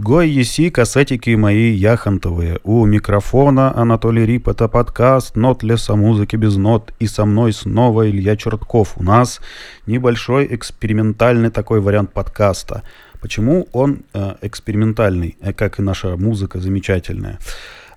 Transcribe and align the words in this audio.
Гой 0.00 0.30
еси, 0.30 0.70
кассетики 0.70 1.30
мои 1.30 1.72
яхонтовые. 1.72 2.60
У 2.62 2.86
микрофона 2.86 3.76
Анатолий 3.76 4.24
Рип, 4.24 4.46
это 4.46 4.68
подкаст 4.68 5.34
«Нот 5.34 5.64
леса 5.64 5.96
музыки 5.96 6.36
без 6.36 6.54
нот». 6.54 6.92
И 7.00 7.08
со 7.08 7.24
мной 7.24 7.52
снова 7.52 8.08
Илья 8.08 8.36
Чертков. 8.36 8.92
У 8.96 9.02
нас 9.02 9.40
небольшой 9.86 10.46
экспериментальный 10.54 11.50
такой 11.50 11.80
вариант 11.80 12.12
подкаста. 12.12 12.84
Почему 13.20 13.66
он 13.72 14.04
э, 14.14 14.36
экспериментальный, 14.42 15.36
э, 15.40 15.52
как 15.52 15.80
и 15.80 15.82
наша 15.82 16.16
музыка 16.16 16.60
замечательная? 16.60 17.40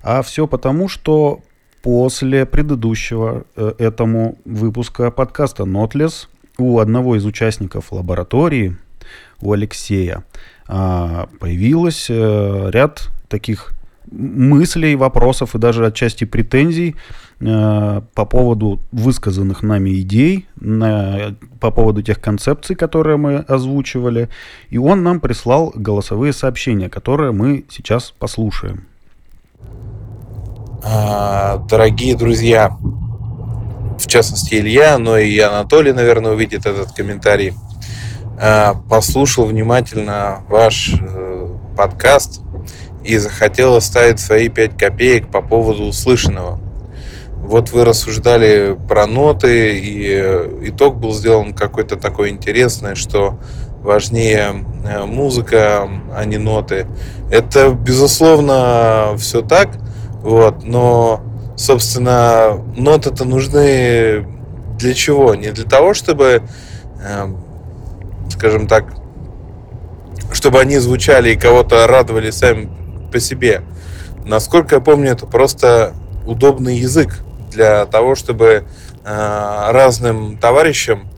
А 0.02 0.22
все 0.22 0.48
потому, 0.48 0.88
что 0.88 1.42
после 1.82 2.46
предыдущего 2.46 3.44
э, 3.54 3.74
этому 3.78 4.38
выпуска 4.44 5.12
подкаста 5.12 5.66
«Нотлес» 5.66 6.28
у 6.58 6.80
одного 6.80 7.14
из 7.14 7.24
участников 7.24 7.92
лаборатории, 7.92 8.76
у 9.40 9.52
Алексея, 9.52 10.24
появилось 11.38 12.06
э, 12.08 12.70
ряд 12.70 13.10
таких 13.28 13.72
мыслей, 14.10 14.96
вопросов 14.96 15.54
и 15.54 15.58
даже 15.58 15.86
отчасти 15.86 16.24
претензий 16.24 16.96
э, 17.40 18.00
по 18.14 18.24
поводу 18.24 18.80
высказанных 18.90 19.62
нами 19.62 20.00
идей, 20.00 20.46
по 21.60 21.70
поводу 21.70 22.02
тех 22.02 22.20
концепций, 22.20 22.76
которые 22.76 23.16
мы 23.16 23.36
озвучивали. 23.36 24.28
И 24.70 24.78
он 24.78 25.02
нам 25.02 25.20
прислал 25.20 25.72
голосовые 25.74 26.32
сообщения, 26.32 26.88
которые 26.88 27.32
мы 27.32 27.64
сейчас 27.70 28.12
послушаем. 28.18 28.86
А, 30.84 31.58
дорогие 31.68 32.16
друзья, 32.16 32.76
в 33.98 34.06
частности 34.06 34.56
Илья, 34.56 34.98
но 34.98 35.16
и 35.16 35.38
Анатолий, 35.38 35.92
наверное, 35.92 36.32
увидит 36.32 36.66
этот 36.66 36.92
комментарий. 36.92 37.54
Э, 38.44 38.74
послушал 38.90 39.44
внимательно 39.44 40.42
ваш 40.48 40.94
э, 41.00 41.48
подкаст 41.76 42.40
и 43.04 43.16
захотел 43.16 43.76
оставить 43.76 44.18
свои 44.18 44.48
5 44.48 44.76
копеек 44.76 45.28
по 45.28 45.42
поводу 45.42 45.84
услышанного. 45.84 46.58
Вот 47.36 47.70
вы 47.70 47.84
рассуждали 47.84 48.76
про 48.88 49.06
ноты, 49.06 49.78
и 49.78 50.08
э, 50.12 50.58
итог 50.62 50.96
был 50.96 51.12
сделан 51.12 51.52
какой-то 51.52 51.94
такой 51.94 52.30
интересный, 52.30 52.96
что 52.96 53.38
важнее 53.80 54.52
музыка, 55.06 55.88
а 56.12 56.24
не 56.24 56.38
ноты. 56.38 56.88
Это, 57.30 57.70
безусловно, 57.70 59.14
все 59.18 59.42
так, 59.42 59.68
вот, 60.20 60.64
но, 60.64 61.20
собственно, 61.56 62.60
ноты-то 62.76 63.24
нужны 63.24 64.26
для 64.80 64.94
чего? 64.94 65.36
Не 65.36 65.52
для 65.52 65.64
того, 65.64 65.94
чтобы 65.94 66.42
скажем 68.32 68.66
так, 68.66 68.86
чтобы 70.32 70.60
они 70.60 70.78
звучали 70.78 71.30
и 71.30 71.36
кого-то 71.36 71.86
радовали 71.86 72.30
сами 72.30 72.68
по 73.12 73.20
себе. 73.20 73.62
Насколько 74.24 74.76
я 74.76 74.80
помню, 74.80 75.12
это 75.12 75.26
просто 75.26 75.94
удобный 76.26 76.76
язык 76.78 77.20
для 77.50 77.86
того, 77.86 78.14
чтобы 78.14 78.64
э, 79.04 79.70
разным 79.70 80.38
товарищам 80.38 81.11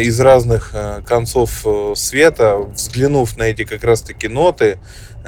из 0.00 0.18
разных 0.20 0.70
э, 0.72 1.02
концов 1.06 1.64
света, 1.94 2.56
взглянув 2.58 3.36
на 3.36 3.44
эти 3.44 3.64
как 3.64 3.84
раз-таки 3.84 4.28
ноты, 4.28 4.78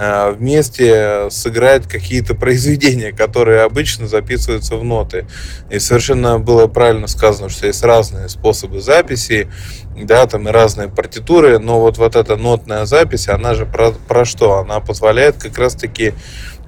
Э, 0.02 0.30
вместе 0.30 1.28
сыграть 1.30 1.86
какие-то 1.86 2.34
произведения, 2.36 3.12
которые 3.12 3.62
обычно 3.62 4.08
записываются 4.08 4.76
в 4.76 4.84
ноты. 4.84 5.26
И 5.68 5.78
совершенно 5.78 6.38
было 6.38 6.68
правильно 6.68 7.06
сказано, 7.06 7.50
что 7.50 7.66
есть 7.66 7.82
разные 7.84 8.30
способы 8.30 8.80
записи, 8.80 9.50
да, 9.94 10.26
там 10.26 10.48
и 10.48 10.52
разные 10.52 10.88
партитуры, 10.88 11.58
но 11.58 11.80
вот, 11.80 11.98
вот 11.98 12.16
эта 12.16 12.36
нотная 12.36 12.86
запись, 12.86 13.28
она 13.28 13.52
же 13.52 13.66
про, 13.66 13.90
про 13.90 14.24
что? 14.24 14.58
Она 14.58 14.80
позволяет 14.80 15.36
как 15.36 15.58
раз-таки 15.58 16.06
э, 16.06 16.12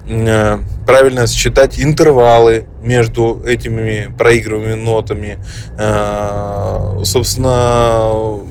правильно 0.05 1.27
считать 1.27 1.79
интервалы 1.79 2.67
между 2.81 3.41
этими 3.45 4.13
проигрываемыми 4.17 4.81
нотами, 4.81 5.39
э, 5.77 7.03
собственно, 7.05 8.41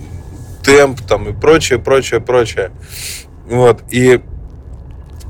темп 0.65 1.01
там 1.03 1.29
и 1.29 1.33
прочее, 1.33 1.79
прочее, 1.79 2.21
прочее. 2.21 2.71
Вот, 3.49 3.83
и 3.91 4.23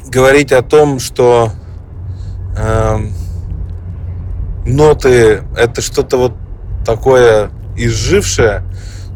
говорить 0.06 0.52
о 0.52 0.62
том, 0.62 1.00
что 1.00 1.50
э, 2.56 2.98
ноты 4.64 5.42
это 5.56 5.80
что-то 5.80 6.18
вот 6.18 6.32
такое 6.84 7.50
изжившее, 7.76 8.62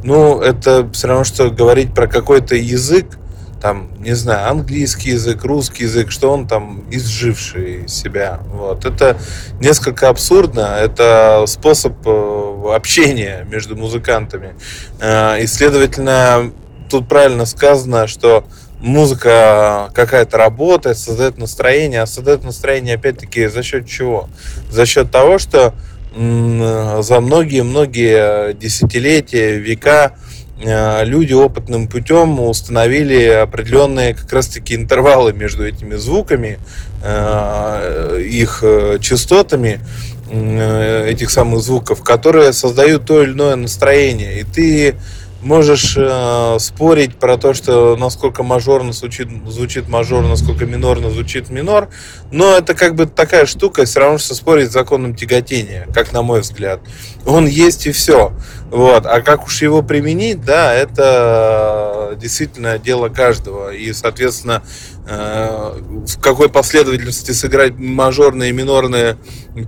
ну, 0.02 0.41
это 0.41 0.88
все 0.92 1.08
равно, 1.08 1.25
что 1.25 1.50
говорить 1.50 1.94
про 1.94 2.06
какой-то 2.06 2.54
язык, 2.54 3.19
там, 3.61 3.91
не 3.99 4.15
знаю, 4.15 4.50
английский 4.50 5.11
язык, 5.11 5.44
русский 5.44 5.84
язык, 5.84 6.11
что 6.11 6.31
он 6.31 6.47
там 6.47 6.84
изживший 6.91 7.89
себя. 7.89 8.41
Вот. 8.53 8.84
Это 8.84 9.17
несколько 9.61 10.09
абсурдно, 10.09 10.77
это 10.81 11.44
способ 11.47 11.94
э, 12.06 12.62
общения 12.75 13.47
между 13.50 13.77
музыкантами. 13.77 14.55
Э, 15.00 15.41
и, 15.41 15.47
следовательно, 15.47 16.53
тут 16.91 17.09
правильно 17.09 17.47
сказано, 17.47 18.06
что 18.06 18.44
музыка 18.81 19.91
какая-то 19.94 20.37
работает, 20.37 20.99
создает 20.99 21.38
настроение, 21.38 22.03
а 22.03 22.06
создает 22.06 22.44
настроение 22.44 22.97
опять-таки 22.97 23.47
за 23.47 23.62
счет 23.62 23.88
чего? 23.88 24.28
За 24.71 24.84
счет 24.87 25.11
того, 25.11 25.38
что 25.38 25.75
за 26.15 27.21
многие-многие 27.21 28.55
десятилетия, 28.55 29.59
века 29.59 30.15
люди 30.59 31.34
опытным 31.34 31.87
путем 31.87 32.41
установили 32.41 33.25
определенные 33.25 34.15
как 34.15 34.33
раз-таки 34.33 34.75
интервалы 34.75 35.33
между 35.33 35.67
этими 35.67 35.97
звуками, 35.97 36.59
э, 37.03 38.22
их 38.22 38.61
э, 38.62 38.99
частотами 39.00 39.81
этих 40.28 41.31
самых 41.31 41.61
звуков, 41.61 42.03
которые 42.03 42.53
создают 42.53 43.05
то 43.05 43.22
или 43.22 43.31
иное 43.31 43.55
настроение. 43.55 44.41
И 44.41 44.43
ты 44.43 44.97
можешь 45.46 45.94
э, 45.96 46.56
спорить 46.58 47.16
про 47.16 47.38
то, 47.38 47.54
что 47.54 47.96
насколько 47.96 48.42
мажорно 48.42 48.92
звучит, 48.92 49.28
звучит 49.46 49.88
мажор, 49.88 50.24
насколько 50.24 50.66
минорно 50.66 51.10
звучит 51.10 51.50
минор, 51.50 51.88
но 52.32 52.56
это 52.56 52.74
как 52.74 52.96
бы 52.96 53.06
такая 53.06 53.46
штука, 53.46 53.84
все 53.84 54.00
равно, 54.00 54.18
что 54.18 54.34
спорить 54.34 54.70
с 54.70 54.72
законом 54.72 55.14
тяготения, 55.14 55.86
как 55.94 56.12
на 56.12 56.22
мой 56.22 56.40
взгляд. 56.40 56.80
Он 57.24 57.46
есть 57.46 57.86
и 57.86 57.92
все. 57.92 58.32
Вот. 58.70 59.06
А 59.06 59.20
как 59.20 59.46
уж 59.46 59.62
его 59.62 59.82
применить, 59.82 60.44
да, 60.44 60.74
это 60.74 62.16
действительно 62.20 62.78
дело 62.78 63.08
каждого. 63.08 63.72
И, 63.72 63.92
соответственно, 63.92 64.62
э, 65.08 65.80
в 66.06 66.20
какой 66.20 66.48
последовательности 66.48 67.30
сыграть 67.30 67.78
мажорные 67.78 68.50
и 68.50 68.52
минорные 68.52 69.16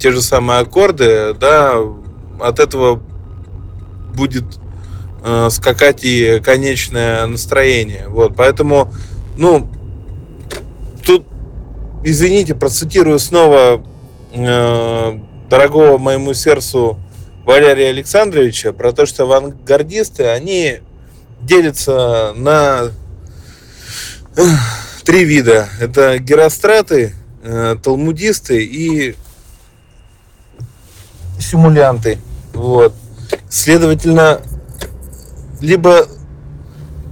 те 0.01 0.11
же 0.11 0.23
самые 0.23 0.61
аккорды, 0.61 1.35
да, 1.35 1.77
от 2.41 2.59
этого 2.59 3.01
будет 4.15 4.45
э, 5.23 5.49
скакать 5.51 6.05
и 6.05 6.41
конечное 6.41 7.27
настроение. 7.27 8.09
Вот, 8.09 8.35
поэтому, 8.37 8.93
ну, 9.37 9.71
тут, 11.05 11.27
извините, 12.05 12.55
процитирую 12.55 13.19
снова 13.19 13.85
э, 14.33 15.19
дорогого 15.49 15.99
моему 15.99 16.35
сердцу 16.35 16.99
Валерия 17.45 17.89
Александровича 17.89 18.73
про 18.73 18.93
то, 18.93 19.07
что 19.07 19.25
авангардисты, 19.25 20.27
они 20.27 20.81
делятся 21.41 22.33
на 22.37 22.91
э, 24.37 24.43
три 25.05 25.25
вида. 25.25 25.69
Это 25.81 26.19
геростраты, 26.19 27.15
э, 27.43 27.77
талмудисты 27.83 28.63
и 28.63 29.17
симулянты. 31.39 32.19
Вот. 32.53 32.93
Следовательно, 33.49 34.43
либо 35.61 36.07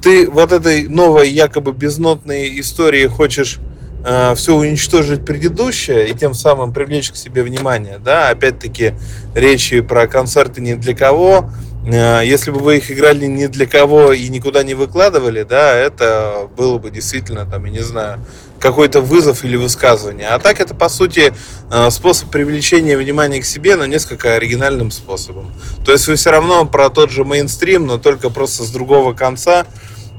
ты 0.02 0.28
вот 0.30 0.52
этой 0.52 0.88
новой 0.88 1.30
якобы 1.30 1.72
безнотной 1.72 2.60
истории 2.60 3.06
хочешь 3.06 3.58
э, 4.04 4.34
все 4.36 4.54
уничтожить 4.54 5.24
предыдущее 5.24 6.08
и 6.08 6.14
тем 6.14 6.32
самым 6.34 6.72
привлечь 6.72 7.10
к 7.10 7.16
себе 7.16 7.42
внимание, 7.42 7.98
да, 7.98 8.28
опять-таки 8.28 8.94
речи 9.34 9.80
про 9.80 10.06
концерты 10.06 10.60
не 10.60 10.74
для 10.74 10.94
кого, 10.94 11.50
э, 11.86 12.22
если 12.24 12.50
бы 12.52 12.60
вы 12.60 12.76
их 12.76 12.90
играли 12.90 13.26
не 13.26 13.48
для 13.48 13.66
кого 13.66 14.12
и 14.12 14.28
никуда 14.28 14.62
не 14.62 14.74
выкладывали, 14.74 15.42
да, 15.42 15.74
это 15.74 16.48
было 16.56 16.78
бы 16.78 16.90
действительно, 16.90 17.44
там, 17.44 17.64
я 17.64 17.72
не 17.72 17.82
знаю, 17.82 18.20
какой-то 18.60 19.00
вызов 19.00 19.44
или 19.44 19.56
высказывание. 19.56 20.28
А 20.28 20.38
так 20.38 20.60
это, 20.60 20.74
по 20.74 20.88
сути, 20.88 21.32
э, 21.70 21.90
способ 21.90 22.30
привлечения 22.30 22.96
внимания 22.96 23.40
к 23.40 23.44
себе, 23.44 23.76
но 23.76 23.86
несколько 23.86 24.34
оригинальным 24.34 24.90
способом. 24.90 25.52
То 25.84 25.92
есть 25.92 26.06
вы 26.08 26.16
все 26.16 26.30
равно 26.30 26.64
про 26.66 26.90
тот 26.90 27.10
же 27.10 27.24
мейнстрим, 27.24 27.86
но 27.86 27.98
только 27.98 28.30
просто 28.30 28.64
с 28.64 28.70
другого 28.70 29.12
конца. 29.12 29.66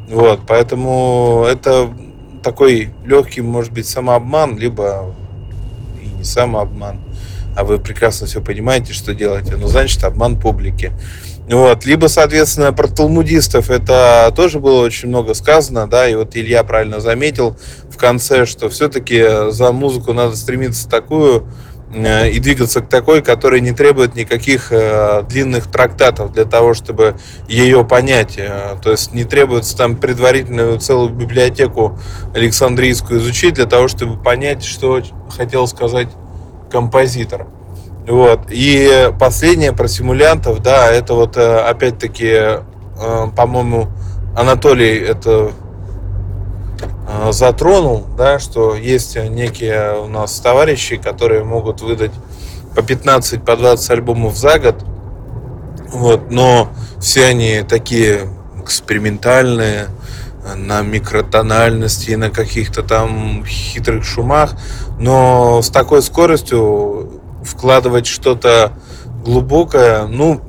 Вот, 0.08 0.42
поэтому 0.48 1.46
это 1.50 1.94
такой 2.44 2.94
легкий, 3.06 3.42
может 3.42 3.74
быть, 3.74 3.88
самообман, 3.88 4.58
либо 4.58 5.14
и 6.02 6.08
не 6.08 6.24
самообман. 6.24 7.00
А 7.58 7.64
вы 7.64 7.80
прекрасно 7.80 8.28
все 8.28 8.40
понимаете, 8.40 8.94
что 8.94 9.14
делаете. 9.14 9.56
Ну, 9.58 9.68
значит, 9.68 10.04
обман 10.04 10.40
публики. 10.40 10.94
Вот. 11.50 11.86
Либо, 11.86 12.08
соответственно, 12.08 12.74
про 12.74 12.88
талмудистов 12.88 13.70
это 13.70 14.32
тоже 14.36 14.60
было 14.60 14.82
очень 14.82 15.08
много 15.08 15.34
сказано, 15.34 15.88
да, 15.88 16.08
и 16.10 16.16
вот 16.16 16.36
Илья 16.36 16.64
правильно 16.64 17.00
заметил 17.00 17.56
в 17.90 17.96
конце, 17.98 18.46
что 18.46 18.70
все-таки 18.70 19.50
за 19.52 19.72
музыку 19.72 20.12
надо 20.12 20.36
стремиться 20.36 20.90
такую 20.90 21.48
э, 21.94 22.32
и 22.32 22.40
двигаться 22.40 22.82
к 22.82 22.90
такой, 22.90 23.22
которая 23.22 23.62
не 23.62 23.72
требует 23.72 24.14
никаких 24.16 24.74
э, 24.74 25.24
длинных 25.24 25.72
трактатов 25.72 26.34
для 26.34 26.44
того, 26.44 26.74
чтобы 26.74 27.16
ее 27.48 27.86
понять. 27.86 28.36
Э, 28.38 28.76
то 28.84 28.92
есть 28.92 29.14
не 29.14 29.24
требуется 29.24 29.78
там 29.78 29.96
предварительную 29.96 30.80
целую 30.80 31.12
библиотеку 31.12 31.98
Александрийскую 32.36 33.22
изучить 33.22 33.54
для 33.54 33.68
того, 33.68 33.88
чтобы 33.88 34.22
понять, 34.22 34.66
что 34.66 35.02
хотел 35.30 35.66
сказать 35.66 36.10
композитор. 36.70 37.48
Вот. 38.08 38.44
И 38.50 39.12
последнее 39.20 39.74
про 39.74 39.90
симулянтов, 39.90 40.62
да, 40.62 40.90
это 40.90 41.14
вот 41.14 41.36
э, 41.36 41.58
опять-таки, 41.60 42.32
э, 42.32 42.62
по-моему, 43.36 43.90
Анатолий 44.34 44.98
это 44.98 45.52
э, 46.80 47.32
затронул, 47.34 48.06
да, 48.18 48.40
что 48.40 48.76
есть 48.76 49.18
некие 49.18 50.00
у 50.00 50.08
нас 50.08 50.40
товарищи, 50.40 50.96
которые 50.96 51.44
могут 51.44 51.82
выдать 51.82 52.14
по 52.76 52.82
15, 52.82 53.44
по 53.44 53.58
20 53.58 53.90
альбомов 53.90 54.38
за 54.38 54.58
год, 54.58 54.86
вот, 55.90 56.32
но 56.32 56.70
все 57.02 57.26
они 57.26 57.62
такие 57.68 58.22
экспериментальные, 58.62 59.88
на 60.56 60.82
микротональности, 60.82 62.12
на 62.12 62.30
каких-то 62.30 62.82
там 62.84 63.44
хитрых 63.46 64.06
шумах, 64.06 64.54
но 64.98 65.62
с 65.62 65.70
такой 65.70 66.02
скоростью 66.02 67.17
вкладывать 67.48 68.06
что-то 68.06 68.74
глубокое, 69.24 70.06
ну, 70.08 70.42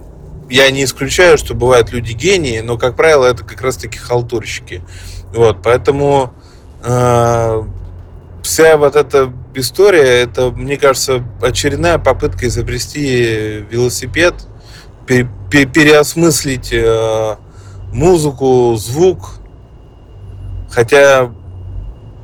я 0.51 0.71
не 0.71 0.85
исключаю, 0.85 1.39
что 1.39 1.55
бывают 1.55 1.93
люди 1.93 2.13
гении, 2.13 2.61
но, 2.61 2.79
как 2.79 2.97
правило, 2.97 3.27
это 3.27 3.45
как 3.45 3.61
раз-таки 3.61 3.99
халтурщики. 3.99 4.83
Вот, 5.35 5.59
поэтому 5.63 6.33
э, 6.83 7.63
вся 8.43 8.77
вот 8.77 8.97
эта 8.97 9.33
история, 9.55 10.23
это, 10.23 10.51
мне 10.51 10.77
кажется, 10.77 11.25
очередная 11.43 11.99
попытка 11.99 12.47
изобрести 12.47 13.65
велосипед, 13.71 14.35
пере, 15.07 15.29
пере, 15.51 15.67
переосмыслить 15.67 16.73
э, 16.73 17.37
музыку, 17.93 18.75
звук. 18.77 19.41
Хотя, 20.71 21.31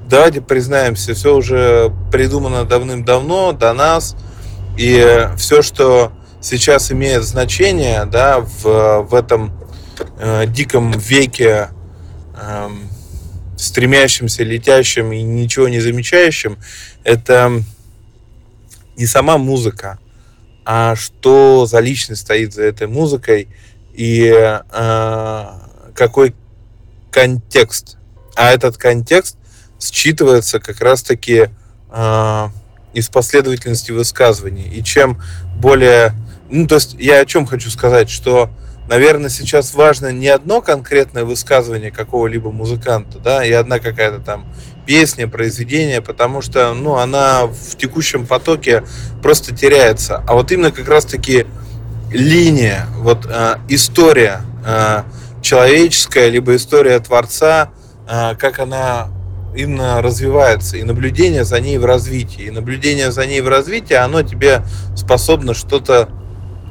давайте 0.09 0.41
признаемся, 0.41 1.15
все 1.15 1.35
уже 1.35 1.93
придумано 2.11 2.65
давным-давно, 2.65 3.53
до 3.53 3.73
нас– 3.75 4.17
и 4.77 5.29
все, 5.37 5.63
что 5.63 6.13
сейчас 6.41 6.93
имеет 6.93 7.23
значение, 7.25 8.05
да, 8.05 8.41
в, 8.41 9.03
в 9.03 9.15
этом 9.15 9.53
э, 10.19 10.47
диком 10.47 10.93
веке, 10.93 11.71
э, 12.37 12.69
стремящимся, 13.57 14.43
летящим 14.43 15.13
и 15.13 15.23
ничего 15.23 15.69
не 15.69 15.81
замечающим, 15.81 16.59
это 17.03 17.63
не 18.97 19.07
сама 19.07 19.39
музыка, 19.39 19.99
а 20.65 20.97
что 20.97 21.67
за 21.67 21.81
личность 21.81 22.23
стоит 22.23 22.53
за 22.55 22.63
этой 22.63 22.87
музыкой 22.87 23.49
и 23.93 24.33
э, 24.33 25.45
какой 25.95 26.35
контекст. 27.11 27.97
А 28.35 28.51
этот 28.51 28.77
контекст 28.77 29.37
считывается 29.79 30.59
как 30.59 30.81
раз-таки 30.81 31.49
э, 31.91 32.49
из 32.95 33.09
последовательности 33.09 33.93
высказываний. 33.93 34.69
И 34.69 34.83
чем 34.83 35.21
более... 35.57 36.15
Ну, 36.51 36.67
то 36.67 36.77
есть 36.77 36.95
я 36.99 37.21
о 37.21 37.27
чем 37.27 37.47
хочу 37.47 37.71
сказать, 37.71 38.09
что, 38.09 38.51
наверное, 38.89 39.31
сейчас 39.31 39.75
важно 39.75 40.13
не 40.13 40.29
одно 40.29 40.61
конкретное 40.61 41.25
высказывание 41.25 41.91
какого-либо 41.91 42.51
музыканта, 42.51 43.19
да, 43.19 43.45
и 43.45 43.53
одна 43.53 43.79
какая-то 43.79 44.21
там 44.21 44.47
песня, 44.87 45.27
произведение, 45.27 46.01
потому 46.01 46.43
что, 46.43 46.75
ну, 46.75 46.97
она 46.97 47.47
в 47.47 47.77
текущем 47.77 48.27
потоке 48.27 48.85
просто 49.23 49.55
теряется. 49.55 50.23
А 50.27 50.35
вот 50.35 50.53
именно 50.53 50.71
как 50.71 50.89
раз-таки 50.89 51.47
линия, 52.13 52.87
вот 52.99 53.27
э, 53.27 53.57
история 53.69 54.43
э, 54.65 55.03
человеческая, 55.43 56.29
либо 56.29 56.55
история 56.55 56.99
Творца, 57.01 57.71
э, 58.09 58.35
как 58.37 58.59
она 58.59 59.09
именно 59.55 60.03
развивается, 60.03 60.77
и 60.77 60.83
наблюдение 60.83 61.45
за 61.45 61.61
ней 61.61 61.79
в 61.79 61.85
развитии. 61.85 62.45
И 62.45 62.51
наблюдение 62.51 63.11
за 63.11 63.27
ней 63.27 63.41
в 63.41 63.49
развитии, 63.49 63.95
оно 63.95 64.23
тебе 64.23 64.63
способно 64.97 65.55
что-то 65.55 66.09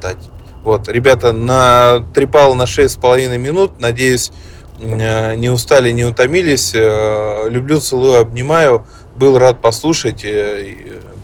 дать. 0.00 0.30
Вот, 0.62 0.88
ребята, 0.88 1.32
на 1.32 2.04
трепал 2.14 2.54
на 2.54 2.62
6,5 2.62 3.36
минут. 3.36 3.80
Надеюсь, 3.80 4.32
э, 4.80 5.34
не 5.36 5.50
устали, 5.50 5.90
не 5.90 6.04
утомились. 6.04 6.72
Э, 6.74 7.48
люблю, 7.50 7.80
целую, 7.80 8.20
обнимаю. 8.20 8.86
Был 9.14 9.38
рад 9.38 9.60
послушать. 9.60 10.24
Э, 10.24 10.74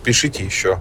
пишите 0.04 0.44
еще. 0.44 0.80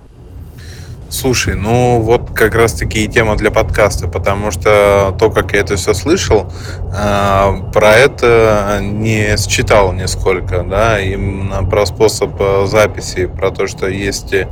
Слушай, 1.12 1.56
ну 1.56 2.02
вот 2.02 2.30
как 2.36 2.54
раз 2.54 2.74
таки 2.74 3.04
и 3.04 3.08
тема 3.08 3.36
для 3.36 3.50
подкаста, 3.50 4.08
потому 4.08 4.52
что 4.52 5.16
то, 5.18 5.32
как 5.32 5.54
я 5.54 5.62
это 5.62 5.76
все 5.76 5.96
слышал, 5.96 6.52
э, 6.96 7.72
про 7.74 7.94
это 7.94 8.80
не 8.80 9.36
считал 9.38 9.92
нисколько, 9.92 10.62
да, 10.62 11.00
именно 11.00 11.64
про 11.64 11.88
способ 11.88 12.40
э, 12.40 12.68
записи, 12.68 13.26
про 13.26 13.50
то, 13.50 13.66
что 13.66 13.88
есть 13.88 14.34
э, 14.34 14.48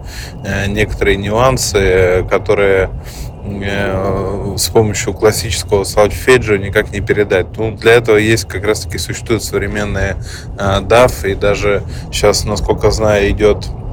некоторые 0.68 1.18
нюансы, 1.18 2.26
которые 2.28 2.90
с 4.58 4.68
помощью 4.68 5.14
классического 5.14 5.86
сольфеджио 5.86 6.58
никак 6.58 6.92
не 6.92 7.00
передать. 7.00 7.46
Ну, 7.56 7.72
для 7.72 7.94
этого 7.94 8.18
есть 8.18 8.46
как 8.46 8.66
раз 8.66 8.82
таки 8.82 8.98
существуют 8.98 9.42
современные 9.42 10.18
DAF, 10.58 11.26
и 11.32 11.34
даже 11.34 11.82
сейчас, 12.12 12.44
насколько 12.44 12.92
знаю, 12.92 13.30
идет 13.30 13.70
Э, 13.70 13.87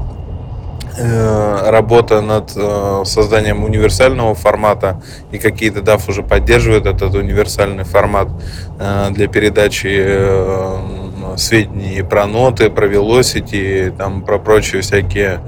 работа 0.96 2.20
над 2.20 2.52
э, 2.56 3.02
созданием 3.04 3.64
универсального 3.64 4.34
формата, 4.34 5.02
и 5.32 5.38
какие-то 5.38 5.80
DAF 5.80 6.08
уже 6.08 6.22
поддерживают 6.22 6.86
этот 6.86 7.14
универсальный 7.14 7.84
формат 7.84 8.28
э, 8.78 9.08
для 9.10 9.28
передачи 9.28 10.06
сведений 11.36 12.02
про 12.02 12.26
ноты, 12.26 12.70
про 12.70 12.86
velocity, 12.86 13.96
там, 13.96 14.22
про 14.22 14.38
прочие 14.38 14.82
всякие 14.82 15.40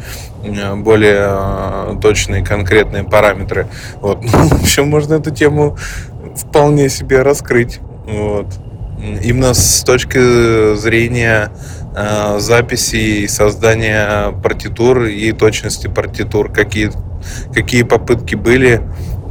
более 0.76 1.98
точные 2.00 2.44
конкретные 2.44 3.04
параметры. 3.04 3.68
Вот. 4.00 4.22
Ну, 4.32 4.48
в 4.48 4.62
общем, 4.62 4.88
можно 4.88 5.14
эту 5.14 5.30
тему 5.30 5.76
вполне 6.36 6.88
себе 6.88 7.22
раскрыть. 7.22 7.78
Вот. 8.06 8.46
Именно 9.22 9.54
с 9.54 9.82
точки 9.84 10.74
зрения 10.76 11.50
Э, 11.50 11.75
записи 11.96 13.22
и 13.22 13.28
создания 13.28 14.32
партитур 14.42 15.04
и 15.04 15.32
точности 15.32 15.86
партитур, 15.86 16.52
какие, 16.52 16.90
какие 17.54 17.84
попытки 17.84 18.34
были, 18.34 18.82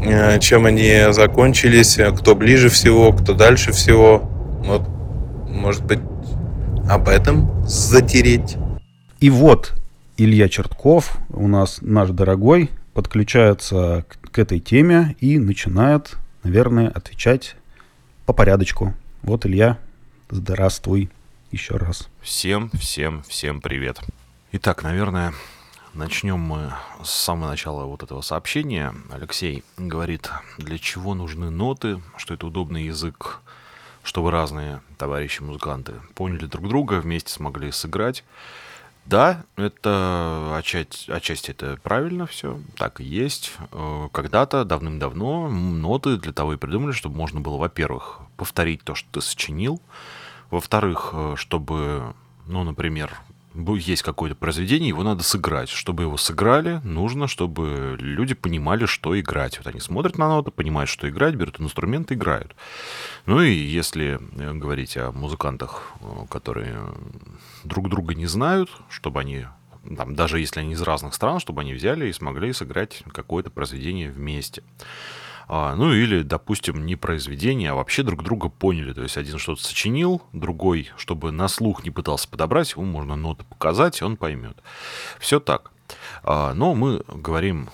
э, 0.03 0.39
чем 0.39 0.65
они 0.65 1.11
закончились, 1.11 1.99
кто 2.17 2.35
ближе 2.35 2.69
всего, 2.69 3.13
кто 3.13 3.33
дальше 3.33 3.71
всего. 3.71 4.29
Вот, 4.65 4.81
может 5.47 5.85
быть, 5.85 5.99
об 6.89 7.07
этом 7.07 7.65
затереть. 7.67 8.57
И 9.19 9.29
вот 9.29 9.73
Илья 10.17 10.49
Чертков, 10.49 11.17
у 11.29 11.47
нас 11.47 11.79
наш 11.81 12.09
дорогой, 12.09 12.71
подключается 12.93 14.05
к, 14.07 14.31
к 14.31 14.39
этой 14.39 14.59
теме 14.59 15.15
и 15.19 15.37
начинает, 15.37 16.15
наверное, 16.43 16.87
отвечать 16.87 17.55
по 18.25 18.33
порядочку. 18.33 18.93
Вот, 19.21 19.45
Илья, 19.45 19.77
здравствуй 20.31 21.09
еще 21.55 21.77
раз. 21.77 22.09
Всем, 22.21 22.69
всем, 22.71 23.23
всем 23.23 23.61
привет. 23.61 24.01
Итак, 24.51 24.83
наверное, 24.83 25.33
начнем 25.93 26.37
мы 26.37 26.73
с 27.01 27.09
самого 27.09 27.47
начала 27.47 27.85
вот 27.85 28.03
этого 28.03 28.19
сообщения. 28.19 28.93
Алексей 29.09 29.63
говорит, 29.77 30.29
для 30.57 30.77
чего 30.77 31.13
нужны 31.13 31.49
ноты, 31.51 32.01
что 32.17 32.33
это 32.33 32.47
удобный 32.47 32.83
язык, 32.83 33.39
чтобы 34.03 34.31
разные 34.31 34.81
товарищи-музыканты 34.97 35.93
поняли 36.13 36.45
друг 36.45 36.67
друга, 36.67 36.95
вместе 36.95 37.31
смогли 37.31 37.71
сыграть. 37.71 38.25
Да, 39.05 39.45
это 39.55 40.55
отчасти, 40.57 41.09
отчасти 41.09 41.51
это 41.51 41.79
правильно 41.81 42.25
все, 42.25 42.59
так 42.75 42.99
и 42.99 43.05
есть. 43.05 43.53
Э, 43.71 44.09
когда-то, 44.11 44.65
давным-давно, 44.65 45.47
ноты 45.47 46.17
для 46.17 46.33
того 46.33 46.55
и 46.55 46.57
придумали, 46.57 46.91
чтобы 46.91 47.15
можно 47.15 47.39
было, 47.39 47.55
во-первых, 47.55 48.19
повторить 48.35 48.83
то, 48.83 48.93
что 48.93 49.07
ты 49.11 49.21
сочинил, 49.21 49.79
во-вторых, 50.55 51.09
э, 51.11 51.33
чтобы, 51.35 52.13
ну, 52.47 52.63
например, 52.63 53.19
есть 53.77 54.03
какое-то 54.03 54.35
произведение, 54.35 54.89
его 54.89 55.03
надо 55.03 55.21
сыграть. 55.21 55.69
Чтобы 55.69 56.03
его 56.03 56.15
сыграли, 56.15 56.79
нужно, 56.83 57.27
чтобы 57.27 57.97
люди 57.99 58.35
понимали, 58.35 58.85
что 58.85 59.19
играть. 59.19 59.57
Вот 59.57 59.67
они 59.67 59.81
смотрят 59.81 60.17
на 60.17 60.29
ноты, 60.29 60.51
понимают, 60.51 60.89
что 60.89 61.09
играть, 61.09 61.35
берут 61.35 61.59
инструмент, 61.59 62.11
играют. 62.11 62.55
Ну 63.25 63.41
и 63.41 63.51
если 63.51 64.17
э, 64.37 64.53
говорить 64.53 64.95
о 64.95 65.11
музыкантах, 65.11 65.91
э, 65.99 66.25
которые 66.29 66.79
друг 67.65 67.89
друга 67.89 68.15
не 68.15 68.27
знают, 68.27 68.69
чтобы 68.89 69.19
они 69.19 69.45
там, 69.97 70.15
даже 70.15 70.39
если 70.39 70.61
они 70.61 70.71
из 70.71 70.81
разных 70.81 71.13
стран, 71.13 71.39
чтобы 71.39 71.61
они 71.61 71.73
взяли 71.73 72.07
и 72.07 72.13
смогли 72.13 72.53
сыграть 72.53 73.03
какое-то 73.11 73.51
произведение 73.51 74.09
вместе. 74.09 74.63
А, 75.47 75.75
ну 75.75 75.93
или, 75.93 76.21
допустим, 76.21 76.85
не 76.85 76.95
произведение, 76.95 77.71
а 77.71 77.75
вообще 77.75 78.03
друг 78.03 78.23
друга 78.23 78.49
поняли. 78.49 78.93
То 78.93 79.03
есть 79.03 79.17
один 79.17 79.37
что-то 79.37 79.63
сочинил, 79.63 80.21
другой, 80.33 80.89
чтобы 80.97 81.31
на 81.31 81.47
слух 81.47 81.83
не 81.83 81.91
пытался 81.91 82.27
подобрать, 82.27 82.73
ему 82.73 82.85
можно 82.85 83.15
ноты 83.15 83.43
показать, 83.45 84.01
он 84.01 84.17
поймет. 84.17 84.57
Все 85.19 85.39
так. 85.39 85.71
А, 86.23 86.53
но 86.53 86.73
мы 86.73 87.03
говорим 87.07 87.69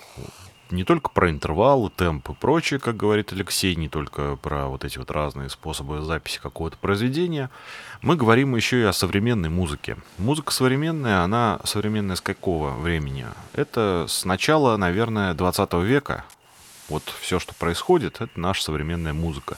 не 0.71 0.83
только 0.83 1.09
про 1.09 1.29
интервалы, 1.29 1.89
темп 1.89 2.29
и 2.29 2.33
прочее, 2.33 2.79
как 2.79 2.97
говорит 2.97 3.33
Алексей, 3.33 3.75
не 3.75 3.89
только 3.89 4.37
про 4.37 4.67
вот 4.67 4.85
эти 4.85 4.97
вот 4.97 5.11
разные 5.11 5.49
способы 5.49 6.01
записи 6.01 6.39
какого-то 6.41 6.77
произведения. 6.77 7.49
Мы 8.01 8.15
говорим 8.15 8.55
еще 8.55 8.81
и 8.81 8.85
о 8.85 8.93
современной 8.93 9.49
музыке. 9.49 9.97
Музыка 10.17 10.51
современная, 10.53 11.21
она 11.21 11.59
современная 11.63 12.15
с 12.15 12.21
какого 12.21 12.71
времени? 12.71 13.25
Это 13.53 14.05
с 14.07 14.25
начала, 14.25 14.77
наверное, 14.77 15.33
20 15.33 15.73
века, 15.83 16.23
вот 16.91 17.13
все, 17.21 17.39
что 17.39 17.53
происходит, 17.55 18.21
это 18.21 18.39
наша 18.39 18.63
современная 18.63 19.13
музыка. 19.13 19.57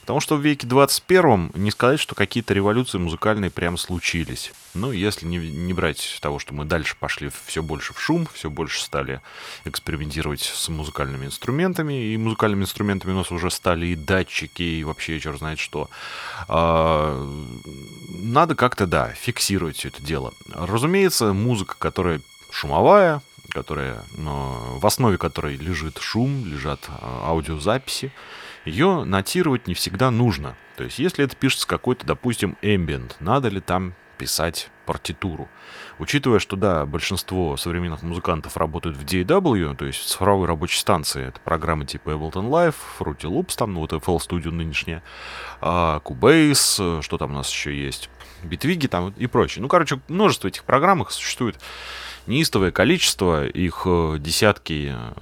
Потому 0.00 0.20
что 0.20 0.36
в 0.36 0.40
веке 0.40 0.66
21 0.66 1.52
не 1.54 1.70
сказать, 1.70 1.98
что 1.98 2.14
какие-то 2.14 2.54
революции 2.54 2.98
музыкальные 2.98 3.50
прям 3.50 3.76
случились. 3.76 4.52
Ну, 4.74 4.92
если 4.92 5.26
не, 5.26 5.38
не 5.38 5.72
брать 5.72 6.18
того, 6.20 6.38
что 6.38 6.54
мы 6.54 6.64
дальше 6.64 6.96
пошли 7.00 7.30
все 7.46 7.62
больше 7.62 7.94
в 7.94 8.00
шум, 8.00 8.28
все 8.34 8.50
больше 8.50 8.82
стали 8.82 9.20
экспериментировать 9.64 10.42
с 10.42 10.68
музыкальными 10.68 11.26
инструментами, 11.26 12.12
и 12.12 12.16
музыкальными 12.16 12.62
инструментами 12.62 13.12
у 13.12 13.16
нас 13.16 13.32
уже 13.32 13.50
стали 13.50 13.86
и 13.86 13.96
датчики, 13.96 14.62
и 14.62 14.84
вообще 14.84 15.18
черт 15.18 15.38
знает 15.38 15.58
что. 15.58 15.88
А, 16.48 17.26
надо 18.08 18.54
как-то, 18.54 18.86
да, 18.86 19.08
фиксировать 19.12 19.76
все 19.78 19.88
это 19.88 20.02
дело. 20.02 20.34
Разумеется, 20.52 21.32
музыка, 21.32 21.76
которая 21.78 22.20
шумовая, 22.50 23.22
которая, 23.56 24.04
в 24.18 24.86
основе 24.86 25.16
которой 25.16 25.56
лежит 25.56 25.96
шум, 25.96 26.44
лежат 26.44 26.80
а, 26.88 27.30
аудиозаписи, 27.30 28.12
ее 28.66 29.04
нотировать 29.04 29.66
не 29.66 29.72
всегда 29.72 30.10
нужно. 30.10 30.56
То 30.76 30.84
есть, 30.84 30.98
если 30.98 31.24
это 31.24 31.34
пишется 31.34 31.66
какой-то, 31.66 32.04
допустим, 32.04 32.58
ambient, 32.60 33.14
надо 33.18 33.48
ли 33.48 33.62
там 33.62 33.94
писать 34.18 34.68
партитуру. 34.84 35.48
Учитывая, 35.98 36.38
что, 36.38 36.56
да, 36.56 36.84
большинство 36.84 37.56
современных 37.56 38.02
музыкантов 38.02 38.58
работают 38.58 38.98
в 38.98 39.04
DAW, 39.06 39.74
то 39.74 39.86
есть 39.86 40.00
в 40.00 40.04
цифровой 40.04 40.46
рабочей 40.46 40.78
станции, 40.78 41.28
это 41.28 41.40
программы 41.40 41.86
типа 41.86 42.10
Ableton 42.10 42.50
Live, 42.50 42.74
Fruity 42.98 43.22
Loops, 43.22 43.56
там, 43.56 43.72
ну, 43.72 43.80
вот 43.80 43.92
FL 43.92 44.18
Studio 44.18 44.50
нынешняя, 44.50 45.02
а, 45.62 46.00
Cubase, 46.00 47.00
что 47.00 47.16
там 47.16 47.30
у 47.30 47.34
нас 47.34 47.50
еще 47.50 47.74
есть, 47.74 48.10
Bitwig 48.42 48.86
там 48.88 49.14
и 49.16 49.26
прочее. 49.26 49.62
Ну, 49.62 49.68
короче, 49.68 49.98
множество 50.08 50.48
этих 50.48 50.64
программ 50.64 51.00
их 51.02 51.10
существует 51.10 51.58
неистовое 52.26 52.70
количество, 52.70 53.46
их 53.46 53.82
э, 53.86 54.16
десятки, 54.18 54.92
э, 54.94 55.12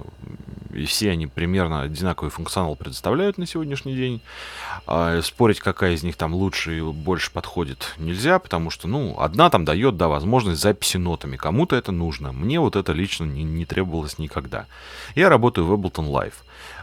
и 0.75 0.85
все 0.85 1.11
они 1.11 1.25
примерно 1.25 1.81
одинаковый 1.81 2.29
функционал 2.29 2.75
предоставляют 2.75 3.37
на 3.37 3.47
сегодняшний 3.47 3.95
день. 3.95 4.21
А 4.87 5.21
спорить, 5.21 5.59
какая 5.59 5.93
из 5.93 6.03
них 6.03 6.17
там 6.17 6.33
лучше 6.33 6.77
и 6.77 6.81
больше 6.81 7.31
подходит, 7.31 7.95
нельзя, 7.97 8.39
потому 8.39 8.69
что, 8.69 8.87
ну, 8.87 9.15
одна 9.17 9.49
там 9.49 9.63
дает, 9.63 9.95
да, 9.97 10.07
возможность 10.09 10.61
записи 10.61 10.97
нотами. 10.97 11.37
Кому-то 11.37 11.75
это 11.75 11.91
нужно. 11.91 12.33
Мне 12.33 12.59
вот 12.59 12.75
это 12.75 12.91
лично 12.91 13.23
не, 13.23 13.43
не 13.43 13.65
требовалось 13.65 14.19
никогда. 14.19 14.65
Я 15.15 15.29
работаю 15.29 15.65
в 15.65 15.73
Ableton 15.73 16.09
Live. 16.11 16.33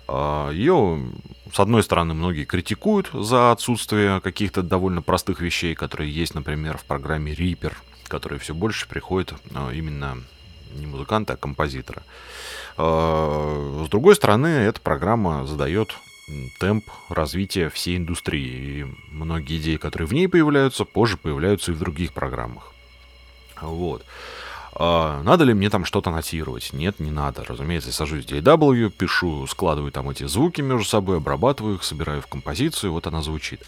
А, 0.08 0.50
Ее, 0.50 1.06
с 1.52 1.60
одной 1.60 1.82
стороны, 1.82 2.14
многие 2.14 2.44
критикуют 2.44 3.10
за 3.12 3.52
отсутствие 3.52 4.20
каких-то 4.20 4.62
довольно 4.62 5.02
простых 5.02 5.40
вещей, 5.40 5.74
которые 5.74 6.10
есть, 6.10 6.34
например, 6.34 6.78
в 6.78 6.84
программе 6.84 7.34
Reaper, 7.34 7.74
которые 8.12 8.38
все 8.38 8.52
больше 8.52 8.86
приходят 8.86 9.32
а, 9.54 9.70
именно 9.70 10.22
не 10.74 10.84
музыканта, 10.84 11.32
а 11.32 11.36
композитора. 11.36 12.02
А, 12.76 13.84
с 13.86 13.88
другой 13.88 14.16
стороны, 14.16 14.48
эта 14.48 14.82
программа 14.82 15.46
задает 15.46 15.96
темп 16.60 16.84
развития 17.08 17.70
всей 17.70 17.96
индустрии. 17.96 18.80
И 18.80 18.86
многие 19.10 19.56
идеи, 19.56 19.76
которые 19.76 20.06
в 20.06 20.12
ней 20.12 20.28
появляются, 20.28 20.84
позже 20.84 21.16
появляются 21.16 21.72
и 21.72 21.74
в 21.74 21.78
других 21.78 22.12
программах. 22.12 22.74
Вот. 23.62 24.04
А, 24.74 25.22
надо 25.22 25.44
ли 25.44 25.52
мне 25.52 25.68
там 25.68 25.84
что-то 25.84 26.10
нотировать? 26.10 26.72
Нет, 26.72 26.98
не 26.98 27.10
надо. 27.10 27.44
Разумеется, 27.44 27.90
я 27.90 27.92
сажусь 27.92 28.24
в 28.24 28.28
DAW, 28.28 28.90
пишу, 28.90 29.46
складываю 29.46 29.92
там 29.92 30.08
эти 30.08 30.26
звуки 30.26 30.62
между 30.62 30.84
собой, 30.84 31.18
обрабатываю 31.18 31.76
их, 31.76 31.84
собираю 31.84 32.22
в 32.22 32.26
композицию, 32.26 32.92
вот 32.92 33.06
она 33.06 33.22
звучит. 33.22 33.60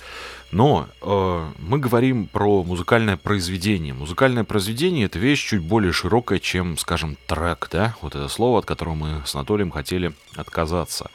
Но 0.50 0.88
э, 1.02 1.46
мы 1.58 1.78
говорим 1.78 2.26
про 2.26 2.62
музыкальное 2.62 3.16
произведение. 3.16 3.92
Музыкальное 3.92 4.44
произведение— 4.44 5.04
это 5.06 5.18
вещь 5.18 5.46
чуть 5.46 5.62
более 5.62 5.92
широкая, 5.92 6.38
чем, 6.38 6.78
скажем, 6.78 7.16
трек, 7.26 7.68
да? 7.70 7.96
Вот 8.00 8.14
это 8.14 8.28
слово, 8.28 8.60
от 8.60 8.64
которого 8.64 8.94
мы 8.94 9.22
с 9.26 9.34
Анатолием 9.34 9.70
хотели 9.70 10.14
отказаться. 10.36 11.10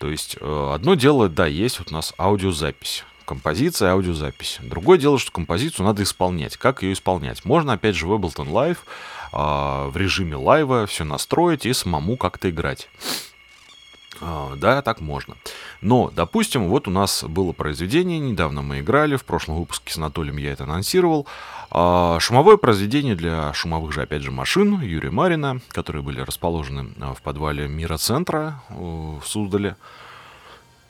То 0.00 0.10
есть 0.10 0.36
э, 0.38 0.70
одно 0.74 0.96
дело, 0.96 1.28
да, 1.30 1.46
есть 1.46 1.78
вот 1.78 1.90
у 1.92 1.94
нас 1.94 2.12
аудиозапись 2.18 3.04
композиция, 3.24 3.92
аудиозапись. 3.92 4.58
Другое 4.60 4.98
дело, 4.98 5.18
что 5.18 5.32
композицию 5.32 5.86
надо 5.86 6.02
исполнять. 6.02 6.56
Как 6.56 6.82
ее 6.82 6.92
исполнять? 6.92 7.44
Можно, 7.44 7.72
опять 7.72 7.96
же, 7.96 8.06
в 8.06 8.12
Ableton 8.12 8.50
Live 8.50 8.78
в 9.34 9.96
режиме 9.96 10.36
лайва 10.36 10.86
все 10.86 11.04
настроить 11.04 11.66
и 11.66 11.72
самому 11.72 12.16
как-то 12.16 12.50
играть. 12.50 12.88
Э, 14.20 14.54
да, 14.56 14.82
так 14.82 15.00
можно. 15.00 15.36
Но, 15.80 16.10
допустим, 16.14 16.68
вот 16.68 16.88
у 16.88 16.90
нас 16.90 17.24
было 17.24 17.52
произведение, 17.52 18.18
недавно 18.18 18.62
мы 18.62 18.80
играли, 18.80 19.16
в 19.16 19.24
прошлом 19.24 19.56
выпуске 19.56 19.92
с 19.92 19.96
Анатолием 19.98 20.36
я 20.36 20.52
это 20.52 20.64
анонсировал. 20.64 21.26
Э, 21.70 22.16
шумовое 22.20 22.56
произведение 22.56 23.14
для 23.14 23.52
шумовых 23.52 23.92
же, 23.92 24.02
опять 24.02 24.22
же, 24.22 24.30
машин 24.30 24.80
Юрия 24.80 25.10
Марина, 25.10 25.60
которые 25.68 26.02
были 26.02 26.20
расположены 26.20 26.94
в 27.14 27.22
подвале 27.22 27.68
Мира 27.68 27.96
Центра 27.96 28.62
в 28.70 29.22
Суздале. 29.24 29.76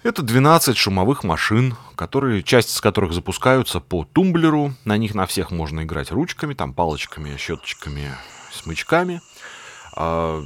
Это 0.05 0.21
12 0.23 0.77
шумовых 0.77 1.25
машин, 1.25 1.77
которые, 1.97 2.43
часть 2.43 2.69
из 2.71 2.81
которых 2.83 3.15
запускаются 3.15 3.81
по 3.81 4.05
тумблеру. 4.05 4.75
На 4.85 4.99
них 4.99 5.15
на 5.15 5.25
всех 5.25 5.51
можно 5.51 5.83
играть 5.83 6.13
ручками, 6.13 6.53
там 6.53 6.75
палочками, 6.75 7.35
щеточками, 7.39 8.11
смычками. 8.53 9.23
А, 9.97 10.45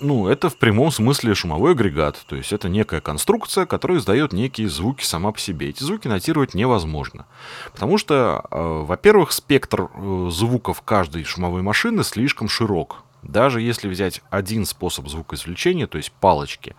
ну, 0.00 0.28
это 0.28 0.50
в 0.50 0.56
прямом 0.58 0.90
смысле 0.90 1.34
шумовой 1.34 1.72
агрегат. 1.72 2.22
То 2.26 2.36
есть 2.36 2.52
это 2.52 2.68
некая 2.68 3.00
конструкция, 3.00 3.64
которая 3.64 3.96
издает 3.96 4.34
некие 4.34 4.68
звуки 4.68 5.02
сама 5.02 5.32
по 5.32 5.40
себе. 5.40 5.70
Эти 5.70 5.82
звуки 5.82 6.06
нотировать 6.06 6.52
невозможно. 6.52 7.24
Потому 7.72 7.96
что, 7.96 8.44
э, 8.50 8.82
во-первых, 8.86 9.32
спектр 9.32 9.88
э, 9.94 10.28
звуков 10.30 10.82
каждой 10.82 11.24
шумовой 11.24 11.62
машины 11.62 12.04
слишком 12.04 12.50
широк. 12.50 13.02
Даже 13.22 13.62
если 13.62 13.88
взять 13.88 14.20
один 14.28 14.66
способ 14.66 15.08
звукоизвлечения, 15.08 15.86
то 15.86 15.96
есть 15.96 16.12
палочки, 16.12 16.76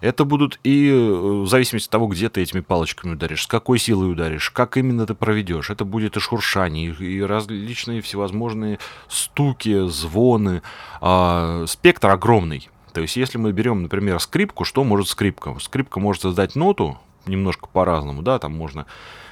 это 0.00 0.24
будут 0.24 0.58
и 0.62 0.88
э, 0.88 0.94
в 0.94 1.46
зависимости 1.46 1.86
от 1.88 1.92
того, 1.92 2.06
где 2.08 2.28
ты 2.28 2.42
этими 2.42 2.60
палочками 2.60 3.12
ударишь, 3.12 3.44
с 3.44 3.46
какой 3.46 3.78
силой 3.78 4.12
ударишь, 4.12 4.50
как 4.50 4.76
именно 4.76 5.06
ты 5.06 5.14
проведешь. 5.14 5.70
Это 5.70 5.84
будет 5.84 6.16
и 6.16 6.20
шуршание, 6.20 6.94
и 6.94 7.22
различные 7.22 8.00
всевозможные 8.00 8.78
стуки, 9.08 9.88
звоны. 9.88 10.62
А, 11.00 11.64
спектр 11.66 12.10
огромный. 12.10 12.68
То 12.92 13.00
есть, 13.00 13.16
если 13.16 13.38
мы 13.38 13.52
берем, 13.52 13.82
например, 13.82 14.18
скрипку, 14.20 14.64
что 14.64 14.82
может 14.82 15.08
скрипка? 15.08 15.56
Скрипка 15.60 16.00
может 16.00 16.22
создать 16.22 16.56
ноту 16.56 16.98
немножко 17.26 17.66
по-разному, 17.66 18.22
да, 18.22 18.38
там 18.38 18.54
можно 18.54 18.86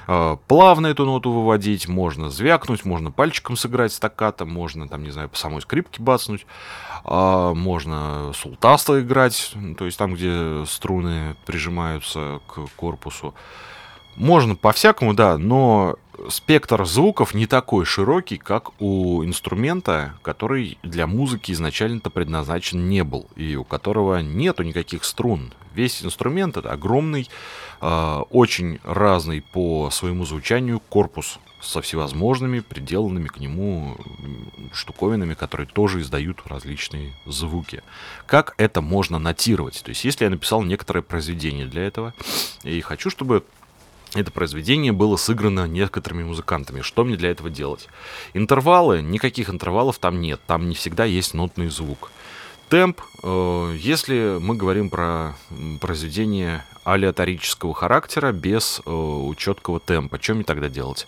плавно 0.05 0.87
эту 0.87 1.05
ноту 1.05 1.31
выводить, 1.31 1.87
можно 1.87 2.29
звякнуть, 2.29 2.85
можно 2.85 3.11
пальчиком 3.11 3.57
сыграть 3.57 3.93
стаккато, 3.93 4.45
можно, 4.45 4.87
там, 4.87 5.03
не 5.03 5.11
знаю, 5.11 5.29
по 5.29 5.37
самой 5.37 5.61
скрипке 5.61 6.01
бацнуть, 6.01 6.45
э, 7.05 7.53
можно 7.55 8.31
султасто 8.33 9.01
играть, 9.01 9.53
то 9.77 9.85
есть 9.85 9.97
там, 9.97 10.13
где 10.13 10.65
струны 10.65 11.35
прижимаются 11.45 12.39
к 12.47 12.67
корпусу. 12.75 13.33
Можно 14.15 14.55
по-всякому, 14.55 15.13
да, 15.13 15.37
но 15.37 15.95
спектр 16.29 16.85
звуков 16.85 17.33
не 17.33 17.47
такой 17.47 17.83
широкий, 17.83 18.37
как 18.37 18.71
у 18.81 19.23
инструмента, 19.25 20.13
который 20.21 20.77
для 20.83 21.05
музыки 21.05 21.51
изначально-то 21.51 22.09
предназначен 22.09 22.87
не 22.87 23.03
был, 23.03 23.27
и 23.35 23.55
у 23.55 23.65
которого 23.65 24.21
нету 24.21 24.63
никаких 24.63 25.03
струн. 25.03 25.53
Весь 25.73 26.03
инструмент 26.03 26.55
это 26.55 26.71
огромный, 26.71 27.23
э, 27.23 27.25
очень 27.79 28.79
разный 28.83 29.41
по 29.41 29.89
своему 29.91 30.25
звучанию 30.25 30.79
корпус 30.79 31.39
со 31.61 31.81
всевозможными 31.81 32.59
приделанными 32.59 33.27
к 33.27 33.37
нему 33.37 33.97
штуковинами, 34.73 35.33
которые 35.33 35.67
тоже 35.67 36.01
издают 36.01 36.41
различные 36.45 37.13
звуки. 37.25 37.81
Как 38.27 38.53
это 38.57 38.81
можно 38.81 39.19
нотировать? 39.19 39.81
То 39.83 39.89
есть, 39.89 40.05
если 40.05 40.25
я 40.25 40.29
написал 40.29 40.63
некоторое 40.63 41.01
произведение 41.01 41.65
для 41.65 41.83
этого, 41.83 42.13
и 42.63 42.79
хочу, 42.81 43.09
чтобы 43.09 43.43
это 44.13 44.31
произведение 44.31 44.93
было 44.93 45.17
сыграно 45.17 45.67
некоторыми 45.67 46.23
музыкантами. 46.23 46.81
Что 46.81 47.03
мне 47.03 47.17
для 47.17 47.31
этого 47.31 47.49
делать? 47.49 47.89
Интервалы, 48.33 49.01
никаких 49.01 49.49
интервалов 49.49 49.99
там 49.99 50.21
нет. 50.21 50.39
Там 50.47 50.69
не 50.69 50.75
всегда 50.75 51.03
есть 51.03 51.33
нотный 51.33 51.67
звук. 51.67 52.11
Темп, 52.69 53.01
э, 53.23 53.75
если 53.77 54.37
мы 54.39 54.55
говорим 54.55 54.89
про 54.89 55.35
произведение 55.81 56.63
алиаторического 56.85 57.73
характера 57.73 58.31
без 58.31 58.81
э, 58.85 59.31
четкого 59.37 59.79
темпа, 59.79 60.21
что 60.21 60.35
мне 60.35 60.43
тогда 60.43 60.69
делать? 60.69 61.07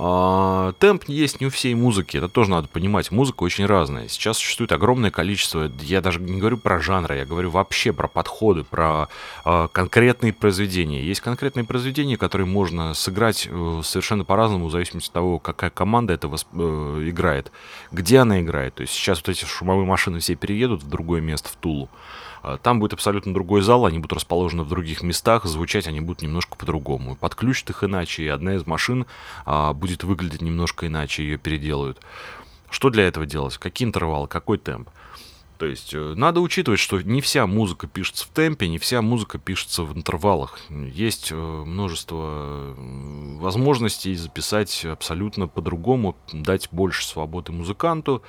А, 0.00 0.74
темп 0.78 1.04
есть 1.08 1.40
не 1.40 1.48
у 1.48 1.50
всей 1.50 1.74
музыки, 1.74 2.18
это 2.18 2.28
тоже 2.28 2.50
надо 2.50 2.68
понимать. 2.68 3.10
Музыка 3.10 3.42
очень 3.42 3.66
разная. 3.66 4.06
Сейчас 4.06 4.38
существует 4.38 4.70
огромное 4.70 5.10
количество, 5.10 5.68
я 5.80 6.00
даже 6.00 6.20
не 6.20 6.38
говорю 6.38 6.56
про 6.56 6.78
жанры, 6.78 7.16
я 7.16 7.24
говорю 7.24 7.50
вообще 7.50 7.92
про 7.92 8.06
подходы, 8.06 8.62
про 8.62 9.08
а, 9.44 9.66
конкретные 9.66 10.32
произведения. 10.32 11.02
Есть 11.02 11.20
конкретные 11.20 11.64
произведения, 11.64 12.16
которые 12.16 12.46
можно 12.46 12.94
сыграть 12.94 13.48
э, 13.50 13.80
совершенно 13.82 14.24
по-разному, 14.24 14.68
в 14.68 14.70
зависимости 14.70 15.08
от 15.08 15.14
того, 15.14 15.38
какая 15.40 15.70
команда 15.70 16.12
это 16.12 16.28
восп... 16.28 16.46
Э, 16.54 17.04
играет, 17.04 17.50
где 17.90 18.18
она 18.18 18.40
играет. 18.40 18.76
То 18.76 18.82
есть 18.82 18.92
сейчас 18.92 19.18
вот 19.18 19.30
эти 19.30 19.44
шумовые 19.46 19.86
машины 19.86 20.20
все 20.20 20.36
переедут 20.36 20.84
в 20.84 20.88
другое 20.88 21.20
место, 21.20 21.48
в 21.48 21.56
Тулу. 21.56 21.88
А, 22.42 22.58
там 22.58 22.80
будет 22.80 22.92
абсолютно 22.92 23.34
другой 23.34 23.62
зал, 23.62 23.86
они 23.86 23.98
будут 23.98 24.14
расположены 24.14 24.62
в 24.62 24.68
других 24.68 25.02
местах, 25.02 25.44
звучать 25.44 25.86
они 25.86 26.00
будут 26.00 26.22
немножко 26.22 26.56
по-другому. 26.56 27.16
Подключат 27.16 27.70
их 27.70 27.84
иначе, 27.84 28.24
и 28.24 28.28
одна 28.28 28.54
из 28.54 28.66
машин 28.66 29.06
а, 29.44 29.72
будет 29.72 30.04
выглядеть 30.04 30.42
немножко 30.42 30.86
иначе, 30.86 31.22
ее 31.22 31.38
переделают. 31.38 32.00
Что 32.70 32.90
для 32.90 33.06
этого 33.06 33.26
делать? 33.26 33.56
Какие 33.56 33.88
интервалы, 33.88 34.28
какой 34.28 34.58
темп? 34.58 34.90
То 35.58 35.66
есть 35.66 35.92
э, 35.92 36.14
надо 36.16 36.40
учитывать, 36.40 36.78
что 36.78 37.00
не 37.02 37.20
вся 37.20 37.46
музыка 37.46 37.88
пишется 37.88 38.24
в 38.24 38.28
темпе, 38.28 38.68
не 38.68 38.78
вся 38.78 39.02
музыка 39.02 39.38
пишется 39.38 39.82
в 39.82 39.94
интервалах. 39.96 40.58
Есть 40.70 41.32
э, 41.32 41.34
множество 41.34 42.74
возможностей 42.78 44.14
записать 44.14 44.84
абсолютно 44.84 45.48
по-другому, 45.48 46.16
дать 46.32 46.68
больше 46.70 47.04
свободы 47.04 47.50
музыканту 47.50 48.22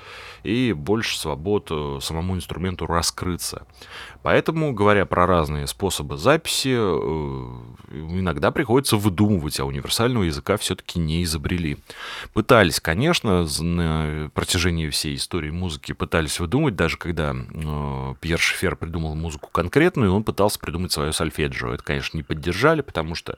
и 0.43 0.73
больше 0.73 1.19
свобод 1.19 1.67
э, 1.69 1.99
самому 2.01 2.35
инструменту 2.35 2.87
раскрыться. 2.87 3.67
Поэтому, 4.23 4.73
говоря 4.73 5.05
про 5.05 5.27
разные 5.27 5.67
способы 5.67 6.17
записи, 6.17 6.73
иногда 6.73 8.51
приходится 8.51 8.97
выдумывать, 8.97 9.59
а 9.59 9.65
универсального 9.65 10.23
языка 10.23 10.57
все-таки 10.57 10.99
не 10.99 11.23
изобрели. 11.23 11.77
Пытались, 12.33 12.79
конечно, 12.79 13.47
на 13.59 14.29
протяжении 14.33 14.89
всей 14.89 15.15
истории 15.15 15.51
музыки 15.51 15.93
пытались 15.93 16.39
выдумать, 16.39 16.75
даже 16.75 16.97
когда 16.97 17.18
когда 17.19 17.35
э, 17.35 18.15
Пьер 18.21 18.39
Шефер 18.39 18.75
придумал 18.75 19.15
музыку 19.15 19.49
конкретную, 19.51 20.13
он 20.13 20.23
пытался 20.23 20.59
придумать 20.59 20.91
свое 20.91 21.11
сольфеджио. 21.11 21.73
Это, 21.73 21.83
конечно, 21.83 22.15
не 22.17 22.23
поддержали, 22.23 22.81
потому 22.81 23.15
что, 23.15 23.37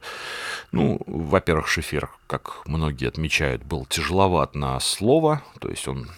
ну, 0.71 1.01
во-первых, 1.07 1.67
Шефер, 1.67 2.09
как 2.27 2.61
многие 2.67 3.07
отмечают, 3.07 3.63
был 3.63 3.85
тяжеловат 3.85 4.55
на 4.55 4.79
слово, 4.79 5.41
то 5.59 5.69
есть 5.69 5.87
он 5.87 6.09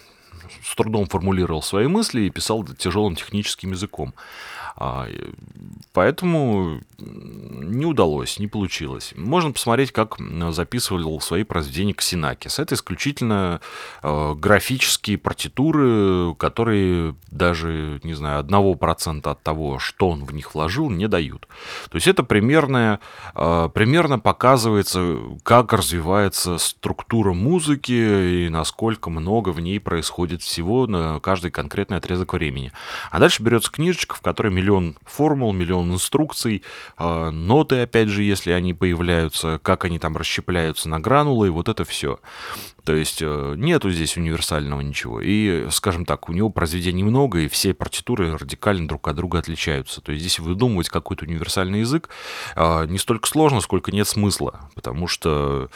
с 0.62 0.74
трудом 0.74 1.06
формулировал 1.06 1.62
свои 1.62 1.86
мысли 1.86 2.22
и 2.22 2.30
писал 2.30 2.64
тяжелым 2.64 3.16
техническим 3.16 3.72
языком. 3.72 4.14
А, 4.76 5.06
поэтому 5.92 6.80
не 6.98 7.86
удалось, 7.86 8.38
не 8.38 8.48
получилось. 8.48 9.12
Можно 9.16 9.52
посмотреть, 9.52 9.92
как 9.92 10.16
записывал 10.50 11.20
свои 11.20 11.44
произведения 11.44 11.94
Ксенакис. 11.94 12.58
Это 12.58 12.74
исключительно 12.74 13.60
э, 14.02 14.34
графические 14.34 15.18
партитуры, 15.18 16.34
которые 16.36 17.14
даже, 17.30 18.00
не 18.02 18.14
знаю, 18.14 18.40
одного 18.40 18.74
процента 18.74 19.32
от 19.32 19.42
того, 19.42 19.78
что 19.78 20.10
он 20.10 20.24
в 20.24 20.32
них 20.32 20.54
вложил, 20.54 20.90
не 20.90 21.08
дают. 21.08 21.46
То 21.90 21.96
есть 21.96 22.08
это 22.08 22.22
примерно, 22.22 23.00
э, 23.34 23.68
примерно 23.72 24.18
показывается, 24.18 25.18
как 25.42 25.72
развивается 25.72 26.58
структура 26.58 27.32
музыки 27.32 27.92
и 28.44 28.48
насколько 28.48 29.10
много 29.10 29.50
в 29.50 29.60
ней 29.60 29.78
происходит 29.78 30.42
всего 30.42 30.86
на 30.86 31.20
каждый 31.20 31.50
конкретный 31.50 31.98
отрезок 31.98 32.32
времени. 32.32 32.72
А 33.10 33.20
дальше 33.20 33.42
берется 33.42 33.70
книжечка, 33.70 34.16
в 34.16 34.20
которой 34.20 34.52
миллион 34.64 34.96
формул, 35.04 35.52
миллион 35.52 35.92
инструкций, 35.92 36.62
а, 36.96 37.30
ноты, 37.30 37.82
опять 37.82 38.08
же, 38.08 38.22
если 38.22 38.52
они 38.52 38.72
появляются, 38.72 39.60
как 39.62 39.84
они 39.84 39.98
там 39.98 40.16
расщепляются 40.16 40.88
на 40.88 41.00
гранулы, 41.00 41.50
вот 41.50 41.68
это 41.68 41.84
все. 41.84 42.18
То 42.84 42.94
есть 42.94 43.20
э, 43.22 43.54
нету 43.56 43.90
здесь 43.90 44.16
универсального 44.18 44.82
ничего. 44.82 45.20
И, 45.22 45.68
скажем 45.70 46.04
так, 46.04 46.28
у 46.28 46.32
него 46.32 46.50
произведений 46.50 47.02
много, 47.02 47.40
и 47.40 47.48
все 47.48 47.72
партитуры 47.72 48.36
радикально 48.36 48.86
друг 48.86 49.08
от 49.08 49.16
друга 49.16 49.38
отличаются. 49.38 50.02
То 50.02 50.12
есть 50.12 50.20
здесь 50.22 50.38
выдумывать 50.38 50.90
какой-то 50.90 51.24
универсальный 51.24 51.80
язык 51.80 52.10
а, 52.54 52.84
не 52.84 52.98
столько 52.98 53.26
сложно, 53.26 53.60
сколько 53.60 53.90
нет 53.90 54.06
смысла. 54.06 54.68
Потому 54.74 55.08
что 55.08 55.70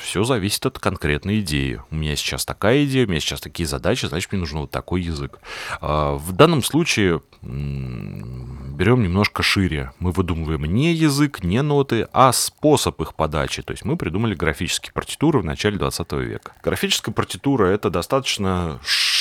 все 0.00 0.24
зависит 0.24 0.64
от 0.64 0.78
конкретной 0.78 1.40
идеи. 1.40 1.82
У 1.90 1.96
меня 1.96 2.16
сейчас 2.16 2.46
такая 2.46 2.84
идея, 2.84 3.06
у 3.06 3.10
меня 3.10 3.20
сейчас 3.20 3.40
такие 3.40 3.66
задачи, 3.66 4.06
значит, 4.06 4.32
мне 4.32 4.40
нужен 4.40 4.60
вот 4.60 4.70
такой 4.70 5.02
язык. 5.02 5.38
А, 5.82 6.14
в 6.14 6.32
данном 6.32 6.62
случае 6.62 7.20
берем 7.42 9.02
немножко 9.02 9.42
шире. 9.42 9.92
Мы 9.98 10.12
выдумываем 10.12 10.64
не 10.64 10.92
язык, 10.92 11.42
не 11.42 11.62
ноты, 11.62 12.08
а 12.12 12.32
способ 12.32 13.00
их 13.00 13.14
подачи. 13.14 13.62
То 13.62 13.72
есть 13.72 13.84
мы 13.84 13.96
придумали 13.96 14.34
графические 14.34 14.92
партитуры 14.92 15.40
в 15.40 15.44
начале 15.44 15.78
20 15.78 16.12
века. 16.12 16.52
Графическая 16.62 17.12
партитура— 17.12 17.66
это 17.66 17.90
достаточно 17.90 18.78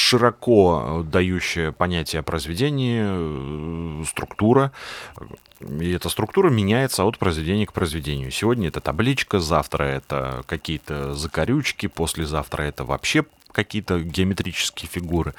широко 0.08 1.04
дающее 1.06 1.74
понятие 1.74 2.22
о 2.22 2.24
произведении, 2.24 3.02
э, 3.04 4.04
структура. 4.06 4.72
И 5.60 5.92
эта 5.92 6.08
структура 6.08 6.50
меняется 6.50 7.04
от 7.04 7.18
произведения 7.18 7.66
к 7.66 7.74
произведению. 7.74 8.32
Сегодня 8.32 8.70
это 8.70 8.80
табличка, 8.80 9.40
завтра 9.40 9.84
это 9.84 10.44
какие-то 10.48 11.14
закорючки, 11.14 11.88
послезавтра 11.88 12.64
это 12.64 12.86
вообще 12.86 13.26
какие-то 13.52 14.00
геометрические 14.00 14.88
фигуры. 14.88 15.34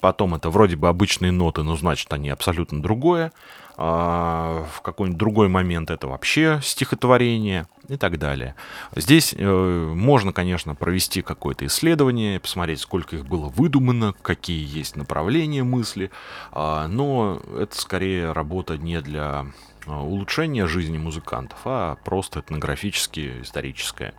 Потом 0.00 0.34
это 0.34 0.48
вроде 0.48 0.76
бы 0.76 0.88
обычные 0.88 1.32
ноты, 1.32 1.62
но 1.62 1.76
значит 1.76 2.10
они 2.12 2.30
абсолютно 2.30 2.80
другое. 2.80 3.32
А 3.78 4.66
в 4.72 4.80
какой-нибудь 4.80 5.18
другой 5.18 5.48
момент 5.48 5.90
это 5.90 6.08
вообще 6.08 6.60
стихотворение 6.62 7.66
и 7.88 7.96
так 7.96 8.18
далее. 8.18 8.54
Здесь 8.94 9.34
э, 9.36 9.92
можно, 9.94 10.32
конечно, 10.32 10.74
провести 10.74 11.20
какое-то 11.20 11.66
исследование, 11.66 12.40
посмотреть, 12.40 12.80
сколько 12.80 13.16
их 13.16 13.26
было 13.26 13.48
выдумано, 13.48 14.14
какие 14.22 14.66
есть 14.66 14.96
направления 14.96 15.62
мысли, 15.62 16.10
э, 16.52 16.86
но 16.88 17.42
это 17.58 17.78
скорее 17.78 18.32
работа 18.32 18.78
не 18.78 19.02
для 19.02 19.46
а, 19.86 20.02
улучшения 20.02 20.66
жизни 20.66 20.98
музыкантов, 20.98 21.58
а 21.64 21.96
просто 21.96 22.40
этнографически 22.40 23.42
историческая. 23.42 24.14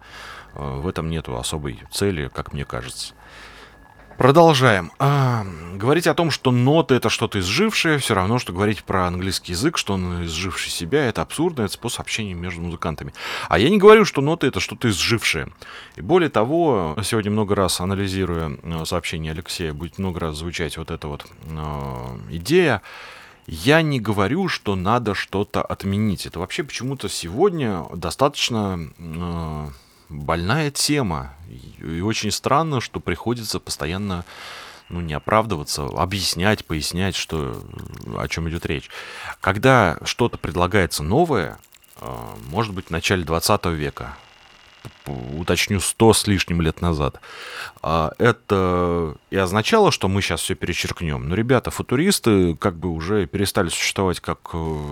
Э, 0.54 0.80
в 0.80 0.88
этом 0.88 1.10
нету 1.10 1.38
особой 1.38 1.80
цели, 1.92 2.30
как 2.34 2.54
мне 2.54 2.64
кажется. 2.64 3.14
Продолжаем. 4.18 4.92
А, 4.98 5.46
говорить 5.76 6.08
о 6.08 6.16
том, 6.16 6.32
что 6.32 6.50
ноты 6.50 6.96
это 6.96 7.08
что-то 7.08 7.40
изжившее, 7.40 8.00
все 8.00 8.16
равно, 8.16 8.40
что 8.40 8.52
говорить 8.52 8.84
про 8.84 9.06
английский 9.06 9.52
язык, 9.52 9.78
что 9.78 9.94
он 9.94 10.26
изживший 10.26 10.72
себя, 10.72 11.06
это 11.06 11.22
абсурдно, 11.22 11.62
это 11.62 11.74
способ 11.74 12.02
общения 12.02 12.34
между 12.34 12.62
музыкантами. 12.62 13.14
А 13.48 13.60
я 13.60 13.70
не 13.70 13.78
говорю, 13.78 14.06
что 14.06 14.22
ноты 14.22 14.48
это 14.48 14.60
что-то 14.60 14.90
изжившее. 14.90 15.50
И 15.98 16.02
более 16.02 16.32
того, 16.32 16.98
сегодня 17.04 17.30
много 17.30 17.54
раз 17.54 17.80
анализируя 17.80 18.58
э, 18.64 18.86
сообщение 18.86 19.34
Алексея, 19.34 19.72
будет 19.72 20.00
много 20.00 20.20
раз 20.20 20.38
звучать 20.38 20.78
вот 20.78 20.90
эта 20.90 21.08
вот 21.08 21.28
э, 21.44 22.20
идея. 22.32 22.82
Я 23.46 23.84
не 23.84 24.00
говорю, 24.00 24.48
что 24.48 24.76
надо 24.76 25.14
что-то 25.14 25.62
отменить. 25.62 26.26
Это 26.26 26.40
вообще 26.40 26.64
почему-то 26.64 27.08
сегодня 27.08 27.86
достаточно... 27.94 28.80
Э, 28.98 29.68
больная 30.10 30.72
тема. 30.72 31.34
И 31.80 32.02
очень 32.02 32.32
странно, 32.32 32.82
что 32.82 33.00
приходится 33.00 33.60
постоянно 33.60 34.26
ну, 34.90 35.02
не 35.02 35.14
оправдываться, 35.14 35.86
объяснять, 35.86 36.66
пояснять, 36.66 37.16
что, 37.16 37.64
о 38.18 38.28
чем 38.28 38.50
идет 38.50 38.66
речь. 38.66 38.90
Когда 39.42 39.98
что-то 40.04 40.38
предлагается 40.38 41.04
новое, 41.04 41.60
а, 42.00 42.36
может 42.50 42.74
быть, 42.74 42.88
в 42.88 42.92
начале 42.92 43.24
20 43.24 43.66
века, 43.68 44.18
уточню, 45.06 45.80
100 45.80 46.14
с 46.14 46.28
лишним 46.28 46.62
лет 46.62 46.82
назад, 46.82 47.20
а, 47.82 48.12
это 48.18 49.16
и 49.30 49.38
означало, 49.38 49.92
что 49.92 50.08
мы 50.08 50.22
сейчас 50.22 50.42
все 50.42 50.56
перечеркнем. 50.56 51.28
Но 51.30 51.36
ребята, 51.36 51.72
футуристы 51.72 52.56
как 52.56 52.76
бы 52.76 52.90
уже 52.90 53.26
перестали 53.26 53.70
существовать 53.70 54.20
как 54.20 54.50
э, 54.54 54.86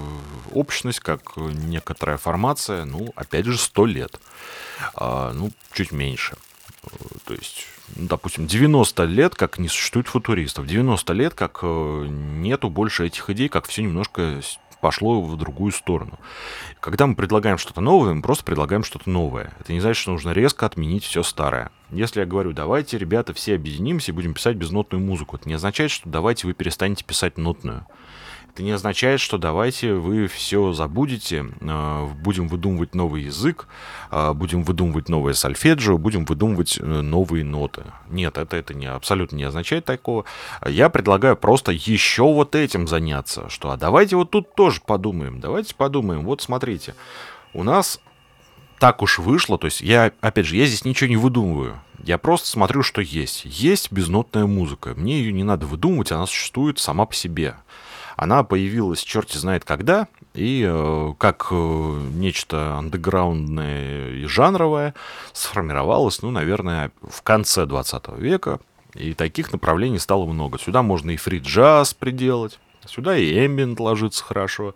общность, 0.54 1.00
как 1.00 1.38
некоторая 1.38 2.18
формация, 2.18 2.86
ну, 2.86 3.12
опять 3.16 3.46
же, 3.46 3.58
100 3.58 3.86
лет 3.86 4.20
а, 4.96 5.34
ну, 5.34 5.52
чуть 5.74 5.92
меньше. 5.92 6.36
То 7.26 7.34
есть, 7.34 7.68
ну, 7.96 8.08
допустим, 8.08 8.48
90 8.48 9.04
лет, 9.06 9.36
как 9.36 9.58
не 9.58 9.68
существует 9.68 10.08
футуристов, 10.08 10.68
90 10.68 11.14
лет, 11.14 11.34
как 11.34 11.60
э, 11.64 12.06
нету 12.08 12.70
больше 12.70 13.08
этих 13.08 13.30
идей, 13.30 13.50
как 13.50 13.68
все 13.68 13.84
немножко 13.84 14.42
пошло 14.82 15.22
в 15.22 15.38
другую 15.38 15.72
сторону. 15.72 16.20
Когда 16.80 17.08
мы 17.08 17.16
предлагаем 17.16 17.58
что-то 17.58 17.82
новое, 17.82 18.14
мы 18.14 18.22
просто 18.22 18.44
предлагаем 18.44 18.84
что-то 18.84 19.10
новое. 19.10 19.54
Это 19.60 19.74
не 19.74 19.80
значит, 19.80 20.02
что 20.02 20.12
нужно 20.12 20.32
резко 20.32 20.66
отменить 20.66 21.04
все 21.04 21.24
старое. 21.24 21.72
Если 21.92 22.20
я 22.20 22.26
говорю, 22.26 22.54
давайте, 22.54 22.98
ребята, 22.98 23.34
все 23.34 23.56
объединимся 23.56 24.12
и 24.12 24.16
будем 24.16 24.34
писать 24.34 24.58
безнотную 24.58 25.04
музыку, 25.04 25.36
это 25.36 25.48
не 25.48 25.56
означает, 25.56 25.92
что 25.92 26.10
давайте 26.10 26.48
вы 26.48 26.54
перестанете 26.54 27.04
писать 27.04 27.38
нотную. 27.38 27.86
Это 28.56 28.64
не 28.64 28.72
означает, 28.72 29.20
что 29.20 29.38
давайте 29.38 29.96
вы 29.96 30.28
все 30.28 30.72
забудете, 30.72 31.46
а, 31.60 32.08
будем 32.08 32.48
выдумывать 32.48 32.96
новый 32.96 33.24
язык, 33.24 33.68
а, 34.10 34.34
будем 34.34 34.64
выдумывать 34.64 35.10
новое 35.10 35.34
сольфеджио, 35.34 35.98
будем 35.98 36.24
выдумывать 36.24 36.78
э, 36.80 36.82
новые 36.86 37.44
ноты. 37.44 37.84
Нет, 38.10 38.38
это, 38.38 38.56
это 38.56 38.74
не, 38.74 38.86
абсолютно 38.86 39.36
не 39.36 39.44
означает 39.44 39.84
такого. 39.84 40.24
Я 40.66 40.88
предлагаю 40.88 41.36
просто 41.36 41.74
еще 41.74 42.24
вот 42.24 42.56
этим 42.56 42.88
заняться, 42.88 43.50
что 43.50 43.72
а 43.72 43.76
давайте 43.76 44.16
вот 44.16 44.32
тут 44.32 44.56
тоже 44.56 44.80
подумаем, 44.80 45.42
давайте 45.42 45.76
подумаем. 45.76 46.24
Вот 46.24 46.42
смотрите, 46.42 46.96
у 47.54 47.64
нас 47.64 48.00
так 48.80 49.02
уж 49.02 49.20
вышло, 49.20 49.58
то 49.58 49.66
есть 49.66 49.82
я, 49.82 50.14
опять 50.22 50.46
же, 50.46 50.56
я 50.56 50.66
здесь 50.66 50.86
ничего 50.86 51.10
не 51.10 51.18
выдумываю. 51.18 51.82
Я 52.06 52.18
просто 52.18 52.48
смотрю, 52.48 52.84
что 52.84 53.02
есть. 53.02 53.44
Есть 53.44 53.92
безнотная 53.92 54.46
музыка. 54.46 54.94
Мне 54.96 55.20
ее 55.20 55.34
не 55.34 55.44
надо 55.44 55.66
выдумывать, 55.66 56.14
она 56.14 56.26
существует 56.26 56.80
сама 56.80 57.06
по 57.06 57.14
себе. 57.14 57.56
Она 58.16 58.44
появилась 58.44 59.02
черти 59.02 59.38
знает 59.38 59.66
когда, 59.66 60.08
и 60.34 60.66
э, 60.68 61.14
как 61.18 61.48
э, 61.52 61.56
нечто 62.14 62.76
андеграундное 62.76 64.12
и 64.12 64.26
жанровое 64.26 64.94
сформировалось, 65.34 66.22
ну, 66.22 66.32
наверное, 66.32 66.92
в 67.02 67.22
конце 67.22 67.66
20 67.66 68.18
века. 68.18 68.60
И 68.94 69.14
таких 69.14 69.52
направлений 69.52 70.00
стало 70.00 70.26
много. 70.26 70.58
Сюда 70.58 70.82
можно 70.82 71.12
и 71.12 71.18
фри-джаз 71.18 71.94
приделать, 71.94 72.60
сюда 72.86 73.18
и 73.18 73.46
эмбиент 73.46 73.80
ложится 73.80 74.24
хорошо. 74.24 74.76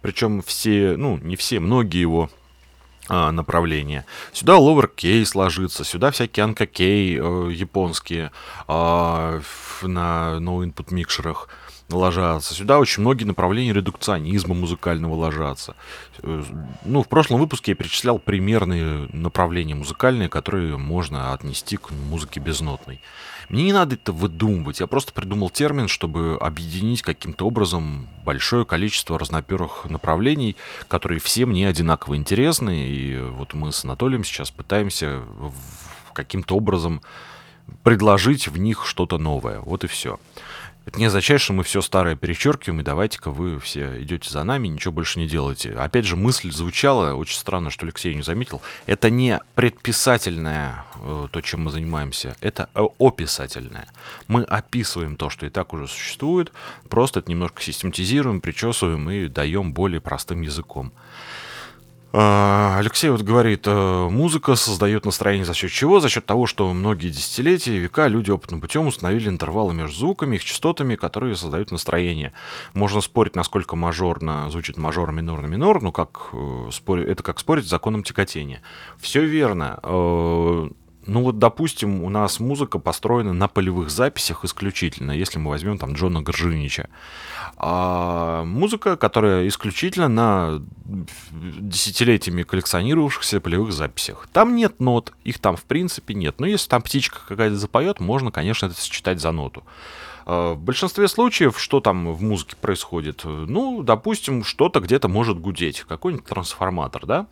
Причем 0.00 0.42
все, 0.42 0.96
ну, 0.96 1.16
не 1.18 1.36
все, 1.36 1.60
многие 1.60 2.00
его 2.00 2.28
а, 3.08 3.30
направления. 3.30 4.04
Сюда 4.32 4.54
lowercase 4.54 5.30
ложится, 5.34 5.84
сюда 5.84 6.10
всякие 6.10 6.44
анкакей 6.44 7.18
э, 7.18 7.50
японские 7.52 8.32
э, 8.68 9.40
на 9.82 10.38
no 10.38 10.64
input 10.64 10.92
микшерах 10.94 11.48
ложатся. 11.96 12.54
Сюда 12.54 12.78
очень 12.78 13.02
многие 13.02 13.24
направления 13.24 13.72
редукционизма 13.72 14.54
музыкального 14.54 15.14
ложатся. 15.14 15.74
Э, 16.22 16.42
ну, 16.84 17.02
в 17.02 17.08
прошлом 17.08 17.40
выпуске 17.40 17.72
я 17.72 17.76
перечислял 17.76 18.18
примерные 18.18 19.08
направления 19.12 19.74
музыкальные, 19.74 20.28
которые 20.28 20.76
можно 20.76 21.32
отнести 21.32 21.76
к 21.76 21.90
музыке 21.90 22.40
безнотной. 22.40 23.00
Мне 23.48 23.64
не 23.64 23.72
надо 23.72 23.96
это 23.96 24.12
выдумывать, 24.12 24.80
я 24.80 24.86
просто 24.86 25.12
придумал 25.12 25.50
термин, 25.50 25.88
чтобы 25.88 26.38
объединить 26.40 27.02
каким-то 27.02 27.46
образом 27.46 28.08
большое 28.24 28.64
количество 28.64 29.18
разноперых 29.18 29.84
направлений, 29.90 30.56
которые 30.88 31.20
все 31.20 31.44
мне 31.44 31.68
одинаково 31.68 32.16
интересны, 32.16 32.88
и 32.88 33.18
вот 33.18 33.52
мы 33.52 33.72
с 33.72 33.84
Анатолием 33.84 34.24
сейчас 34.24 34.50
пытаемся 34.50 35.22
каким-то 36.14 36.56
образом 36.56 37.02
предложить 37.82 38.48
в 38.48 38.58
них 38.58 38.86
что-то 38.86 39.18
новое. 39.18 39.60
Вот 39.60 39.84
и 39.84 39.86
все. 39.86 40.18
Это 40.84 40.98
не 40.98 41.06
означает, 41.06 41.40
что 41.40 41.52
мы 41.52 41.62
все 41.62 41.80
старое 41.80 42.16
перечеркиваем, 42.16 42.80
и 42.80 42.84
давайте-ка 42.84 43.30
вы 43.30 43.60
все 43.60 44.02
идете 44.02 44.28
за 44.28 44.42
нами, 44.42 44.68
ничего 44.68 44.92
больше 44.92 45.20
не 45.20 45.28
делаете. 45.28 45.72
Опять 45.72 46.04
же, 46.04 46.16
мысль 46.16 46.50
звучала, 46.50 47.14
очень 47.14 47.38
странно, 47.38 47.70
что 47.70 47.86
Алексей 47.86 48.14
не 48.14 48.22
заметил. 48.22 48.60
Это 48.86 49.08
не 49.08 49.40
предписательное, 49.54 50.84
э, 50.96 51.28
то, 51.30 51.40
чем 51.40 51.62
мы 51.64 51.70
занимаемся, 51.70 52.36
это 52.40 52.68
описательное. 52.98 53.86
Мы 54.26 54.42
описываем 54.42 55.16
то, 55.16 55.30
что 55.30 55.46
и 55.46 55.50
так 55.50 55.72
уже 55.72 55.86
существует, 55.86 56.52
просто 56.88 57.20
это 57.20 57.30
немножко 57.30 57.62
систематизируем, 57.62 58.40
причесываем 58.40 59.08
и 59.10 59.28
даем 59.28 59.72
более 59.72 60.00
простым 60.00 60.42
языком. 60.42 60.92
А, 62.14 62.76
Алексей 62.78 63.08
вот 63.08 63.22
говорит, 63.22 63.62
э, 63.66 64.08
музыка 64.10 64.54
создает 64.54 65.06
настроение 65.06 65.46
за 65.46 65.54
счет 65.54 65.70
чего? 65.70 65.98
За 65.98 66.10
счет 66.10 66.26
того, 66.26 66.46
что 66.46 66.70
многие 66.74 67.08
десятилетия, 67.08 67.78
века 67.78 68.06
люди 68.06 68.30
опытным 68.30 68.60
путем 68.60 68.86
установили 68.86 69.30
интервалы 69.30 69.72
между 69.72 69.96
звуками, 69.96 70.36
их 70.36 70.44
частотами, 70.44 70.96
которые 70.96 71.36
создают 71.36 71.70
настроение. 71.70 72.34
Можно 72.74 73.00
спорить, 73.00 73.34
насколько 73.34 73.76
мажорно 73.76 74.50
звучит 74.50 74.76
мажор, 74.76 75.10
минор 75.10 75.46
минор, 75.46 75.80
но 75.80 75.90
как, 75.90 76.28
э, 76.34 76.68
это 77.06 77.22
как 77.22 77.38
спорить 77.38 77.64
с 77.64 77.70
законом 77.70 78.02
тяготения. 78.02 78.60
Все 78.98 79.24
верно. 79.24 79.80
Э, 79.82 80.68
ну 81.06 81.22
вот, 81.22 81.38
допустим, 81.38 82.04
у 82.04 82.08
нас 82.10 82.38
музыка 82.38 82.78
построена 82.78 83.32
на 83.32 83.48
полевых 83.48 83.90
записях 83.90 84.44
исключительно, 84.44 85.10
если 85.12 85.38
мы 85.38 85.50
возьмем 85.50 85.78
там 85.78 85.94
Джона 85.94 86.22
Горжинича. 86.22 86.88
А 87.56 88.44
музыка, 88.44 88.96
которая 88.96 89.48
исключительно 89.48 90.08
на 90.08 90.62
десятилетиями 91.30 92.42
коллекционировавшихся 92.42 93.40
полевых 93.40 93.72
записях. 93.72 94.28
Там 94.32 94.54
нет 94.54 94.80
нот, 94.80 95.12
их 95.24 95.38
там 95.38 95.56
в 95.56 95.64
принципе 95.64 96.14
нет. 96.14 96.40
Но 96.40 96.46
если 96.46 96.68
там 96.68 96.82
птичка 96.82 97.20
какая-то 97.26 97.56
запоет, 97.56 98.00
можно, 98.00 98.30
конечно, 98.30 98.66
это 98.66 98.74
сочетать 98.74 99.20
за 99.20 99.32
ноту. 99.32 99.64
А 100.24 100.54
в 100.54 100.60
большинстве 100.60 101.08
случаев, 101.08 101.58
что 101.58 101.80
там 101.80 102.12
в 102.12 102.22
музыке 102.22 102.56
происходит? 102.56 103.22
Ну, 103.24 103.82
допустим, 103.82 104.44
что-то 104.44 104.80
где-то 104.80 105.08
может 105.08 105.40
гудеть, 105.40 105.80
какой-нибудь 105.80 106.26
трансформатор, 106.26 107.06
да? 107.06 107.26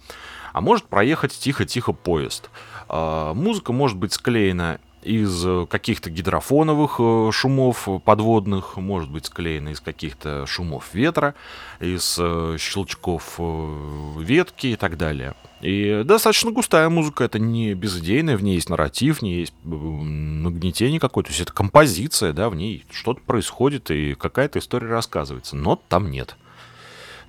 А 0.53 0.61
может 0.61 0.87
проехать 0.87 1.33
тихо-тихо 1.33 1.93
поезд. 1.93 2.51
А, 2.89 3.35
музыка 3.35 3.73
может 3.73 3.97
быть 3.97 4.13
склеена 4.13 4.81
из 5.03 5.67
каких-то 5.69 6.11
гидрофоновых 6.11 6.97
э, 6.99 7.31
шумов 7.33 7.89
подводных, 8.05 8.77
может 8.77 9.11
быть 9.11 9.27
склеена 9.27 9.71
из 9.71 9.81
каких-то 9.81 10.47
шумов 10.47 10.93
ветра, 10.93 11.35
из 11.81 12.17
э, 12.19 12.57
щелчков 12.59 13.37
э, 13.39 14.21
ветки 14.21 14.69
и 14.69 14.77
так 14.77 14.97
далее. 14.97 15.35
И 15.61 16.03
достаточно 16.05 16.51
густая 16.51 16.89
музыка, 16.89 17.25
это 17.25 17.39
не 17.39 17.75
безыдейная, 17.75 18.37
в 18.37 18.43
ней 18.43 18.55
есть 18.55 18.71
нарратив, 18.71 19.19
в 19.19 19.23
ней 19.23 19.41
есть 19.41 19.55
нагнетение 19.65 21.01
какое-то, 21.01 21.29
то 21.29 21.33
есть 21.33 21.43
это 21.43 21.53
композиция, 21.53 22.33
да, 22.33 22.49
в 22.49 22.55
ней 22.55 22.85
что-то 22.91 23.21
происходит 23.21 23.91
и 23.91 24.15
какая-то 24.15 24.59
история 24.59 24.89
рассказывается, 24.89 25.57
но 25.57 25.81
там 25.89 26.11
нет. 26.11 26.37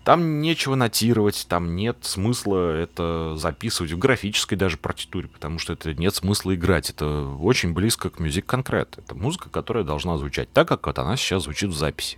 Там 0.04 0.42
нечего 0.42 0.74
нотировать, 0.74 1.46
там 1.48 1.76
нет 1.76 1.98
смысла 2.02 2.76
это 2.76 3.36
записывать 3.36 3.92
в 3.92 4.00
графической 4.00 4.58
даже 4.58 4.78
партитуре, 4.78 5.28
потому 5.28 5.60
что 5.60 5.74
это 5.74 5.94
нет 5.94 6.16
смысла 6.16 6.56
играть. 6.56 6.90
Это 6.90 7.28
очень 7.40 7.74
близко 7.74 8.10
к 8.10 8.20
мюзик 8.20 8.48
конкрет. 8.48 8.98
Это 8.98 9.14
музыка, 9.14 9.50
которая 9.50 9.84
должна 9.84 10.18
звучать 10.18 10.52
так, 10.52 10.68
как 10.68 10.88
вот 10.88 10.98
она 10.98 11.18
сейчас 11.18 11.44
звучит 11.44 11.70
в 11.70 11.78
записи. 11.78 12.18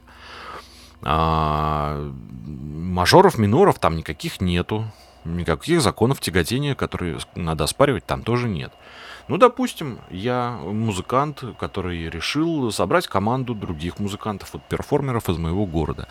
А, 1.02 2.10
мажоров, 2.46 3.38
миноров 3.38 3.80
там 3.80 3.98
никаких 3.98 4.40
нету. 4.40 4.90
Никаких 5.26 5.82
законов 5.82 6.22
тяготения, 6.22 6.76
которые 6.76 7.20
надо 7.36 7.66
оспаривать, 7.66 8.06
там 8.06 8.24
тоже 8.24 8.48
нет. 8.48 8.74
Ну, 9.28 9.38
допустим, 9.38 10.00
я 10.10 10.60
музыкант, 10.64 11.44
который 11.60 12.10
решил 12.10 12.72
собрать 12.72 13.08
команду 13.08 13.56
других 13.56 14.00
музыкантов, 14.00 14.54
вот 14.54 14.64
перформеров 14.64 15.30
из 15.30 15.38
моего 15.38 15.66
города. 15.66 16.08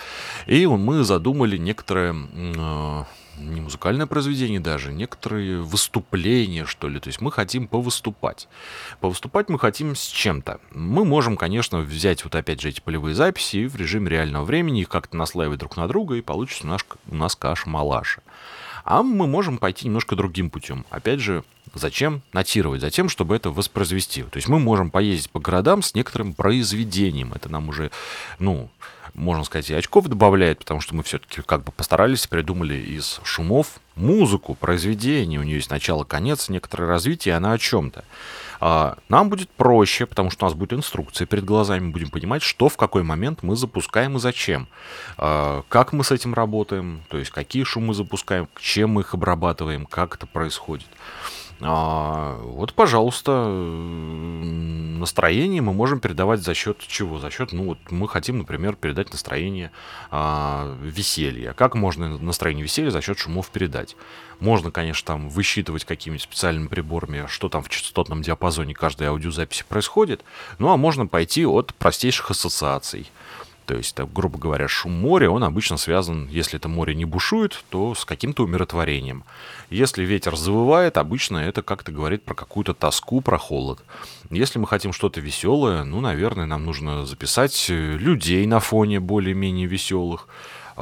И 0.46 0.66
мы 0.66 1.04
задумали 1.04 1.58
некоторое 1.58 2.14
э, 2.14 3.04
не 3.38 3.60
музыкальное 3.60 4.06
произведение 4.06 4.60
даже, 4.60 4.92
некоторые 4.92 5.60
выступления, 5.60 6.64
что 6.64 6.88
ли. 6.88 7.00
То 7.00 7.08
есть 7.08 7.20
мы 7.20 7.30
хотим 7.32 7.68
повыступать. 7.68 8.48
Повыступать 9.00 9.48
мы 9.48 9.58
хотим 9.58 9.94
с 9.94 10.06
чем-то. 10.06 10.60
Мы 10.72 11.04
можем, 11.04 11.36
конечно, 11.36 11.80
взять 11.80 12.24
вот 12.24 12.34
опять 12.34 12.60
же 12.60 12.68
эти 12.68 12.80
полевые 12.80 13.14
записи 13.14 13.66
в 13.66 13.76
режиме 13.76 14.10
реального 14.10 14.44
времени 14.44 14.80
их 14.80 14.88
как-то 14.88 15.16
наслаивать 15.16 15.58
друг 15.58 15.76
на 15.76 15.88
друга, 15.88 16.16
и 16.16 16.22
получится 16.22 16.64
у 16.64 16.70
нас, 16.70 16.84
у 17.10 17.14
нас 17.14 17.36
каша-малаша. 17.36 18.22
А 18.84 19.02
мы 19.02 19.26
можем 19.26 19.58
пойти 19.58 19.86
немножко 19.86 20.16
другим 20.16 20.50
путем. 20.50 20.84
Опять 20.90 21.20
же, 21.20 21.44
зачем 21.74 22.22
нотировать? 22.32 22.80
Затем, 22.80 23.08
чтобы 23.08 23.36
это 23.36 23.50
воспроизвести. 23.50 24.22
То 24.24 24.36
есть 24.36 24.48
мы 24.48 24.58
можем 24.58 24.90
поездить 24.90 25.30
по 25.30 25.40
городам 25.40 25.82
с 25.82 25.94
некоторым 25.94 26.34
произведением. 26.34 27.32
Это 27.32 27.48
нам 27.48 27.68
уже, 27.68 27.90
ну, 28.38 28.70
можно 29.14 29.44
сказать, 29.44 29.70
и 29.70 29.74
очков 29.74 30.06
добавляет, 30.06 30.60
потому 30.60 30.80
что 30.80 30.94
мы 30.94 31.02
все-таки 31.02 31.42
как 31.42 31.64
бы 31.64 31.72
постарались, 31.72 32.26
придумали 32.26 32.74
из 32.74 33.20
шумов 33.24 33.80
музыку, 33.94 34.54
произведение. 34.54 35.38
У 35.38 35.42
нее 35.42 35.56
есть 35.56 35.70
начало, 35.70 36.04
конец, 36.04 36.48
некоторое 36.48 36.86
развитие, 36.86 37.34
она 37.34 37.52
о 37.52 37.58
чем-то. 37.58 38.04
А, 38.60 38.96
нам 39.08 39.28
будет 39.28 39.50
проще, 39.50 40.06
потому 40.06 40.30
что 40.30 40.46
у 40.46 40.48
нас 40.48 40.56
будет 40.56 40.72
инструкция 40.72 41.26
перед 41.26 41.44
глазами, 41.44 41.86
мы 41.86 41.90
будем 41.90 42.10
понимать, 42.10 42.42
что 42.42 42.68
в 42.68 42.76
какой 42.76 43.02
момент 43.02 43.42
мы 43.42 43.56
запускаем 43.56 44.16
и 44.16 44.20
зачем. 44.20 44.68
А, 45.18 45.62
как 45.68 45.92
мы 45.92 46.04
с 46.04 46.10
этим 46.10 46.32
работаем, 46.32 47.02
то 47.08 47.18
есть 47.18 47.30
какие 47.30 47.64
шумы 47.64 47.92
запускаем, 47.92 48.48
чем 48.60 48.90
мы 48.90 49.02
их 49.02 49.14
обрабатываем, 49.14 49.84
как 49.84 50.14
это 50.14 50.26
происходит. 50.26 50.86
А, 51.64 52.38
вот, 52.42 52.74
пожалуйста, 52.74 53.46
настроение 53.46 55.62
мы 55.62 55.72
можем 55.72 56.00
передавать 56.00 56.40
за 56.40 56.54
счет 56.54 56.78
чего? 56.78 57.18
За 57.18 57.30
счет, 57.30 57.52
ну 57.52 57.64
вот 57.64 57.78
мы 57.90 58.08
хотим, 58.08 58.38
например, 58.38 58.74
передать 58.74 59.12
настроение 59.12 59.70
а, 60.10 60.76
веселья. 60.82 61.52
Как 61.52 61.74
можно 61.74 62.18
настроение 62.18 62.64
веселья 62.64 62.90
за 62.90 63.00
счет 63.00 63.18
шумов 63.18 63.50
передать? 63.50 63.96
Можно, 64.40 64.70
конечно, 64.70 65.06
там 65.06 65.28
высчитывать 65.28 65.84
какими-то 65.84 66.24
специальными 66.24 66.66
приборами, 66.66 67.26
что 67.28 67.48
там 67.48 67.62
в 67.62 67.68
частотном 67.68 68.22
диапазоне 68.22 68.74
каждой 68.74 69.08
аудиозаписи 69.08 69.64
происходит. 69.68 70.24
Ну 70.58 70.70
а 70.70 70.76
можно 70.76 71.06
пойти 71.06 71.46
от 71.46 71.74
простейших 71.74 72.30
ассоциаций. 72.30 73.08
То 73.66 73.76
есть, 73.76 73.94
так, 73.94 74.12
грубо 74.12 74.38
говоря, 74.38 74.66
шум 74.68 74.92
моря, 74.92 75.30
он 75.30 75.44
обычно 75.44 75.76
связан, 75.76 76.28
если 76.28 76.58
это 76.58 76.68
море 76.68 76.94
не 76.94 77.04
бушует, 77.04 77.64
то 77.70 77.94
с 77.94 78.04
каким-то 78.04 78.44
умиротворением. 78.44 79.24
Если 79.70 80.04
ветер 80.04 80.36
завывает, 80.36 80.96
обычно 80.98 81.38
это 81.38 81.62
как-то 81.62 81.92
говорит 81.92 82.24
про 82.24 82.34
какую-то 82.34 82.74
тоску, 82.74 83.20
про 83.20 83.38
холод. 83.38 83.82
Если 84.30 84.58
мы 84.58 84.66
хотим 84.66 84.92
что-то 84.92 85.20
веселое, 85.20 85.84
ну, 85.84 86.00
наверное, 86.00 86.46
нам 86.46 86.64
нужно 86.64 87.06
записать 87.06 87.66
э, 87.68 87.96
людей 87.96 88.44
на 88.46 88.60
фоне 88.60 88.98
более-менее 88.98 89.66
веселых. 89.66 90.26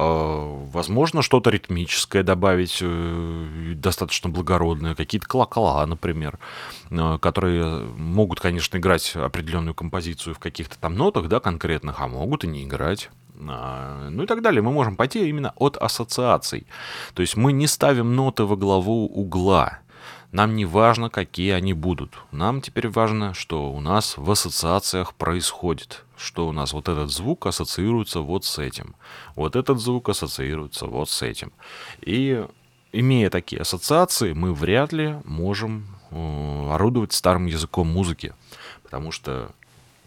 А, 0.01 0.65
возможно, 0.73 1.21
что-то 1.21 1.51
ритмическое 1.51 2.23
добавить, 2.23 2.79
э, 2.81 3.73
достаточно 3.75 4.31
благородное, 4.31 4.95
какие-то 4.95 5.27
колокола, 5.27 5.85
например, 5.85 6.39
э, 6.89 7.19
которые 7.21 7.85
могут, 7.97 8.39
конечно, 8.39 8.77
играть 8.77 9.15
определенную 9.15 9.75
композицию 9.75 10.33
в 10.33 10.39
каких-то 10.39 10.79
там 10.79 10.95
нотах, 10.95 11.27
да, 11.27 11.39
конкретных, 11.39 12.01
а 12.01 12.07
могут 12.07 12.43
и 12.43 12.47
не 12.47 12.63
играть. 12.63 13.11
а, 13.47 14.09
ну 14.09 14.23
и 14.23 14.25
так 14.25 14.41
далее. 14.41 14.61
Мы 14.61 14.71
можем 14.71 14.95
пойти 14.95 15.27
именно 15.29 15.53
от 15.55 15.77
ассоциаций. 15.77 16.65
То 17.13 17.21
есть 17.21 17.37
мы 17.37 17.51
не 17.53 17.67
ставим 17.67 18.15
ноты 18.15 18.43
во 18.43 18.55
главу 18.55 19.05
угла. 19.05 19.79
Нам 20.31 20.55
не 20.55 20.65
важно, 20.65 21.09
какие 21.09 21.51
они 21.51 21.73
будут. 21.73 22.17
Нам 22.31 22.61
теперь 22.61 22.87
важно, 22.87 23.33
что 23.33 23.71
у 23.71 23.81
нас 23.81 24.17
в 24.17 24.31
ассоциациях 24.31 25.13
происходит. 25.13 26.05
Что 26.17 26.47
у 26.47 26.53
нас 26.53 26.71
вот 26.71 26.87
этот 26.87 27.11
звук 27.11 27.47
ассоциируется 27.47 28.21
вот 28.21 28.45
с 28.45 28.57
этим. 28.57 28.95
Вот 29.35 29.55
этот 29.55 29.79
звук 29.79 30.07
ассоциируется 30.07 30.85
вот 30.85 31.09
с 31.09 31.21
этим. 31.21 31.51
И 32.01 32.45
имея 32.93 33.29
такие 33.29 33.61
ассоциации, 33.61 34.31
мы 34.31 34.53
вряд 34.53 34.93
ли 34.93 35.17
можем 35.25 35.87
э, 36.11 36.69
орудовать 36.71 37.11
старым 37.11 37.47
языком 37.47 37.87
музыки. 37.87 38.33
Потому 38.83 39.11
что 39.11 39.51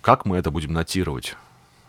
как 0.01 0.25
мы 0.25 0.39
это 0.39 0.51
будем 0.51 0.73
нотировать? 0.73 1.37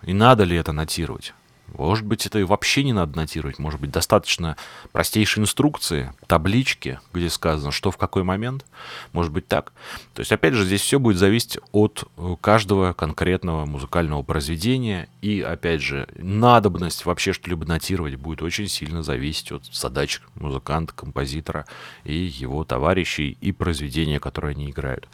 И 0.01 0.13
надо 0.13 0.43
ли 0.43 0.57
это 0.57 0.73
нотировать? 0.73 1.33
Может 1.67 2.05
быть, 2.05 2.25
это 2.25 2.39
и 2.39 2.43
вообще 2.43 2.83
не 2.83 2.93
надо 2.93 3.17
нотировать. 3.17 3.59
Может 3.59 3.79
быть, 3.81 3.91
достаточно 3.91 4.55
простейшей 4.91 5.41
инструкции, 5.41 6.13
таблички, 6.27 6.99
где 7.13 7.29
сказано, 7.29 7.71
что 7.71 7.91
в 7.91 7.97
какой 7.97 8.23
момент. 8.23 8.65
Может 9.11 9.31
быть 9.31 9.47
так. 9.47 9.73
То 10.13 10.21
есть, 10.21 10.31
опять 10.31 10.53
же, 10.53 10.63
здесь 10.63 10.81
все 10.81 10.99
будет 10.99 11.17
зависеть 11.17 11.57
от 11.71 12.05
э, 12.17 12.35
каждого 12.39 12.93
конкретного 12.93 13.65
музыкального 13.65 14.21
произведения. 14.23 15.09
И, 15.21 15.41
опять 15.41 15.81
же, 15.81 16.07
надобность 16.15 17.05
вообще 17.05 17.33
что-либо 17.33 17.65
нотировать 17.65 18.15
будет 18.15 18.41
очень 18.41 18.67
сильно 18.67 19.03
зависеть 19.03 19.51
от 19.51 19.65
задач 19.65 20.21
музыканта, 20.35 20.93
композитора 20.93 21.65
и 22.03 22.15
его 22.15 22.63
товарищей 22.63 23.37
и 23.41 23.51
произведения, 23.51 24.19
которые 24.19 24.51
они 24.51 24.69
играют. 24.69 25.07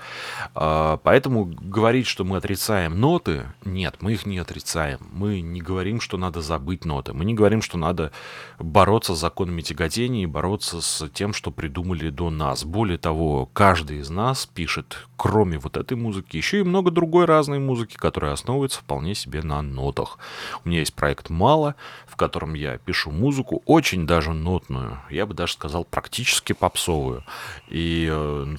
А, 0.54 0.98
поэтому 0.98 1.46
говорить, 1.46 2.08
что 2.08 2.24
мы 2.24 2.38
отрицаем 2.38 3.00
ноты, 3.00 3.46
нет, 3.66 3.98
мы 4.02 4.14
их 4.14 4.26
не 4.26 4.38
отрицаем. 4.38 5.00
Мы 5.12 5.42
не 5.42 5.62
говорим, 5.62 6.02
что 6.02 6.18
надо 6.18 6.41
забыть 6.42 6.86
ноты. 6.86 7.14
Мы 7.14 7.26
не 7.26 7.34
говорим, 7.34 7.62
что 7.62 7.78
надо 7.78 8.12
бороться 8.60 9.16
с 9.16 9.20
законами 9.20 9.62
тяготения 9.62 10.24
и 10.24 10.28
бороться 10.28 10.82
с 10.82 11.10
тем, 11.10 11.34
что 11.34 11.52
придумали 11.52 12.10
до 12.10 12.30
нас. 12.30 12.64
Более 12.64 12.98
того, 12.98 13.50
каждый 13.54 14.00
из 14.00 14.10
нас 14.10 14.46
пишет, 14.46 15.08
кроме 15.18 15.58
вот 15.58 15.78
этой 15.78 15.96
музыки, 15.98 16.38
еще 16.38 16.60
и 16.60 16.64
много 16.64 16.92
другой 16.92 17.26
разной 17.26 17.60
музыки, 17.60 17.96
которая 17.96 18.34
основывается 18.34 18.80
вполне 18.80 19.16
себе 19.16 19.42
на 19.42 19.62
нотах. 19.62 20.18
У 20.64 20.70
меня 20.70 20.80
есть 20.80 20.94
проект 20.94 21.30
«Мало», 21.30 21.76
в 22.08 22.16
котором 22.16 22.54
я 22.54 22.78
пишу 22.78 23.12
музыку, 23.12 23.62
очень 23.66 24.06
даже 24.06 24.34
нотную, 24.34 25.00
я 25.10 25.26
бы 25.26 25.34
даже 25.34 25.54
сказал 25.54 25.86
практически 25.86 26.54
попсовую. 26.54 27.24
И 27.68 28.08
э, 28.12 28.56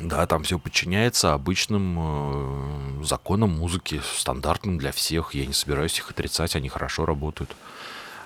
да, 0.00 0.26
там 0.26 0.42
все 0.44 0.58
подчиняется 0.58 1.34
обычным 1.34 3.00
э, 3.00 3.04
законам 3.04 3.50
музыки, 3.50 4.00
стандартным 4.16 4.78
для 4.78 4.92
всех. 4.92 5.34
Я 5.34 5.46
не 5.46 5.52
собираюсь 5.52 5.98
их 5.98 6.10
отрицать, 6.10 6.56
они 6.56 6.68
хорошо 6.68 7.04
работают. 7.04 7.54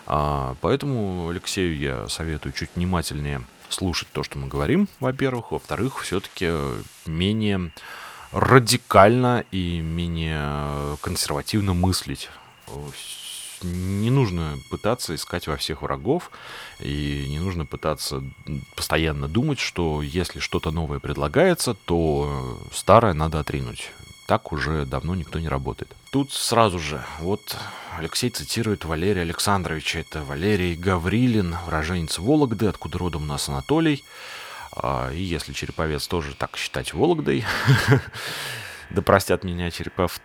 А, 0.07 0.55
поэтому 0.61 1.29
Алексею 1.29 1.77
я 1.77 2.09
советую 2.09 2.53
чуть 2.53 2.71
внимательнее 2.77 3.43
слушать 3.69 4.09
то, 4.13 4.23
что 4.23 4.39
мы 4.39 4.49
говорим, 4.49 4.89
во-первых. 5.01 5.51
Во-вторых, 5.51 6.01
все-таки 6.03 6.53
менее 7.07 7.73
радикально 8.33 9.45
и 9.51 9.81
менее 9.81 10.97
консервативно 11.01 11.75
мыслить 11.75 12.29
не 13.63 14.11
нужно 14.11 14.59
пытаться 14.71 15.15
искать 15.15 15.47
во 15.47 15.57
всех 15.57 15.83
врагов, 15.83 16.31
и 16.81 17.27
не 17.29 17.39
нужно 17.39 17.65
пытаться 17.67 18.23
постоянно 18.75 19.29
думать, 19.29 19.59
что 19.59 20.03
если 20.03 20.41
что-то 20.41 20.71
новое 20.71 20.99
предлагается, 20.99 21.75
то 21.75 22.61
старое 22.73 23.15
надо 23.15 23.41
отринуть. 23.41 23.93
Так 24.27 24.53
уже 24.53 24.85
давно 24.85 25.15
никто 25.15 25.39
не 25.39 25.49
работает. 25.49 25.95
Тут 26.11 26.33
сразу 26.33 26.79
же, 26.79 27.05
вот 27.21 27.57
Алексей 27.97 28.31
цитирует 28.31 28.85
Валерия 28.85 29.23
Александровича. 29.23 30.01
Это 30.01 30.25
Валерий 30.25 30.75
Гаврилин, 30.75 31.57
уроженец 31.67 32.19
Вологды, 32.19 32.67
откуда 32.67 32.99
родом 32.99 33.23
у 33.23 33.27
нас 33.27 33.49
Анатолий. 33.49 34.05
А, 34.73 35.11
и 35.13 35.23
если 35.23 35.53
Череповец 35.53 36.07
тоже 36.07 36.35
так 36.35 36.57
считать 36.57 36.93
Вологдой, 36.93 37.45
да 38.91 39.03
простят 39.03 39.45
меня 39.45 39.71
Черепов 39.71 40.21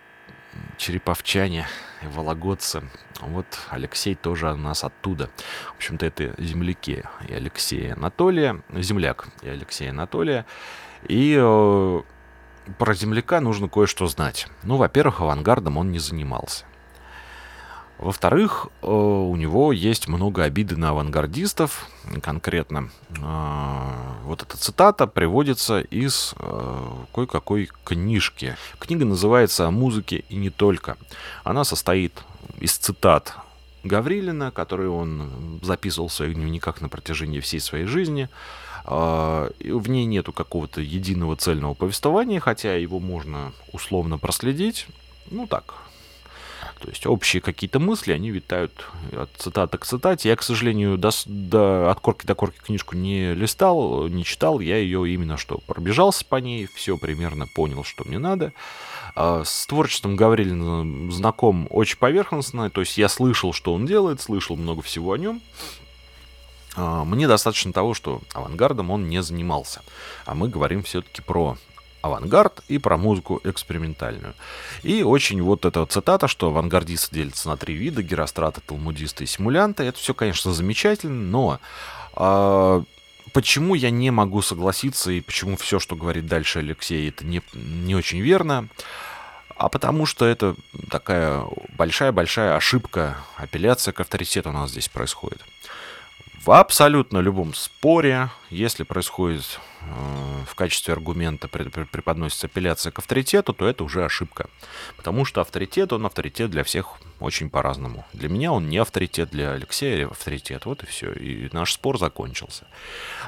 череповчане 0.77 1.67
вологодцы. 2.01 2.83
Вот 3.21 3.45
Алексей 3.69 4.15
тоже 4.15 4.51
у 4.51 4.57
нас 4.57 4.83
оттуда. 4.83 5.29
В 5.73 5.77
общем-то, 5.77 6.05
это 6.05 6.33
земляки 6.37 7.03
и 7.27 7.33
Алексея 7.33 7.93
Анатолия, 7.93 8.61
земляк 8.73 9.27
и 9.41 9.49
Алексея 9.49 9.91
Анатолия. 9.91 10.45
И 11.07 11.37
э, 11.39 12.01
про 12.77 12.93
земляка 12.93 13.39
нужно 13.41 13.67
кое-что 13.69 14.07
знать. 14.07 14.47
Ну, 14.63 14.77
во-первых, 14.77 15.21
авангардом 15.21 15.77
он 15.77 15.91
не 15.91 15.99
занимался. 15.99 16.65
Во-вторых, 18.01 18.67
э, 18.81 18.87
у 18.87 19.35
него 19.35 19.71
есть 19.71 20.07
много 20.07 20.43
обиды 20.43 20.75
на 20.75 20.89
авангардистов. 20.89 21.87
Конкретно 22.23 22.89
э, 23.09 24.23
вот 24.23 24.41
эта 24.41 24.57
цитата 24.57 25.05
приводится 25.05 25.81
из 25.81 26.33
э, 26.39 26.87
кое-какой 27.13 27.69
книжки. 27.83 28.57
Книга 28.79 29.05
называется 29.05 29.67
«О 29.67 29.71
музыке 29.71 30.23
и 30.29 30.35
не 30.35 30.49
только». 30.49 30.97
Она 31.43 31.63
состоит 31.63 32.13
из 32.59 32.75
цитат 32.75 33.35
Гаврилина, 33.83 34.49
которые 34.49 34.89
он 34.89 35.59
записывал 35.61 36.07
в 36.07 36.13
своих 36.13 36.33
дневниках 36.33 36.81
на 36.81 36.89
протяжении 36.89 37.39
всей 37.39 37.59
своей 37.59 37.85
жизни. 37.85 38.29
В 38.83 39.51
ней 39.59 40.05
нету 40.05 40.33
какого-то 40.33 40.81
единого 40.81 41.35
цельного 41.35 41.75
повествования, 41.75 42.39
хотя 42.39 42.75
его 42.75 42.99
можно 42.99 43.53
условно 43.71 44.17
проследить. 44.17 44.87
Ну 45.29 45.45
так, 45.45 45.75
то 46.81 46.89
есть 46.89 47.05
общие 47.05 47.41
какие-то 47.41 47.79
мысли, 47.79 48.11
они 48.11 48.31
витают 48.31 48.87
от 49.15 49.29
цитаты 49.37 49.77
к 49.77 49.85
цитате. 49.85 50.29
Я, 50.29 50.35
к 50.35 50.41
сожалению, 50.41 50.97
до, 50.97 51.11
до, 51.25 51.91
от 51.91 51.99
корки 51.99 52.25
до 52.25 52.33
корки 52.33 52.57
книжку 52.57 52.95
не 52.95 53.35
листал, 53.35 54.07
не 54.07 54.23
читал. 54.23 54.59
Я 54.59 54.77
ее 54.77 55.07
именно 55.07 55.37
что 55.37 55.59
пробежался 55.59 56.25
по 56.25 56.37
ней, 56.37 56.67
все 56.73 56.97
примерно 56.97 57.45
понял, 57.45 57.83
что 57.83 58.03
мне 58.03 58.17
надо. 58.17 58.51
А 59.15 59.43
с 59.45 59.67
творчеством 59.67 60.15
Гаврилина 60.15 61.11
знаком 61.11 61.67
очень 61.69 61.97
поверхностно. 61.97 62.69
То 62.71 62.81
есть 62.81 62.97
я 62.97 63.09
слышал, 63.09 63.53
что 63.53 63.73
он 63.73 63.85
делает, 63.85 64.19
слышал 64.19 64.55
много 64.57 64.81
всего 64.81 65.13
о 65.13 65.17
нем. 65.17 65.41
А, 66.75 67.03
мне 67.05 67.27
достаточно 67.27 67.73
того, 67.73 67.93
что 67.93 68.21
авангардом 68.33 68.89
он 68.89 69.07
не 69.07 69.21
занимался. 69.21 69.81
А 70.25 70.33
мы 70.33 70.49
говорим 70.49 70.81
все-таки 70.81 71.21
про 71.21 71.57
авангард 72.01 72.63
и 72.67 72.77
про 72.77 72.97
музыку 72.97 73.41
экспериментальную. 73.43 74.33
И 74.83 75.03
очень 75.03 75.41
вот 75.41 75.65
эта 75.65 75.85
цитата, 75.85 76.27
что 76.27 76.47
авангардисты 76.47 77.15
делятся 77.15 77.49
на 77.49 77.57
три 77.57 77.75
вида, 77.75 78.03
геростраты, 78.03 78.61
талмудисты 78.61 79.23
и 79.23 79.27
симулянты. 79.27 79.83
Это 79.83 79.97
все, 79.97 80.13
конечно, 80.13 80.53
замечательно, 80.53 81.13
но 81.13 81.59
э, 82.15 82.83
почему 83.33 83.75
я 83.75 83.89
не 83.89 84.11
могу 84.11 84.41
согласиться 84.41 85.11
и 85.11 85.21
почему 85.21 85.57
все, 85.57 85.79
что 85.79 85.95
говорит 85.95 86.27
дальше 86.27 86.59
Алексей, 86.59 87.09
это 87.09 87.25
не, 87.25 87.41
не 87.53 87.95
очень 87.95 88.19
верно? 88.19 88.67
А 89.55 89.69
потому 89.69 90.07
что 90.07 90.25
это 90.25 90.55
такая 90.89 91.45
большая-большая 91.77 92.55
ошибка, 92.55 93.17
апелляция 93.37 93.91
к 93.91 93.99
авторитету 93.99 94.49
у 94.49 94.53
нас 94.53 94.71
здесь 94.71 94.89
происходит. 94.89 95.39
В 96.43 96.49
абсолютно 96.49 97.19
любом 97.19 97.53
споре, 97.53 98.31
если 98.49 98.81
происходит 98.81 99.59
э, 99.81 99.85
в 100.47 100.55
качестве 100.55 100.95
аргумента 100.95 101.47
преподносится 101.47 102.47
апелляция 102.47 102.91
к 102.91 102.97
авторитету, 102.97 103.53
то 103.53 103.67
это 103.67 103.83
уже 103.83 104.03
ошибка. 104.03 104.49
Потому 104.97 105.23
что 105.23 105.41
авторитет, 105.41 105.93
он 105.93 106.03
авторитет 106.03 106.49
для 106.49 106.63
всех 106.63 106.97
очень 107.19 107.51
по-разному. 107.51 108.05
Для 108.13 108.27
меня 108.27 108.53
он 108.53 108.69
не 108.69 108.79
авторитет, 108.79 109.29
для 109.29 109.51
Алексея 109.51 110.07
авторитет. 110.07 110.65
Вот 110.65 110.81
и 110.81 110.87
все. 110.87 111.13
И 111.13 111.47
наш 111.53 111.73
спор 111.73 111.99
закончился. 111.99 112.65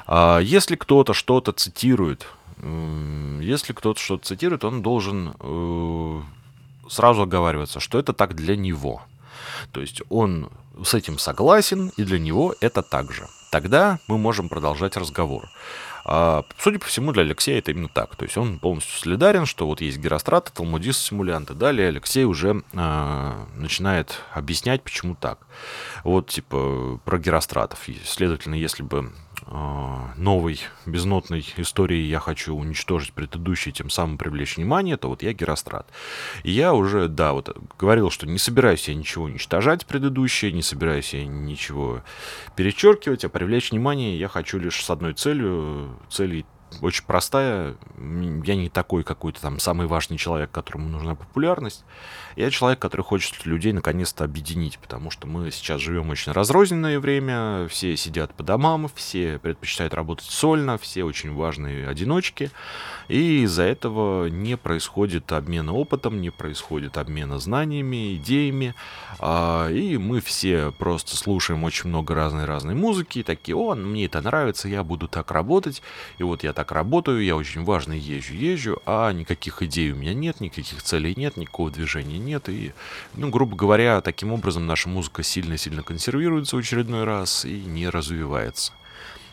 А 0.08 0.40
если 0.40 0.74
кто-то 0.74 1.14
что-то 1.14 1.52
цитирует, 1.52 2.26
если 2.58 3.74
кто-то 3.74 4.00
что-то 4.00 4.26
цитирует, 4.26 4.64
он 4.64 4.82
должен 4.82 5.36
э, 5.38 6.20
сразу 6.88 7.22
оговариваться, 7.22 7.78
что 7.78 8.00
это 8.00 8.12
так 8.12 8.34
для 8.34 8.56
него. 8.56 9.02
То 9.72 9.80
есть 9.80 10.02
он 10.08 10.50
с 10.84 10.94
этим 10.94 11.18
согласен, 11.18 11.92
и 11.96 12.04
для 12.04 12.18
него 12.18 12.54
это 12.60 12.82
так 12.82 13.12
же. 13.12 13.26
Тогда 13.50 14.00
мы 14.08 14.18
можем 14.18 14.48
продолжать 14.48 14.96
разговор. 14.96 15.48
А, 16.04 16.44
судя 16.58 16.78
по 16.78 16.86
всему, 16.86 17.12
для 17.12 17.22
Алексея 17.22 17.58
это 17.58 17.70
именно 17.70 17.88
так. 17.88 18.16
То 18.16 18.24
есть 18.24 18.36
он 18.36 18.58
полностью 18.58 18.98
солидарен, 18.98 19.46
что 19.46 19.66
вот 19.66 19.80
есть 19.80 19.98
геростраты, 19.98 20.52
талмудисты, 20.52 21.02
симулянты. 21.02 21.54
Далее 21.54 21.88
Алексей 21.88 22.24
уже 22.24 22.62
а, 22.74 23.46
начинает 23.56 24.20
объяснять, 24.32 24.82
почему 24.82 25.14
так. 25.14 25.38
Вот, 26.02 26.28
типа, 26.28 27.00
про 27.04 27.18
геростратов. 27.18 27.78
Следовательно, 28.04 28.54
если 28.54 28.82
бы 28.82 29.12
новой 29.46 30.60
безнотной 30.86 31.44
истории 31.56 31.98
я 31.98 32.18
хочу 32.18 32.54
уничтожить 32.54 33.12
предыдущий, 33.12 33.72
тем 33.72 33.90
самым 33.90 34.18
привлечь 34.18 34.56
внимание, 34.56 34.96
то 34.96 35.08
вот 35.08 35.22
я 35.22 35.32
Герострат. 35.32 35.86
И 36.42 36.50
я 36.50 36.72
уже, 36.74 37.08
да, 37.08 37.32
вот 37.32 37.56
говорил, 37.78 38.10
что 38.10 38.26
не 38.26 38.38
собираюсь 38.38 38.88
я 38.88 38.94
ничего 38.94 39.24
уничтожать 39.24 39.86
предыдущее, 39.86 40.52
не 40.52 40.62
собираюсь 40.62 41.14
я 41.14 41.26
ничего 41.26 42.02
перечеркивать, 42.56 43.24
а 43.24 43.28
привлечь 43.28 43.70
внимание 43.70 44.18
я 44.18 44.28
хочу 44.28 44.58
лишь 44.58 44.82
с 44.82 44.90
одной 44.90 45.14
целью, 45.14 45.98
целью 46.08 46.44
очень 46.80 47.04
простая. 47.04 47.76
Я 47.98 48.56
не 48.56 48.68
такой 48.68 49.04
какой-то 49.04 49.40
там 49.40 49.58
самый 49.58 49.86
важный 49.86 50.16
человек, 50.16 50.50
которому 50.50 50.88
нужна 50.88 51.14
популярность. 51.14 51.84
Я 52.36 52.50
человек, 52.50 52.80
который 52.80 53.02
хочет 53.02 53.46
людей 53.46 53.72
наконец-то 53.72 54.24
объединить, 54.24 54.78
потому 54.78 55.10
что 55.10 55.26
мы 55.26 55.50
сейчас 55.52 55.80
живем 55.80 56.10
очень 56.10 56.32
разрозненное 56.32 56.98
время, 56.98 57.68
все 57.68 57.96
сидят 57.96 58.34
по 58.34 58.42
домам, 58.42 58.90
все 58.94 59.38
предпочитают 59.38 59.94
работать 59.94 60.26
сольно, 60.26 60.76
все 60.76 61.04
очень 61.04 61.32
важные 61.32 61.88
одиночки, 61.88 62.50
и 63.08 63.42
из-за 63.42 63.62
этого 63.62 64.26
не 64.26 64.56
происходит 64.56 65.30
обмена 65.30 65.72
опытом, 65.72 66.20
не 66.20 66.30
происходит 66.30 66.98
обмена 66.98 67.38
знаниями, 67.38 68.16
идеями, 68.16 68.74
а, 69.20 69.70
и 69.70 69.96
мы 69.96 70.20
все 70.20 70.72
просто 70.72 71.16
слушаем 71.16 71.62
очень 71.62 71.88
много 71.88 72.14
разной-разной 72.16 72.74
музыки, 72.74 73.20
и 73.20 73.22
такие, 73.22 73.56
о, 73.56 73.76
мне 73.76 74.06
это 74.06 74.20
нравится, 74.20 74.68
я 74.68 74.82
буду 74.82 75.06
так 75.06 75.30
работать, 75.30 75.82
и 76.18 76.24
вот 76.24 76.42
я 76.42 76.52
так 76.52 76.63
работаю, 76.72 77.24
я 77.24 77.36
очень 77.36 77.64
важный 77.64 77.98
езжу, 77.98 78.34
езжу, 78.34 78.82
а 78.86 79.12
никаких 79.12 79.62
идей 79.62 79.92
у 79.92 79.96
меня 79.96 80.14
нет, 80.14 80.40
никаких 80.40 80.82
целей 80.82 81.14
нет, 81.16 81.36
никакого 81.36 81.70
движения 81.70 82.18
нет. 82.18 82.48
И, 82.48 82.72
ну, 83.14 83.30
грубо 83.30 83.56
говоря, 83.56 84.00
таким 84.00 84.32
образом 84.32 84.66
наша 84.66 84.88
музыка 84.88 85.22
сильно-сильно 85.22 85.82
консервируется 85.82 86.56
в 86.56 86.58
очередной 86.60 87.04
раз 87.04 87.44
и 87.44 87.62
не 87.64 87.88
развивается. 87.88 88.72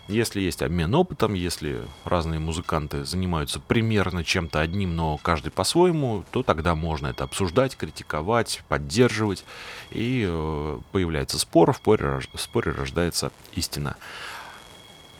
Если 0.07 0.41
есть 0.41 0.61
обмен 0.61 0.93
опытом, 0.93 1.35
если 1.35 1.83
разные 2.03 2.39
музыканты 2.39 3.05
занимаются 3.05 3.59
примерно 3.59 4.25
чем-то 4.25 4.59
одним, 4.59 4.95
но 4.95 5.17
каждый 5.17 5.51
по-своему, 5.51 6.25
то 6.31 6.43
тогда 6.43 6.75
можно 6.75 7.07
это 7.07 7.23
обсуждать, 7.23 7.77
критиковать, 7.77 8.61
поддерживать, 8.67 9.45
и 9.91 10.25
э, 10.27 10.79
появляется 10.91 11.39
спор, 11.39 11.71
в 11.71 11.77
споре, 11.77 12.19
в 12.33 12.41
споре 12.41 12.71
рождается 12.71 13.31
истина. 13.53 13.95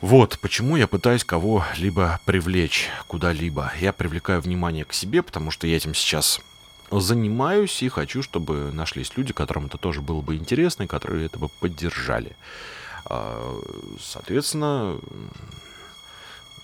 Вот 0.02 0.40
почему 0.40 0.74
я 0.74 0.88
пытаюсь 0.88 1.22
кого-либо 1.22 2.20
привлечь 2.24 2.88
куда-либо. 3.06 3.72
Я 3.80 3.92
привлекаю 3.92 4.40
внимание 4.40 4.84
к 4.84 4.92
себе, 4.92 5.22
потому 5.22 5.52
что 5.52 5.68
я 5.68 5.76
этим 5.76 5.94
сейчас 5.94 6.40
занимаюсь 6.90 7.80
и 7.84 7.88
хочу, 7.88 8.20
чтобы 8.20 8.72
нашлись 8.72 9.16
люди, 9.16 9.32
которым 9.32 9.66
это 9.66 9.78
тоже 9.78 10.02
было 10.02 10.20
бы 10.20 10.34
интересно 10.34 10.82
и 10.82 10.86
которые 10.88 11.26
это 11.26 11.38
бы 11.38 11.48
поддержали. 11.48 12.36
А, 13.04 13.60
соответственно, 14.00 14.98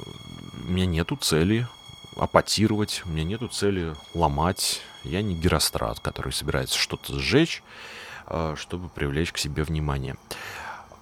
у 0.00 0.68
меня 0.68 0.86
нету 0.86 1.14
цели 1.14 1.68
апатировать, 2.16 3.02
у 3.04 3.10
меня 3.10 3.22
нету 3.22 3.46
цели 3.46 3.94
ломать. 4.14 4.82
Я 5.04 5.22
не 5.22 5.36
герострат, 5.36 6.00
который 6.00 6.32
собирается 6.32 6.76
что-то 6.76 7.16
сжечь, 7.20 7.62
а, 8.26 8.56
чтобы 8.56 8.88
привлечь 8.88 9.30
к 9.30 9.38
себе 9.38 9.62
внимание. 9.62 10.16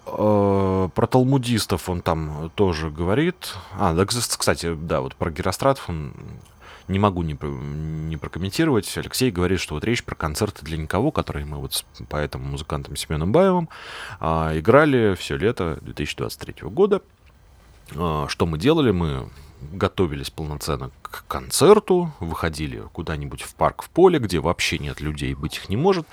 Э, 0.07 0.88
про 0.95 1.07
талмудистов 1.07 1.88
он 1.88 2.01
там 2.01 2.51
тоже 2.55 2.90
говорит. 2.90 3.55
А, 3.79 3.92
да, 3.92 4.07
кстати, 4.07 4.75
да, 4.75 5.01
вот 5.01 5.16
про 5.16 5.31
Геростратов 5.31 5.88
он 5.88 6.12
не 6.88 7.01
могу 7.01 7.23
не, 7.23 7.37
не 8.09 8.16
прокомментировать. 8.16 8.97
Алексей 8.97 9.31
говорит, 9.33 9.61
что 9.61 9.75
вот 9.75 9.85
речь 9.85 10.05
про 10.05 10.14
концерты 10.14 10.64
для 10.64 10.77
никого, 10.79 11.11
которые 11.11 11.45
мы 11.45 11.59
вот 11.59 11.75
с 11.75 11.85
поэтом 12.09 12.42
музыкантом 12.42 12.95
Семеном 12.95 13.33
Баевым 13.33 13.69
а, 14.21 14.57
играли 14.57 15.14
все 15.16 15.37
лето 15.37 15.79
2023 15.83 16.69
года. 16.69 17.03
А, 17.97 18.27
что 18.29 18.47
мы 18.47 18.59
делали? 18.59 18.92
Мы 18.92 19.29
готовились 19.73 20.31
полноценно 20.31 20.90
к 21.03 21.25
концерту, 21.27 22.12
выходили 22.21 22.83
куда-нибудь 22.92 23.42
в 23.42 23.55
парк 23.55 23.83
в 23.83 23.90
поле, 23.90 24.19
где 24.19 24.38
вообще 24.38 24.79
нет 24.79 25.01
людей, 25.01 25.35
быть 25.35 25.57
их 25.57 25.69
не 25.69 25.77
может, 25.77 26.07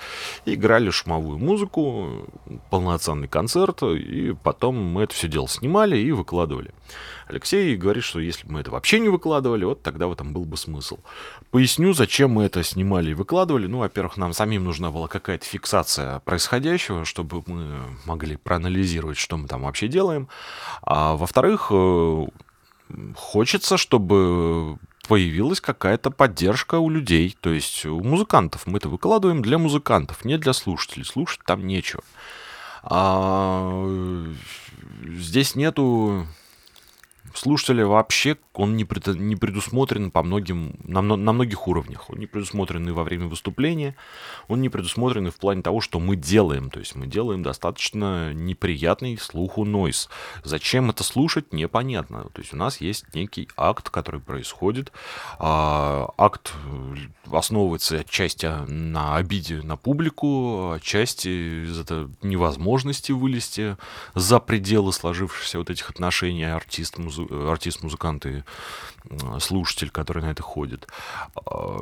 играли 0.44 0.90
шумовую 0.90 1.38
музыку, 1.38 2.26
полноценный 2.70 3.28
концерт, 3.28 3.82
и 3.82 4.34
потом 4.42 4.76
мы 4.76 5.02
это 5.02 5.14
все 5.14 5.28
дело 5.28 5.48
снимали 5.48 5.96
и 5.98 6.12
выкладывали. 6.12 6.72
Алексей 7.26 7.76
говорит, 7.76 8.04
что 8.04 8.20
если 8.20 8.46
бы 8.46 8.54
мы 8.54 8.60
это 8.60 8.70
вообще 8.70 9.00
не 9.00 9.08
выкладывали, 9.08 9.64
вот 9.64 9.82
тогда 9.82 10.06
в 10.06 10.12
этом 10.12 10.32
был 10.32 10.44
бы 10.44 10.56
смысл. 10.56 10.98
Поясню, 11.50 11.94
зачем 11.94 12.30
мы 12.30 12.44
это 12.44 12.62
снимали 12.62 13.10
и 13.10 13.14
выкладывали. 13.14 13.66
Ну, 13.66 13.78
во-первых, 13.78 14.16
нам 14.16 14.32
самим 14.32 14.64
нужна 14.64 14.90
была 14.90 15.08
какая-то 15.08 15.46
фиксация 15.46 16.20
происходящего, 16.20 17.04
чтобы 17.04 17.42
мы 17.46 17.80
могли 18.04 18.36
проанализировать, 18.36 19.16
что 19.16 19.36
мы 19.36 19.48
там 19.48 19.62
вообще 19.62 19.88
делаем. 19.88 20.28
А 20.82 21.16
во-вторых, 21.16 21.68
э, 21.70 22.26
хочется, 23.16 23.76
чтобы 23.76 24.78
появилась 25.08 25.60
какая-то 25.60 26.10
поддержка 26.10 26.76
у 26.76 26.88
людей, 26.88 27.36
то 27.40 27.50
есть 27.50 27.84
у 27.86 28.02
музыкантов. 28.02 28.66
Мы 28.66 28.78
это 28.78 28.88
выкладываем 28.88 29.42
для 29.42 29.58
музыкантов, 29.58 30.24
не 30.24 30.38
для 30.38 30.52
слушателей. 30.52 31.04
Слушать 31.04 31.40
там 31.44 31.66
нечего. 31.66 32.02
А 32.82 33.86
здесь 35.04 35.54
нету 35.54 36.26
слушателя 37.38 37.86
вообще 37.86 38.36
он 38.54 38.76
не, 38.76 38.84
пред, 38.84 39.06
не 39.06 39.34
предусмотрен 39.34 40.10
по 40.10 40.22
многим, 40.22 40.76
на, 40.84 41.02
на 41.02 41.32
многих 41.32 41.66
уровнях. 41.66 42.08
Он 42.08 42.18
не 42.18 42.26
предусмотрен 42.26 42.88
и 42.88 42.92
во 42.92 43.02
время 43.02 43.26
выступления, 43.26 43.96
он 44.46 44.60
не 44.60 44.68
предусмотрен 44.68 45.26
и 45.26 45.30
в 45.30 45.36
плане 45.36 45.62
того, 45.62 45.80
что 45.80 45.98
мы 45.98 46.14
делаем. 46.14 46.70
То 46.70 46.78
есть 46.78 46.94
мы 46.94 47.06
делаем 47.06 47.42
достаточно 47.42 48.32
неприятный 48.32 49.18
слуху 49.18 49.64
нойс. 49.64 50.08
Зачем 50.44 50.90
это 50.90 51.02
слушать, 51.02 51.52
непонятно. 51.52 52.28
То 52.32 52.40
есть 52.40 52.54
у 52.54 52.56
нас 52.56 52.80
есть 52.80 53.12
некий 53.14 53.48
акт, 53.56 53.90
который 53.90 54.20
происходит. 54.20 54.92
А, 55.38 56.10
акт 56.16 56.52
э, 56.66 56.96
основывается 57.32 57.98
отчасти 57.98 58.46
на 58.68 59.16
обиде 59.16 59.62
на 59.62 59.76
публику, 59.76 60.72
отчасти 60.72 61.64
из 61.64 61.78
этой 61.78 62.08
невозможности 62.22 63.12
вылезти 63.12 63.76
за 64.14 64.38
пределы 64.38 64.92
сложившихся 64.92 65.58
вот 65.58 65.70
этих 65.70 65.90
отношений 65.90 66.44
артист-музыкант 66.44 67.23
артист, 67.30 67.82
музыкант 67.82 68.26
слушатель, 69.38 69.90
который 69.90 70.22
на 70.22 70.30
это 70.30 70.42
ходит. 70.42 70.88
А, 71.46 71.78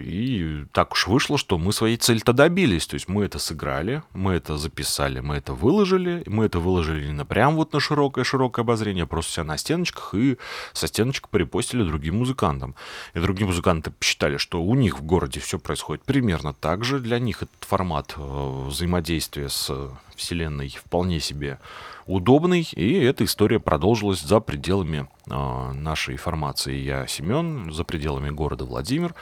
и 0.00 0.64
так 0.72 0.92
уж 0.92 1.06
вышло, 1.06 1.36
что 1.36 1.58
мы 1.58 1.72
своей 1.72 1.96
цели-то 1.96 2.32
добились. 2.32 2.86
То 2.86 2.94
есть 2.94 3.08
мы 3.08 3.24
это 3.24 3.38
сыграли, 3.38 4.02
мы 4.14 4.34
это 4.34 4.56
записали, 4.56 5.20
мы 5.20 5.36
это 5.36 5.52
выложили. 5.52 6.22
Мы 6.26 6.46
это 6.46 6.58
выложили 6.58 7.06
не 7.06 7.12
на 7.12 7.24
прям 7.24 7.56
вот 7.56 7.72
на 7.72 7.80
широкое-широкое 7.80 8.64
обозрение, 8.64 9.04
а 9.04 9.06
просто 9.06 9.32
себя 9.32 9.44
на 9.44 9.58
стеночках 9.58 10.14
и 10.14 10.38
со 10.72 10.86
стеночек 10.86 11.28
перепостили 11.28 11.82
другим 11.82 12.18
музыкантам. 12.18 12.74
И 13.14 13.20
другие 13.20 13.46
музыканты 13.46 13.90
посчитали, 13.90 14.38
что 14.38 14.62
у 14.62 14.74
них 14.74 14.98
в 14.98 15.02
городе 15.02 15.40
все 15.40 15.58
происходит 15.58 16.04
примерно 16.04 16.54
так 16.54 16.84
же. 16.84 17.00
Для 17.00 17.18
них 17.18 17.42
этот 17.42 17.64
формат 17.64 18.14
э, 18.16 18.66
взаимодействия 18.66 19.48
с 19.48 19.70
вселенной 20.16 20.70
вполне 20.70 21.20
себе 21.20 21.58
удобный, 22.06 22.68
и 22.72 22.94
эта 22.98 23.24
история 23.24 23.60
продолжилась 23.60 24.20
за 24.20 24.40
пределами 24.40 25.08
э, 25.26 25.72
нашей 25.72 26.16
формации 26.16 26.76
«Я 26.76 27.06
Семен», 27.06 27.72
за 27.72 27.84
пределами 27.84 28.30
города 28.30 28.64
Владимир. 28.64 29.14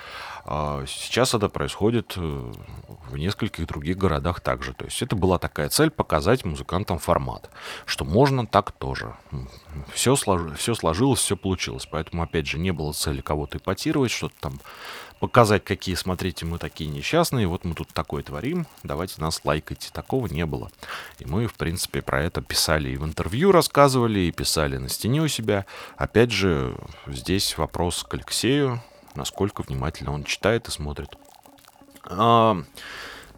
Э, 0.47 0.85
сейчас 0.87 1.35
это 1.35 1.49
происходит 1.49 2.15
э, 2.17 2.53
в 3.11 3.17
нескольких 3.17 3.67
других 3.67 3.97
городах 3.97 4.41
также. 4.41 4.75
То 4.75 4.85
есть 4.85 5.03
это 5.03 5.17
была 5.17 5.39
такая 5.39 5.69
цель 5.69 5.91
показать 5.91 6.45
музыкантам 6.45 6.99
формат, 6.99 7.51
что 7.85 8.05
можно 8.05 8.47
так 8.47 8.73
тоже. 8.73 9.15
Все, 9.93 10.17
слож... 10.17 10.57
все 10.57 10.75
сложилось, 10.75 11.21
все 11.21 11.37
получилось. 11.37 11.87
Поэтому, 11.91 12.23
опять 12.23 12.47
же, 12.47 12.59
не 12.59 12.73
было 12.73 12.93
цели 12.93 13.21
кого-то 13.21 13.59
эпатировать, 13.59 14.11
что-то 14.11 14.35
там 14.41 14.61
показать, 15.21 15.65
какие, 15.65 15.95
смотрите, 15.95 16.47
мы 16.47 16.59
такие 16.59 16.91
несчастные, 16.91 17.47
вот 17.47 17.65
мы 17.65 17.75
тут 17.75 17.89
такое 17.89 18.23
творим, 18.23 18.67
давайте 18.83 19.21
нас 19.21 19.43
лайкайте. 19.45 19.91
Такого 19.93 20.27
не 20.27 20.47
было. 20.47 20.71
И 21.19 21.27
мы, 21.27 21.47
в 21.47 21.55
принципе, 21.55 22.03
про 22.03 22.23
это 22.23 22.41
писали 22.41 22.89
и 22.91 22.97
в 22.97 23.05
интервью 23.05 23.53
рассказывали, 23.53 24.21
и 24.21 24.33
писали 24.33 24.79
на 24.79 24.89
стене 24.89 25.21
у 25.21 25.29
себя. 25.29 25.67
Опять 25.97 26.33
же, 26.33 26.75
здесь 27.07 27.57
вопрос 27.59 28.03
к 28.03 28.15
Алексею, 28.15 28.83
насколько 29.15 29.63
внимательно 29.63 30.13
он 30.13 30.25
читает 30.25 30.69
и 30.69 30.71
смотрит. 30.71 31.11
А, 32.05 32.57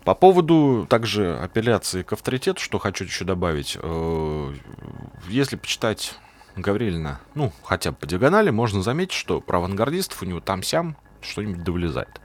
по 0.04 0.14
поводу 0.14 0.86
также 0.88 1.36
апелляции 1.36 2.02
к 2.02 2.12
авторитету, 2.12 2.60
что 2.60 2.78
хочу 2.78 3.04
еще 3.04 3.24
добавить. 3.24 3.76
Э, 3.80 4.54
если 5.28 5.56
почитать 5.56 6.14
Гаврилина, 6.54 7.20
ну, 7.34 7.52
хотя 7.64 7.90
бы 7.90 7.96
по 7.96 8.06
диагонали, 8.06 8.50
можно 8.50 8.82
заметить, 8.82 9.14
что 9.14 9.40
про 9.40 9.58
авангардистов 9.58 10.22
у 10.22 10.26
него 10.26 10.40
там-сям 10.40 10.96
что-нибудь 11.24 11.64
довылезает. 11.64 12.20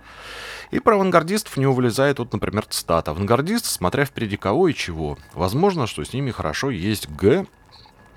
И 0.71 0.79
про 0.79 0.95
авангардистов 0.95 1.57
него 1.57 1.73
вылезает, 1.73 2.19
вот, 2.19 2.33
например, 2.33 2.65
цитата. 2.65 3.11
Авангардист, 3.11 3.65
смотря 3.65 4.05
впереди 4.05 4.37
кого 4.37 4.67
и 4.67 4.73
чего. 4.73 5.17
Возможно, 5.33 5.87
что 5.87 6.03
с 6.03 6.13
ними 6.13 6.31
хорошо 6.31 6.69
есть 6.69 7.09
Г. 7.09 7.45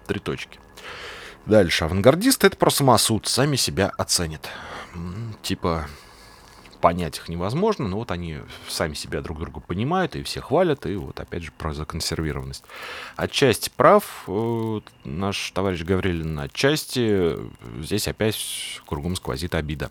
Три 0.07 0.19
точки. 0.19 0.59
Дальше. 1.47 1.85
Авангардисты— 1.85 2.47
это 2.49 2.57
про 2.57 2.71
самосуд. 2.71 3.27
Сами 3.27 3.57
себя 3.57 3.93
оценят. 3.97 4.49
Типа, 5.43 5.87
понять 6.81 7.19
их 7.19 7.29
невозможно, 7.29 7.87
но 7.87 7.97
вот 7.99 8.11
они 8.11 8.39
сами 8.69 8.95
себя 8.95 9.21
друг 9.21 9.39
друга 9.39 9.61
понимают 9.61 10.17
и 10.17 10.23
все 10.23 10.41
хвалят, 10.41 10.87
и 10.87 10.97
вот 10.97 11.21
опять 11.21 11.45
же 11.45 11.53
про 11.53 11.73
законсервированность. 11.73 12.65
Отчасти 13.17 13.71
прав 13.75 14.25
э, 14.27 14.81
наш 15.05 15.51
товарищ 15.53 15.83
Гаврилин, 15.83 16.39
отчасти 16.41 17.37
здесь 17.81 18.09
опять 18.09 18.81
кругом 18.87 19.17
сквозит 19.17 19.55
обида. 19.55 19.91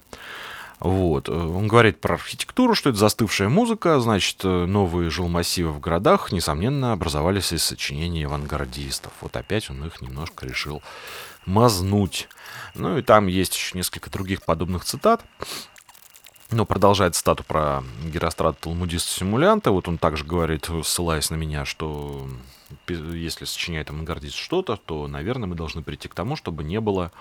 Вот. 0.79 1.27
Э, 1.27 1.31
он 1.31 1.67
говорит 1.67 1.99
про 1.99 2.15
архитектуру, 2.15 2.73
что 2.73 2.89
это 2.89 2.99
застывшая 2.99 3.49
музыка, 3.49 3.99
значит, 3.99 4.43
э, 4.43 4.65
новые 4.65 5.09
жилмассивы 5.09 5.71
в 5.71 5.79
городах, 5.79 6.31
несомненно, 6.31 6.93
образовались 6.93 7.51
из 7.51 7.63
сочинений 7.63 8.25
авангардистов. 8.25 9.11
Вот 9.21 9.35
опять 9.35 9.69
он 9.69 9.85
их 9.85 10.01
немножко 10.01 10.45
решил 10.45 10.81
мазнуть. 11.45 12.29
Ну 12.75 12.97
и 12.97 13.01
там 13.01 13.27
есть 13.27 13.55
еще 13.55 13.77
несколько 13.77 14.09
других 14.09 14.43
подобных 14.43 14.85
цитат. 14.85 15.23
Но 16.51 16.65
продолжает 16.65 17.15
стату 17.15 17.43
про 17.43 17.83
Герострата 18.03 18.63
Талмудиста 18.63 19.11
Симулянта. 19.11 19.71
Вот 19.71 19.87
он 19.87 19.99
также 19.99 20.25
говорит, 20.25 20.67
ссылаясь 20.83 21.29
на 21.29 21.35
меня, 21.35 21.63
что 21.63 22.27
если 22.87 23.45
сочиняет 23.45 23.89
авангардист 23.91 24.35
что-то, 24.35 24.75
то, 24.77 25.07
наверное, 25.07 25.47
мы 25.47 25.55
должны 25.55 25.83
прийти 25.83 26.07
к 26.07 26.15
тому, 26.15 26.35
чтобы 26.35 26.63
не 26.63 26.79
было 26.79 27.11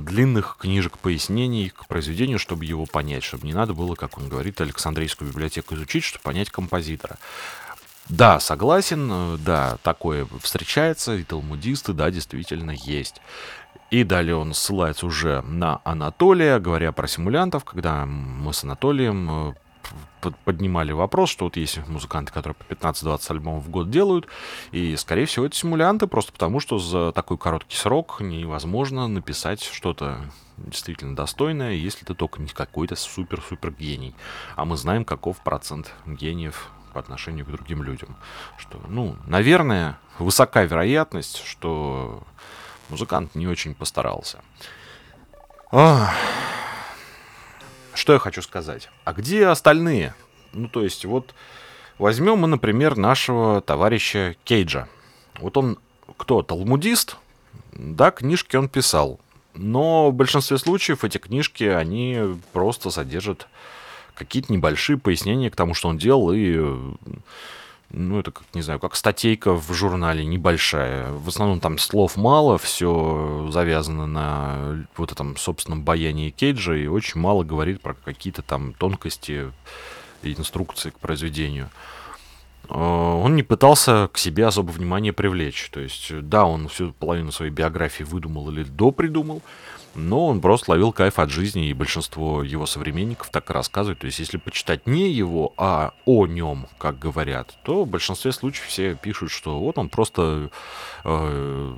длинных 0.00 0.56
книжек 0.58 0.98
пояснений 0.98 1.70
к 1.70 1.86
произведению, 1.86 2.38
чтобы 2.38 2.64
его 2.64 2.86
понять, 2.86 3.22
чтобы 3.22 3.46
не 3.46 3.54
надо 3.54 3.74
было, 3.74 3.94
как 3.94 4.18
он 4.18 4.28
говорит, 4.28 4.60
Александрийскую 4.60 5.30
библиотеку 5.30 5.74
изучить, 5.74 6.04
чтобы 6.04 6.22
понять 6.22 6.50
композитора. 6.50 7.18
Да, 8.08 8.38
согласен, 8.38 9.08
э, 9.10 9.36
да, 9.38 9.78
такое 9.82 10.26
встречается, 10.42 11.14
и 11.14 11.24
талмудисты, 11.24 11.94
да, 11.94 12.10
действительно 12.10 12.72
есть. 12.72 13.20
И 13.90 14.04
далее 14.04 14.36
он 14.36 14.52
ссылается 14.52 15.06
уже 15.06 15.40
на 15.42 15.80
Анатолия, 15.84 16.58
говоря 16.58 16.92
про 16.92 17.06
симулянтов, 17.08 17.64
когда 17.64 18.04
мы 18.04 18.52
с 18.52 18.62
Анатолием 18.64 19.50
э, 19.50 19.54
поднимали 20.44 20.92
вопрос, 20.92 21.30
что 21.30 21.44
вот 21.44 21.56
есть 21.56 21.86
музыканты, 21.86 22.32
которые 22.32 22.54
по 22.54 22.72
15-20 22.72 23.30
альбомов 23.30 23.64
в 23.64 23.70
год 23.70 23.90
делают, 23.90 24.26
и, 24.72 24.96
скорее 24.96 25.26
всего, 25.26 25.46
это 25.46 25.56
симулянты, 25.56 26.06
просто 26.06 26.32
потому 26.32 26.60
что 26.60 26.78
за 26.78 27.12
такой 27.12 27.38
короткий 27.38 27.76
срок 27.76 28.20
невозможно 28.20 29.06
написать 29.08 29.62
что-то 29.62 30.20
действительно 30.56 31.16
достойное, 31.16 31.72
если 31.72 32.04
ты 32.04 32.14
только 32.14 32.40
не 32.40 32.48
какой-то 32.48 32.96
супер-супер 32.96 33.72
гений. 33.72 34.14
А 34.56 34.64
мы 34.64 34.76
знаем, 34.76 35.04
каков 35.04 35.38
процент 35.42 35.92
гениев 36.06 36.70
по 36.92 37.00
отношению 37.00 37.44
к 37.44 37.50
другим 37.50 37.82
людям. 37.82 38.16
Что, 38.56 38.80
ну, 38.88 39.16
наверное, 39.26 39.98
высока 40.18 40.62
вероятность, 40.62 41.44
что 41.44 42.22
Музыкант 42.88 43.34
не 43.34 43.46
очень 43.46 43.74
постарался. 43.74 44.40
Ох. 45.70 46.08
Что 47.94 48.12
я 48.12 48.18
хочу 48.18 48.42
сказать? 48.42 48.90
А 49.04 49.12
где 49.12 49.46
остальные? 49.46 50.14
Ну, 50.52 50.68
то 50.68 50.82
есть, 50.82 51.04
вот 51.04 51.34
возьмем 51.98 52.38
мы, 52.38 52.48
например, 52.48 52.96
нашего 52.96 53.60
товарища 53.60 54.36
Кейджа. 54.44 54.88
Вот 55.38 55.56
он 55.56 55.78
кто? 56.16 56.42
Талмудист? 56.42 57.16
Да, 57.72 58.10
книжки 58.10 58.56
он 58.56 58.68
писал. 58.68 59.20
Но 59.54 60.10
в 60.10 60.14
большинстве 60.14 60.58
случаев 60.58 61.04
эти 61.04 61.18
книжки, 61.18 61.64
они 61.64 62.20
просто 62.52 62.90
содержат 62.90 63.46
какие-то 64.14 64.52
небольшие 64.52 64.98
пояснения 64.98 65.50
к 65.50 65.56
тому, 65.56 65.74
что 65.74 65.88
он 65.88 65.98
делал, 65.98 66.32
и 66.32 66.58
ну, 67.90 68.18
это, 68.18 68.30
как, 68.30 68.44
не 68.54 68.62
знаю, 68.62 68.80
как 68.80 68.96
статейка 68.96 69.54
в 69.54 69.72
журнале 69.72 70.24
небольшая. 70.24 71.12
В 71.12 71.28
основном 71.28 71.60
там 71.60 71.78
слов 71.78 72.16
мало, 72.16 72.58
все 72.58 73.48
завязано 73.50 74.06
на 74.06 74.86
вот 74.96 75.12
этом 75.12 75.36
собственном 75.36 75.82
баянии 75.82 76.30
Кейджа, 76.30 76.74
и 76.74 76.86
очень 76.86 77.20
мало 77.20 77.44
говорит 77.44 77.80
про 77.80 77.94
какие-то 77.94 78.42
там 78.42 78.72
тонкости 78.74 79.52
и 80.22 80.34
инструкции 80.34 80.90
к 80.90 80.98
произведению. 80.98 81.70
А, 82.68 83.14
он 83.16 83.36
не 83.36 83.42
пытался 83.42 84.08
к 84.12 84.18
себе 84.18 84.46
особо 84.46 84.70
внимание 84.70 85.12
привлечь. 85.12 85.68
То 85.70 85.80
есть, 85.80 86.10
да, 86.28 86.46
он 86.46 86.68
всю 86.68 86.92
половину 86.92 87.32
своей 87.32 87.52
биографии 87.52 88.04
выдумал 88.04 88.50
или 88.50 88.64
допридумал, 88.64 89.42
но 89.94 90.26
он 90.26 90.40
просто 90.40 90.72
ловил 90.72 90.92
кайф 90.92 91.18
от 91.18 91.30
жизни, 91.30 91.68
и 91.68 91.74
большинство 91.74 92.42
его 92.42 92.66
современников 92.66 93.28
так 93.30 93.50
и 93.50 93.52
рассказывают. 93.52 94.00
То 94.00 94.06
есть, 94.06 94.18
если 94.18 94.36
почитать 94.36 94.86
не 94.86 95.10
его, 95.10 95.52
а 95.56 95.92
о 96.04 96.26
нем, 96.26 96.66
как 96.78 96.98
говорят, 96.98 97.54
то 97.62 97.84
в 97.84 97.88
большинстве 97.88 98.32
случаев 98.32 98.66
все 98.66 98.94
пишут, 98.94 99.30
что 99.30 99.58
вот 99.60 99.78
он 99.78 99.88
просто 99.88 100.50
э, 101.04 101.74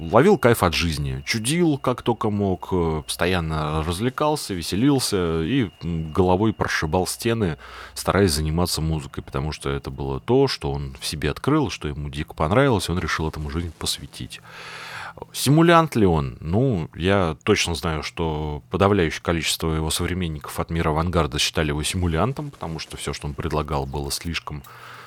ловил 0.00 0.38
кайф 0.38 0.62
от 0.62 0.74
жизни, 0.74 1.22
чудил 1.26 1.78
как 1.78 2.02
только 2.02 2.30
мог, 2.30 2.68
э, 2.72 3.02
постоянно 3.06 3.82
развлекался, 3.84 4.54
веселился 4.54 5.42
и 5.42 5.70
головой 5.82 6.52
прошибал 6.52 7.06
стены, 7.06 7.58
стараясь 7.94 8.32
заниматься 8.32 8.80
музыкой, 8.80 9.22
потому 9.22 9.52
что 9.52 9.70
это 9.70 9.90
было 9.90 10.20
то, 10.20 10.48
что 10.48 10.72
он 10.72 10.96
в 11.00 11.06
себе 11.06 11.30
открыл, 11.30 11.70
что 11.70 11.88
ему 11.88 12.08
дико 12.08 12.34
понравилось, 12.34 12.88
и 12.88 12.92
он 12.92 12.98
решил 12.98 13.28
этому 13.28 13.50
жизнь 13.50 13.72
посвятить. 13.78 14.40
Симулянт 15.32 15.96
ли 15.96 16.06
он? 16.06 16.36
Ну, 16.40 16.88
я 16.94 17.36
точно 17.42 17.74
знаю, 17.74 18.02
что 18.02 18.62
подавляющее 18.70 19.22
количество 19.22 19.72
его 19.72 19.90
современников 19.90 20.60
от 20.60 20.70
мира 20.70 20.90
авангарда 20.90 21.38
считали 21.38 21.68
его 21.68 21.82
симулянтом, 21.82 22.50
потому 22.50 22.78
что 22.78 22.96
все, 22.96 23.12
что 23.12 23.26
он 23.26 23.34
предлагал, 23.34 23.86
было 23.86 24.10
слишком 24.10 24.62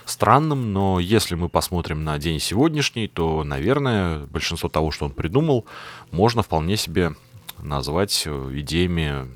странным, 0.06 0.74
но 0.74 1.00
если 1.00 1.36
мы 1.36 1.50
посмотрим 1.50 2.04
на 2.04 2.18
день 2.18 2.40
сегодняшний, 2.40 3.08
то, 3.08 3.44
наверное, 3.44 4.20
большинство 4.28 4.70
того, 4.70 4.92
что 4.92 5.06
он 5.06 5.12
придумал, 5.12 5.66
можно 6.12 6.44
вполне 6.44 6.78
себе 6.78 7.14
назвать 7.60 8.24
э, 8.26 8.52
идеями 8.56 9.28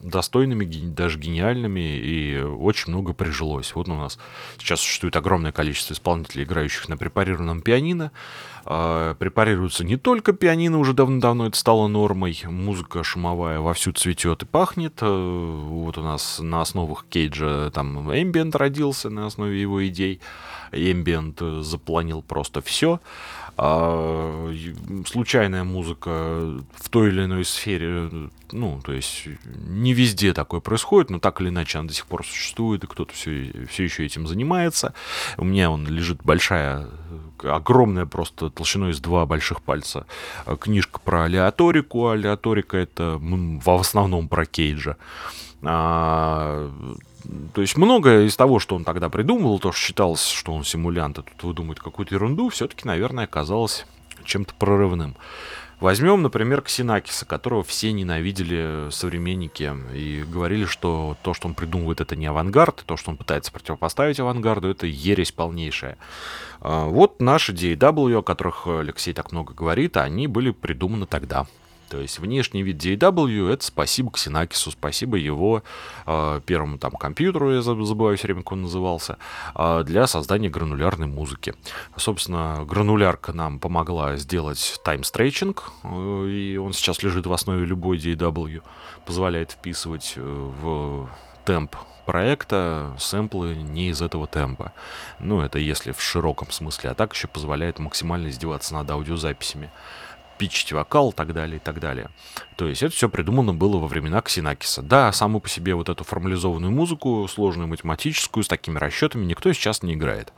достойными, 0.00 0.64
даже 0.64 1.18
гениальными, 1.18 1.98
и 1.98 2.38
очень 2.40 2.92
много 2.92 3.12
прижилось. 3.12 3.74
Вот 3.74 3.88
у 3.88 3.94
нас 3.94 4.18
сейчас 4.58 4.80
существует 4.80 5.16
огромное 5.16 5.52
количество 5.52 5.94
исполнителей, 5.94 6.44
играющих 6.44 6.88
на 6.88 6.96
препарированном 6.96 7.62
пианино. 7.62 8.12
А, 8.64 9.14
препарируются 9.14 9.84
не 9.84 9.96
только 9.96 10.32
пианино, 10.32 10.78
уже 10.78 10.92
давно-давно 10.92 11.46
это 11.46 11.58
стало 11.58 11.88
нормой. 11.88 12.40
Музыка 12.44 13.02
шумовая 13.02 13.60
вовсю 13.60 13.92
цветет 13.92 14.42
и 14.42 14.46
пахнет. 14.46 14.98
Э, 15.00 15.06
вот 15.06 15.98
у 15.98 16.02
нас 16.02 16.38
на 16.40 16.60
основах 16.60 17.06
Кейджа 17.08 17.70
там 17.70 18.10
Ambient 18.10 18.56
родился 18.56 19.10
на 19.10 19.26
основе 19.26 19.60
его 19.60 19.86
идей. 19.86 20.20
Ambient 20.72 21.62
запланил 21.62 22.22
просто 22.22 22.60
все. 22.60 23.00
А 23.62 24.54
случайная 25.06 25.64
музыка 25.64 26.62
в 26.74 26.88
той 26.88 27.08
или 27.08 27.26
иной 27.26 27.44
сфере, 27.44 28.08
ну, 28.52 28.80
то 28.82 28.94
есть 28.94 29.28
не 29.44 29.92
везде 29.92 30.32
такое 30.32 30.60
происходит, 30.60 31.10
но 31.10 31.18
так 31.18 31.42
или 31.42 31.50
иначе 31.50 31.76
она 31.76 31.88
до 31.88 31.92
сих 31.92 32.06
пор 32.06 32.24
существует, 32.24 32.84
и 32.84 32.86
кто-то 32.86 33.12
все, 33.12 33.52
все 33.68 33.84
еще 33.84 34.06
этим 34.06 34.26
занимается. 34.26 34.94
У 35.36 35.44
меня 35.44 35.70
он 35.70 35.86
лежит 35.86 36.22
большая, 36.24 36.88
огромная 37.42 38.06
просто 38.06 38.48
толщиной 38.48 38.92
из 38.92 39.00
два 39.00 39.26
больших 39.26 39.60
пальца 39.60 40.06
книжка 40.58 40.98
про 40.98 41.24
алиаторику. 41.24 42.08
Алиаторика 42.08 42.78
это 42.78 43.18
в 43.20 43.78
основном 43.78 44.28
про 44.28 44.46
Кейджа. 44.46 44.96
А, 45.62 46.72
то 47.54 47.60
есть 47.60 47.76
многое 47.76 48.26
из 48.26 48.36
того, 48.36 48.58
что 48.58 48.76
он 48.76 48.84
тогда 48.84 49.08
придумывал, 49.08 49.58
то, 49.58 49.72
что 49.72 49.80
считалось, 49.80 50.26
что 50.26 50.52
он 50.52 50.64
симулянт, 50.64 51.18
а 51.18 51.22
тут 51.22 51.42
выдумает 51.42 51.80
какую-то 51.80 52.14
ерунду, 52.14 52.48
все-таки, 52.48 52.86
наверное, 52.86 53.24
оказалось 53.24 53.86
чем-то 54.24 54.54
прорывным. 54.54 55.16
Возьмем, 55.80 56.20
например, 56.20 56.60
Ксенакиса, 56.60 57.24
которого 57.24 57.64
все 57.64 57.90
ненавидели 57.92 58.90
современники 58.90 59.72
и 59.94 60.22
говорили, 60.30 60.66
что 60.66 61.16
то, 61.22 61.32
что 61.32 61.48
он 61.48 61.54
придумывает, 61.54 62.02
это 62.02 62.16
не 62.16 62.26
авангард, 62.26 62.84
то, 62.84 62.98
что 62.98 63.10
он 63.10 63.16
пытается 63.16 63.50
противопоставить 63.50 64.20
авангарду, 64.20 64.68
это 64.68 64.86
ересь 64.86 65.32
полнейшая. 65.32 65.96
А, 66.60 66.84
вот 66.84 67.22
наши 67.22 67.54
DAW, 67.54 68.18
о 68.18 68.22
которых 68.22 68.66
Алексей 68.66 69.14
так 69.14 69.32
много 69.32 69.54
говорит, 69.54 69.96
они 69.96 70.26
были 70.26 70.50
придуманы 70.50 71.06
тогда. 71.06 71.46
То 71.90 72.00
есть 72.00 72.20
внешний 72.20 72.62
вид 72.62 72.76
DAW 72.76 73.52
это 73.52 73.64
спасибо 73.64 74.12
Ксенакису, 74.12 74.70
спасибо 74.70 75.16
его 75.16 75.64
э, 76.06 76.40
первому 76.46 76.78
там 76.78 76.92
компьютеру, 76.92 77.52
я 77.52 77.62
забываю 77.62 78.16
все 78.16 78.28
время, 78.28 78.42
как 78.42 78.52
он 78.52 78.62
назывался, 78.62 79.18
э, 79.56 79.82
для 79.84 80.06
создания 80.06 80.48
гранулярной 80.48 81.08
музыки. 81.08 81.52
Собственно, 81.96 82.64
гранулярка 82.64 83.32
нам 83.32 83.58
помогла 83.58 84.16
сделать 84.16 84.80
таймстрейчинг, 84.84 85.72
э, 85.82 86.26
и 86.28 86.56
он 86.58 86.72
сейчас 86.74 87.02
лежит 87.02 87.26
в 87.26 87.32
основе 87.32 87.66
любой 87.66 87.98
DAW, 87.98 88.62
позволяет 89.04 89.50
вписывать 89.50 90.14
э, 90.14 90.20
в 90.22 91.10
темп 91.44 91.74
проекта 92.06 92.94
сэмплы 92.98 93.54
не 93.56 93.88
из 93.88 94.00
этого 94.00 94.26
темпа. 94.26 94.72
Ну, 95.18 95.40
это 95.40 95.58
если 95.58 95.92
в 95.92 96.00
широком 96.00 96.50
смысле, 96.50 96.90
а 96.90 96.94
так 96.94 97.14
еще 97.14 97.26
позволяет 97.28 97.78
максимально 97.78 98.28
издеваться 98.28 98.74
над 98.74 98.90
аудиозаписями 98.90 99.70
питчить 100.40 100.72
вокал 100.72 101.10
и 101.10 101.12
так 101.12 101.34
далее, 101.34 101.56
и 101.56 101.60
так 101.60 101.80
далее. 101.80 102.08
То 102.56 102.66
есть 102.66 102.82
это 102.82 102.96
все 102.96 103.10
придумано 103.10 103.52
было 103.52 103.76
во 103.76 103.86
времена 103.86 104.22
Ксенакиса. 104.22 104.80
Да, 104.80 105.12
саму 105.12 105.38
по 105.38 105.50
себе 105.50 105.74
вот 105.74 105.90
эту 105.90 106.02
формализованную 106.02 106.72
музыку, 106.72 107.28
сложную 107.28 107.68
математическую, 107.68 108.42
с 108.42 108.48
такими 108.48 108.78
расчетами 108.78 109.26
никто 109.26 109.52
сейчас 109.52 109.82
не 109.82 109.92
играет. 109.92 110.32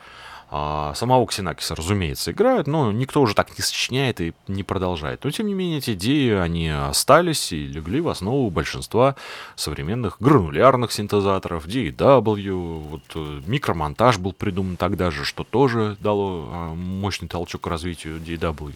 А, 0.55 0.93
самого 0.95 1.27
Ксенакиса, 1.27 1.75
разумеется, 1.75 2.33
играют, 2.33 2.67
но 2.67 2.93
никто 2.93 3.23
уже 3.23 3.35
так 3.35 3.57
не 3.57 3.65
сочиняет 3.65 4.21
и 4.21 4.35
не 4.49 4.63
продолжает. 4.63 5.25
Но, 5.25 5.31
тем 5.31 5.47
не 5.47 5.55
менее, 5.55 5.79
эти 5.79 5.95
идеи, 5.95 6.33
они 6.35 6.69
остались 6.69 7.55
и 7.55 7.67
легли 7.67 8.03
в 8.03 8.09
основу 8.09 8.51
большинства 8.51 9.17
современных 9.57 10.19
гранулярных 10.21 10.93
синтезаторов, 10.93 11.67
DAW, 11.67 12.81
вот 12.81 13.03
э, 13.15 13.41
микромонтаж 13.47 14.19
был 14.19 14.35
придуман 14.35 14.77
тогда 14.77 15.11
же, 15.11 15.25
что 15.25 15.43
тоже 15.43 15.97
дало 16.01 16.47
а, 16.53 16.75
мощный 16.75 17.29
толчок 17.29 17.63
к 17.63 17.67
развитию 17.69 18.19
DAW. 18.19 18.75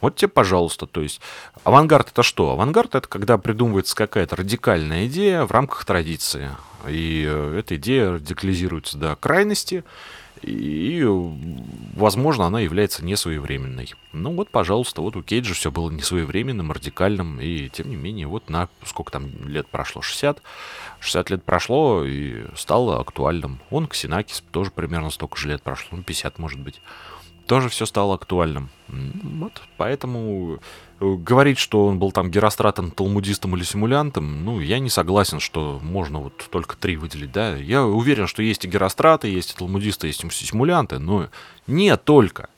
Вот 0.00 0.14
тебе, 0.14 0.28
пожалуйста, 0.28 0.86
то 0.86 1.00
есть 1.00 1.20
авангард 1.64 2.12
это 2.12 2.22
что? 2.22 2.50
Авангард 2.50 2.94
это 2.94 3.08
когда 3.08 3.36
придумывается 3.36 3.96
какая-то 3.96 4.36
радикальная 4.36 5.08
идея 5.08 5.44
в 5.44 5.50
рамках 5.50 5.84
традиции. 5.86 6.50
И 6.86 7.24
э, 7.28 7.58
эта 7.58 7.74
идея 7.74 8.12
радикализируется 8.12 8.96
до 8.96 9.16
крайности, 9.16 9.82
и, 10.46 11.04
возможно, 11.94 12.46
она 12.46 12.60
является 12.60 13.04
несвоевременной. 13.04 13.94
Ну 14.12 14.32
вот, 14.34 14.48
пожалуйста, 14.48 15.02
вот 15.02 15.16
у 15.16 15.22
Кейджа 15.22 15.54
все 15.54 15.72
было 15.72 15.90
несвоевременным, 15.90 16.70
радикальным, 16.70 17.40
и 17.40 17.68
тем 17.68 17.90
не 17.90 17.96
менее, 17.96 18.28
вот 18.28 18.48
на 18.48 18.68
сколько 18.84 19.10
там 19.10 19.28
лет 19.48 19.66
прошло, 19.66 20.02
60, 20.02 20.40
60 21.00 21.30
лет 21.30 21.42
прошло 21.42 22.04
и 22.04 22.44
стало 22.54 23.00
актуальным. 23.00 23.58
Он, 23.70 23.88
Ксенакис, 23.88 24.44
тоже 24.52 24.70
примерно 24.70 25.10
столько 25.10 25.36
же 25.36 25.48
лет 25.48 25.62
прошло, 25.62 25.96
ну 25.96 26.02
50 26.04 26.38
может 26.38 26.60
быть 26.60 26.80
тоже 27.46 27.68
все 27.68 27.86
стало 27.86 28.14
актуальным. 28.14 28.68
Вот, 28.88 29.62
поэтому 29.76 30.58
э, 31.00 31.14
говорить, 31.14 31.58
что 31.58 31.86
он 31.86 31.98
был 31.98 32.12
там 32.12 32.30
геростратом, 32.30 32.90
талмудистом 32.90 33.56
или 33.56 33.64
симулянтом, 33.64 34.44
ну, 34.44 34.60
я 34.60 34.78
не 34.78 34.90
согласен, 34.90 35.40
что 35.40 35.80
можно 35.82 36.20
вот 36.20 36.48
только 36.50 36.76
три 36.76 36.96
выделить, 36.96 37.32
да. 37.32 37.56
Я 37.56 37.84
уверен, 37.84 38.26
что 38.26 38.42
есть 38.42 38.64
и 38.64 38.68
геростраты, 38.68 39.28
есть 39.28 39.52
и 39.52 39.56
талмудисты, 39.56 40.06
есть 40.06 40.24
и 40.24 40.30
симулянты, 40.30 40.98
но 40.98 41.28
не 41.66 41.96
только. 41.96 42.48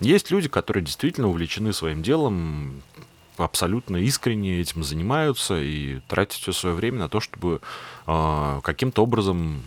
Есть 0.00 0.30
люди, 0.30 0.48
которые 0.48 0.84
действительно 0.84 1.28
увлечены 1.28 1.72
своим 1.72 2.02
делом, 2.02 2.82
абсолютно 3.36 3.96
искренне 3.96 4.60
этим 4.60 4.84
занимаются 4.84 5.60
и 5.60 6.00
тратят 6.08 6.40
все 6.40 6.52
свое 6.52 6.74
время 6.74 6.98
на 6.98 7.08
то, 7.08 7.20
чтобы 7.20 7.60
э, 8.06 8.60
каким-то 8.62 9.02
образом 9.02 9.62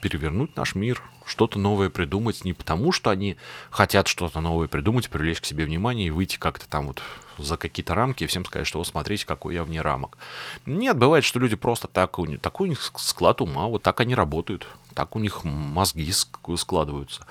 перевернуть 0.00 0.56
наш 0.56 0.74
мир, 0.74 1.02
что-то 1.24 1.58
новое 1.58 1.90
придумать, 1.90 2.44
не 2.44 2.52
потому 2.52 2.92
что 2.92 3.10
они 3.10 3.36
хотят 3.70 4.08
что-то 4.08 4.40
новое 4.40 4.68
придумать, 4.68 5.08
привлечь 5.10 5.40
к 5.40 5.44
себе 5.44 5.64
внимание 5.64 6.08
и 6.08 6.10
выйти 6.10 6.36
как-то 6.38 6.68
там 6.68 6.88
вот 6.88 7.02
за 7.38 7.56
какие-то 7.56 7.94
рамки 7.94 8.24
и 8.24 8.26
всем 8.26 8.44
сказать, 8.44 8.66
что 8.66 8.78
вот 8.78 8.86
смотрите, 8.86 9.26
какой 9.26 9.54
я 9.54 9.64
вне 9.64 9.80
рамок. 9.80 10.18
Нет, 10.66 10.96
бывает, 10.96 11.24
что 11.24 11.38
люди 11.38 11.56
просто 11.56 11.88
так, 11.88 12.16
такой 12.40 12.66
у 12.66 12.70
них 12.70 12.92
склад 12.96 13.40
ума, 13.40 13.66
вот 13.66 13.82
так 13.82 14.00
они 14.00 14.14
работают, 14.14 14.66
так 14.94 15.16
у 15.16 15.18
них 15.18 15.44
мозги 15.44 16.12
складываются. 16.12 17.26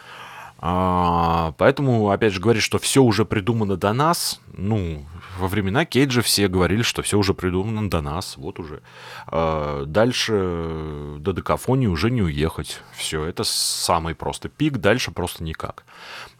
А, 0.61 1.53
поэтому, 1.57 2.09
опять 2.09 2.33
же, 2.33 2.41
говорить, 2.41 2.63
что 2.63 2.79
все 2.79 3.01
уже 3.01 3.23
придумано 3.23 3.77
до 3.77 3.93
нас, 3.93 4.41
ну, 4.59 5.05
во 5.37 5.47
времена 5.47 5.85
Кейджа 5.85 6.21
все 6.21 6.47
говорили, 6.47 6.81
что 6.81 7.01
все 7.01 7.17
уже 7.17 7.33
придумано 7.33 7.89
до 7.89 8.01
нас, 8.01 8.37
вот 8.37 8.59
уже. 8.59 8.81
А, 9.27 9.85
дальше 9.85 11.15
до 11.19 11.31
декафонии 11.31 11.87
уже 11.87 12.11
не 12.11 12.21
уехать. 12.21 12.81
Все, 12.93 13.23
это 13.23 13.43
самый 13.43 14.15
просто 14.15 14.49
пик, 14.49 14.77
дальше 14.77 15.11
просто 15.11 15.43
никак. 15.43 15.85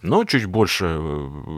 Но 0.01 0.24
чуть 0.26 0.45
больше, 0.45 1.01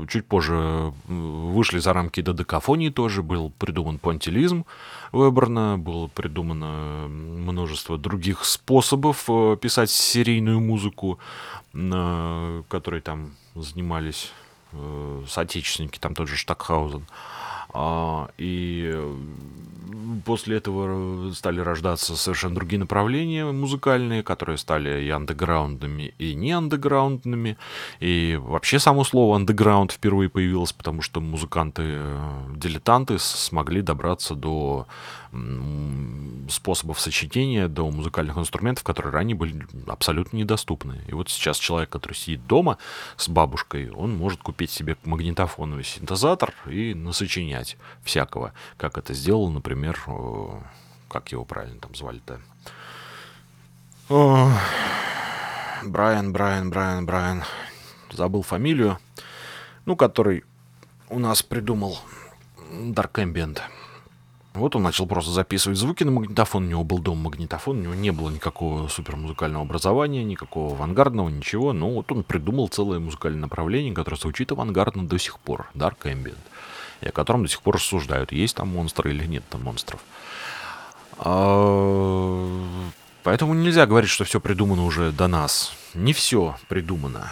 чуть 0.09 0.25
позже 0.25 0.93
вышли 1.07 1.79
за 1.79 1.93
рамки 1.93 2.21
до 2.21 2.33
декафонии 2.33 2.89
тоже, 2.89 3.23
был 3.23 3.51
придуман 3.57 3.97
понтилизм 3.97 4.65
выбрано, 5.11 5.77
было 5.77 6.07
придумано 6.07 7.07
множество 7.07 7.97
других 7.97 8.45
способов 8.45 9.25
э, 9.27 9.57
писать 9.61 9.91
серийную 9.91 10.59
музыку 10.59 11.19
которые 11.73 13.01
там 13.01 13.31
занимались 13.55 14.31
э, 14.31 14.40
соотечественники, 15.27 15.99
там 15.99 16.15
тот 16.15 16.27
же 16.27 16.37
Штакхаузен. 16.37 17.05
А, 17.73 18.29
и 18.37 18.93
после 20.25 20.57
этого 20.57 21.31
стали 21.33 21.59
рождаться 21.59 22.15
совершенно 22.15 22.55
другие 22.55 22.79
направления 22.79 23.45
музыкальные, 23.45 24.23
которые 24.23 24.57
стали 24.57 25.03
и 25.03 25.09
андеграундными, 25.09 26.13
и 26.17 26.33
не 26.33 26.51
андеграундными. 26.51 27.57
И 27.99 28.39
вообще 28.41 28.79
само 28.79 29.03
слово 29.03 29.35
андеграунд 29.37 29.91
впервые 29.91 30.29
появилось, 30.29 30.73
потому 30.73 31.01
что 31.01 31.21
музыканты-дилетанты 31.21 33.19
смогли 33.19 33.81
добраться 33.81 34.35
до 34.35 34.87
способов 36.49 36.99
сочетания, 36.99 37.69
до 37.69 37.89
музыкальных 37.89 38.37
инструментов, 38.37 38.83
которые 38.83 39.13
ранее 39.13 39.35
были 39.35 39.65
абсолютно 39.87 40.35
недоступны. 40.35 41.01
И 41.07 41.13
вот 41.13 41.29
сейчас 41.29 41.57
человек, 41.57 41.89
который 41.89 42.13
сидит 42.15 42.45
дома 42.47 42.77
с 43.15 43.29
бабушкой, 43.29 43.89
он 43.91 44.13
может 44.13 44.41
купить 44.41 44.71
себе 44.71 44.97
магнитофоновый 45.05 45.85
синтезатор 45.85 46.53
и 46.69 46.93
насочинять 46.93 47.60
всякого, 48.03 48.53
как 48.77 48.97
это 48.97 49.13
сделал, 49.13 49.49
например, 49.49 49.99
как 51.07 51.31
его 51.31 51.45
правильно 51.45 51.79
там 51.79 51.95
звали-то? 51.95 52.39
Брайан, 55.83 56.31
Брайан, 56.33 56.69
Брайан, 56.69 57.05
Брайан. 57.05 57.43
Забыл 58.11 58.41
фамилию. 58.43 58.99
Ну, 59.85 59.95
который 59.95 60.43
у 61.09 61.17
нас 61.17 61.41
придумал 61.41 61.97
Dark 62.71 63.13
Ambient. 63.13 63.59
Вот 64.53 64.75
он 64.75 64.83
начал 64.83 65.07
просто 65.07 65.31
записывать 65.31 65.77
звуки 65.77 66.03
на 66.03 66.11
магнитофон. 66.11 66.65
У 66.65 66.67
него 66.67 66.83
был 66.83 66.99
дом 66.99 67.19
магнитофон, 67.19 67.79
у 67.79 67.81
него 67.81 67.93
не 67.93 68.11
было 68.11 68.29
никакого 68.29 68.89
супермузыкального 68.89 69.63
образования, 69.63 70.25
никакого 70.25 70.75
авангардного, 70.75 71.29
ничего. 71.29 71.71
Но 71.71 71.89
вот 71.89 72.11
он 72.11 72.23
придумал 72.23 72.67
целое 72.67 72.99
музыкальное 72.99 73.41
направление, 73.41 73.93
которое 73.93 74.17
звучит 74.17 74.51
авангардно 74.51 75.07
до 75.07 75.17
сих 75.17 75.39
пор. 75.39 75.69
Dark 75.73 75.99
Ambient. 76.03 76.37
И 77.01 77.07
о 77.07 77.11
котором 77.11 77.43
до 77.43 77.49
сих 77.49 77.61
пор 77.61 77.75
рассуждают, 77.75 78.31
есть 78.31 78.55
там 78.55 78.69
монстры 78.69 79.11
или 79.11 79.25
нет 79.25 79.43
там 79.49 79.63
монстров. 79.63 79.99
А, 81.17 82.59
поэтому 83.23 83.53
нельзя 83.53 83.85
говорить, 83.85 84.09
что 84.09 84.23
все 84.23 84.39
придумано 84.39 84.85
уже 84.85 85.11
до 85.11 85.27
нас. 85.27 85.73
Не 85.93 86.13
все 86.13 86.55
придумано. 86.67 87.29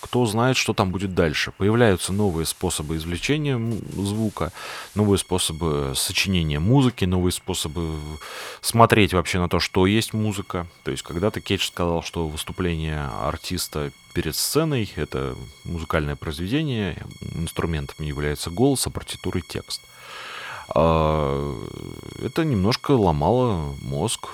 Кто 0.00 0.24
знает, 0.26 0.56
что 0.56 0.72
там 0.72 0.90
будет 0.90 1.14
дальше. 1.14 1.52
Появляются 1.52 2.12
новые 2.12 2.46
способы 2.46 2.96
извлечения 2.96 3.60
звука, 3.92 4.52
новые 4.94 5.18
способы 5.18 5.92
сочинения 5.94 6.58
музыки, 6.58 7.04
новые 7.04 7.32
способы 7.32 7.98
смотреть 8.60 9.12
вообще 9.12 9.38
на 9.38 9.48
то, 9.48 9.60
что 9.60 9.86
есть 9.86 10.12
музыка. 10.14 10.66
То 10.84 10.90
есть 10.90 11.02
когда-то 11.02 11.40
Кейдж 11.40 11.66
сказал, 11.66 12.02
что 12.02 12.26
выступление 12.26 13.10
артиста 13.22 13.92
перед 14.14 14.34
сценой— 14.34 14.92
это 14.96 15.36
музыкальное 15.64 16.16
произведение, 16.16 17.04
инструментом 17.20 18.04
является 18.04 18.50
голос, 18.50 18.86
а 18.86 18.90
партитурой 18.90 19.42
текст. 19.46 19.82
А, 20.74 21.56
это 22.22 22.44
немножко 22.44 22.92
ломало 22.92 23.74
мозг, 23.82 24.28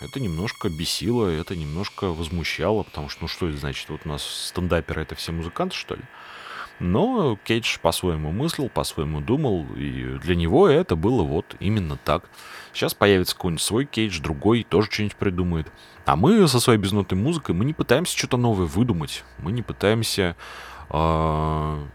это 0.00 0.20
немножко 0.20 0.68
бесило, 0.68 1.26
это 1.26 1.56
немножко 1.56 2.06
возмущало, 2.12 2.82
потому 2.82 3.08
что, 3.08 3.22
ну 3.22 3.28
что 3.28 3.48
это 3.48 3.58
значит, 3.58 3.88
вот 3.88 4.02
у 4.04 4.08
нас 4.08 4.22
стендаперы 4.22 5.02
это 5.02 5.14
все 5.14 5.32
музыканты, 5.32 5.76
что 5.76 5.94
ли? 5.96 6.02
Но 6.80 7.36
Кейдж 7.44 7.78
по-своему 7.80 8.30
мыслил, 8.30 8.68
по-своему 8.68 9.20
думал, 9.20 9.66
и 9.76 10.18
для 10.18 10.36
него 10.36 10.68
это 10.68 10.94
было 10.94 11.22
вот 11.22 11.56
именно 11.58 11.96
так. 11.96 12.30
Сейчас 12.72 12.94
появится 12.94 13.34
какой-нибудь 13.34 13.62
свой 13.62 13.84
Кейдж, 13.84 14.20
другой 14.20 14.62
тоже 14.62 14.88
что-нибудь 14.90 15.16
придумает. 15.16 15.72
А 16.04 16.14
мы 16.14 16.46
со 16.46 16.60
своей 16.60 16.78
безнотной 16.78 17.18
музыкой, 17.18 17.54
мы 17.54 17.64
не 17.64 17.72
пытаемся 17.74 18.16
что-то 18.16 18.36
новое 18.36 18.66
выдумать, 18.66 19.24
мы 19.38 19.50
не 19.50 19.62
пытаемся 19.62 20.36
э, 20.90 21.86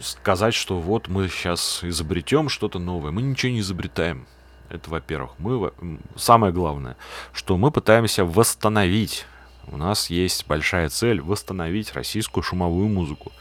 сказать, 0.00 0.54
что 0.54 0.78
вот 0.78 1.08
мы 1.08 1.28
сейчас 1.28 1.82
изобретем 1.82 2.48
что-то 2.48 2.78
новое. 2.78 3.12
Мы 3.12 3.22
ничего 3.22 3.52
не 3.52 3.60
изобретаем. 3.60 4.26
Это, 4.72 4.88
во-первых. 4.88 5.32
Мы, 5.38 5.70
самое 6.16 6.50
главное, 6.50 6.96
что 7.34 7.58
мы 7.58 7.70
пытаемся 7.70 8.24
восстановить. 8.24 9.26
У 9.66 9.76
нас 9.76 10.08
есть 10.08 10.46
большая 10.46 10.88
цель 10.88 11.20
восстановить 11.20 11.92
российскую 11.92 12.42
шумовую 12.42 12.88
музыку. 12.88 13.32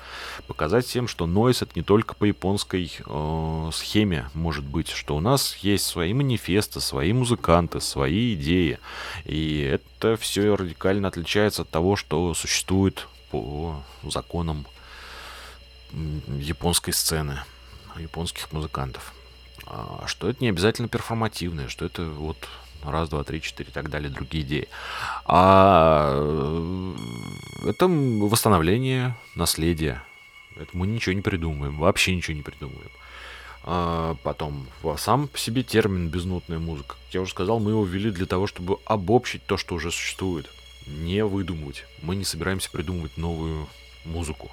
Показать 0.47 0.85
всем, 0.85 1.07
что 1.07 1.27
нойс 1.27 1.61
это 1.61 1.71
не 1.75 1.83
только 1.83 2.15
по 2.15 2.25
японской 2.25 2.91
э, 2.99 3.69
схеме 3.71 4.29
может 4.33 4.65
быть, 4.65 4.89
что 4.89 5.15
у 5.15 5.21
нас 5.21 5.55
есть 5.61 5.85
свои 5.85 6.13
манифесты, 6.13 6.81
свои 6.81 7.13
музыканты, 7.13 7.79
свои 7.79 8.33
идеи. 8.33 8.77
И 9.23 9.61
это 9.61 10.17
все 10.17 10.53
радикально 10.53 11.07
отличается 11.07 11.61
от 11.61 11.69
того, 11.69 11.95
что 11.95 12.33
существует 12.33 13.07
по 13.31 13.81
законам 14.03 14.67
японской 16.27 16.91
сцены, 16.91 17.39
японских 17.97 18.51
музыкантов. 18.51 19.13
А, 19.65 20.03
что 20.07 20.29
это 20.29 20.43
не 20.43 20.49
обязательно 20.49 20.87
перформативное, 20.87 21.67
что 21.67 21.85
это 21.85 22.03
вот 22.03 22.37
раз, 22.83 23.09
два, 23.09 23.23
три, 23.23 23.41
четыре 23.41 23.69
и 23.69 23.73
так 23.73 23.89
далее, 23.89 24.09
другие 24.09 24.43
идеи. 24.43 24.67
А 25.25 26.13
э, 26.13 27.69
это 27.69 27.87
восстановление 27.87 29.15
наследия. 29.35 30.03
Это 30.55 30.69
мы 30.73 30.87
ничего 30.87 31.13
не 31.13 31.21
придумываем, 31.21 31.77
вообще 31.77 32.15
ничего 32.15 32.35
не 32.35 32.43
придумываем. 32.43 32.91
А 33.63 34.15
потом, 34.23 34.67
сам 34.97 35.27
по 35.27 35.37
себе 35.37 35.63
термин 35.63 36.09
«безнотная 36.09 36.59
музыка». 36.59 36.95
Как 37.05 37.13
я 37.13 37.21
уже 37.21 37.31
сказал, 37.31 37.59
мы 37.59 37.71
его 37.71 37.85
ввели 37.85 38.09
для 38.09 38.25
того, 38.25 38.47
чтобы 38.47 38.79
обобщить 38.85 39.45
то, 39.45 39.57
что 39.57 39.75
уже 39.75 39.91
существует. 39.91 40.49
Не 40.87 41.23
выдумывать. 41.23 41.85
Мы 42.01 42.15
не 42.15 42.25
собираемся 42.25 42.71
придумывать 42.71 43.17
новую 43.17 43.67
музыку. 44.03 44.51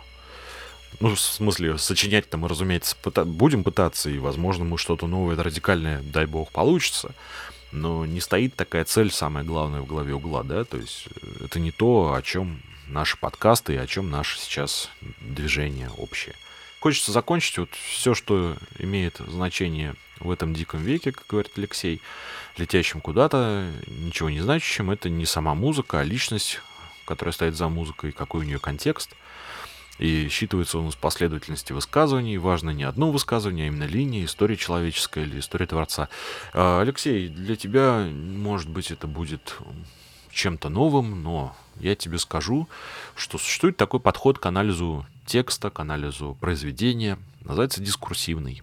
Ну, 1.00 1.14
в 1.14 1.20
смысле, 1.20 1.78
сочинять 1.78 2.28
там, 2.28 2.44
разумеется, 2.44 2.96
пыта- 3.02 3.24
будем 3.24 3.62
пытаться, 3.62 4.10
и, 4.10 4.18
возможно, 4.18 4.64
мы 4.64 4.78
что-то 4.78 5.06
новое, 5.06 5.36
радикальное, 5.36 6.02
дай 6.02 6.26
бог, 6.26 6.50
получится. 6.50 7.14
Но 7.70 8.06
не 8.06 8.20
стоит 8.20 8.56
такая 8.56 8.84
цель, 8.84 9.10
самое 9.10 9.44
главное, 9.44 9.80
в 9.80 9.86
голове 9.86 10.14
угла, 10.14 10.42
да, 10.42 10.64
то 10.64 10.78
есть 10.78 11.06
э, 11.22 11.44
это 11.44 11.60
не 11.60 11.70
то, 11.70 12.14
о 12.14 12.22
чем 12.22 12.60
наши 12.88 13.18
подкасты 13.18 13.74
и 13.74 13.76
о 13.76 13.86
чем 13.86 14.10
наше 14.10 14.38
сейчас 14.38 14.90
движение 15.20 15.90
общее. 15.98 16.34
Хочется 16.80 17.12
закончить 17.12 17.58
вот 17.58 17.70
все, 17.74 18.14
что 18.14 18.56
имеет 18.78 19.18
значение 19.18 19.94
в 20.20 20.30
этом 20.30 20.54
диком 20.54 20.82
веке, 20.82 21.12
как 21.12 21.26
говорит 21.28 21.52
Алексей, 21.56 22.00
летящим 22.56 23.00
куда-то, 23.00 23.70
ничего 23.86 24.30
не 24.30 24.40
значащим, 24.40 24.90
это 24.90 25.10
не 25.10 25.26
сама 25.26 25.54
музыка, 25.54 26.00
а 26.00 26.04
личность 26.04 26.60
которая 27.08 27.32
стоит 27.32 27.56
за 27.56 27.68
музыкой, 27.70 28.12
какой 28.12 28.42
у 28.42 28.44
нее 28.44 28.58
контекст. 28.58 29.16
И 29.98 30.28
считывается 30.28 30.78
он 30.78 30.88
из 30.88 30.94
последовательности 30.94 31.72
высказываний. 31.72 32.38
Важно 32.38 32.70
не 32.70 32.84
одно 32.84 33.10
высказывание, 33.10 33.64
а 33.64 33.68
именно 33.68 33.84
линия, 33.84 34.24
история 34.24 34.56
человеческая 34.56 35.24
или 35.24 35.40
история 35.40 35.66
Творца. 35.66 36.08
А, 36.52 36.80
Алексей, 36.80 37.28
для 37.28 37.56
тебя, 37.56 38.08
может 38.10 38.68
быть, 38.68 38.90
это 38.90 39.06
будет 39.06 39.56
чем-то 40.30 40.68
новым, 40.68 41.22
но 41.22 41.56
я 41.80 41.96
тебе 41.96 42.18
скажу, 42.18 42.68
что 43.16 43.38
существует 43.38 43.76
такой 43.76 44.00
подход 44.00 44.38
к 44.38 44.46
анализу 44.46 45.04
текста, 45.26 45.70
к 45.70 45.80
анализу 45.80 46.36
произведения, 46.40 47.18
называется 47.42 47.80
дискурсивный. 47.80 48.62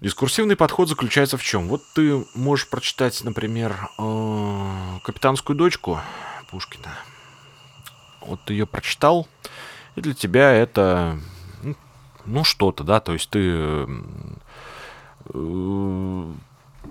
Дискурсивный 0.00 0.56
подход 0.56 0.88
заключается 0.88 1.36
в 1.36 1.44
чем? 1.44 1.68
Вот 1.68 1.82
ты 1.94 2.24
можешь 2.34 2.68
прочитать, 2.68 3.22
например, 3.22 3.88
э, 3.98 4.98
«Капитанскую 5.04 5.56
дочку» 5.56 6.00
Пушкина. 6.50 6.92
Вот 8.20 8.40
ты 8.44 8.54
ее 8.54 8.66
прочитал, 8.66 9.28
и 9.96 10.00
для 10.00 10.14
тебя 10.14 10.52
это, 10.52 11.18
ну, 11.62 11.74
ну 12.24 12.44
что-то, 12.44 12.84
да, 12.84 13.00
то 13.00 13.12
есть 13.12 13.28
ты 13.30 13.40
э, 13.42 13.86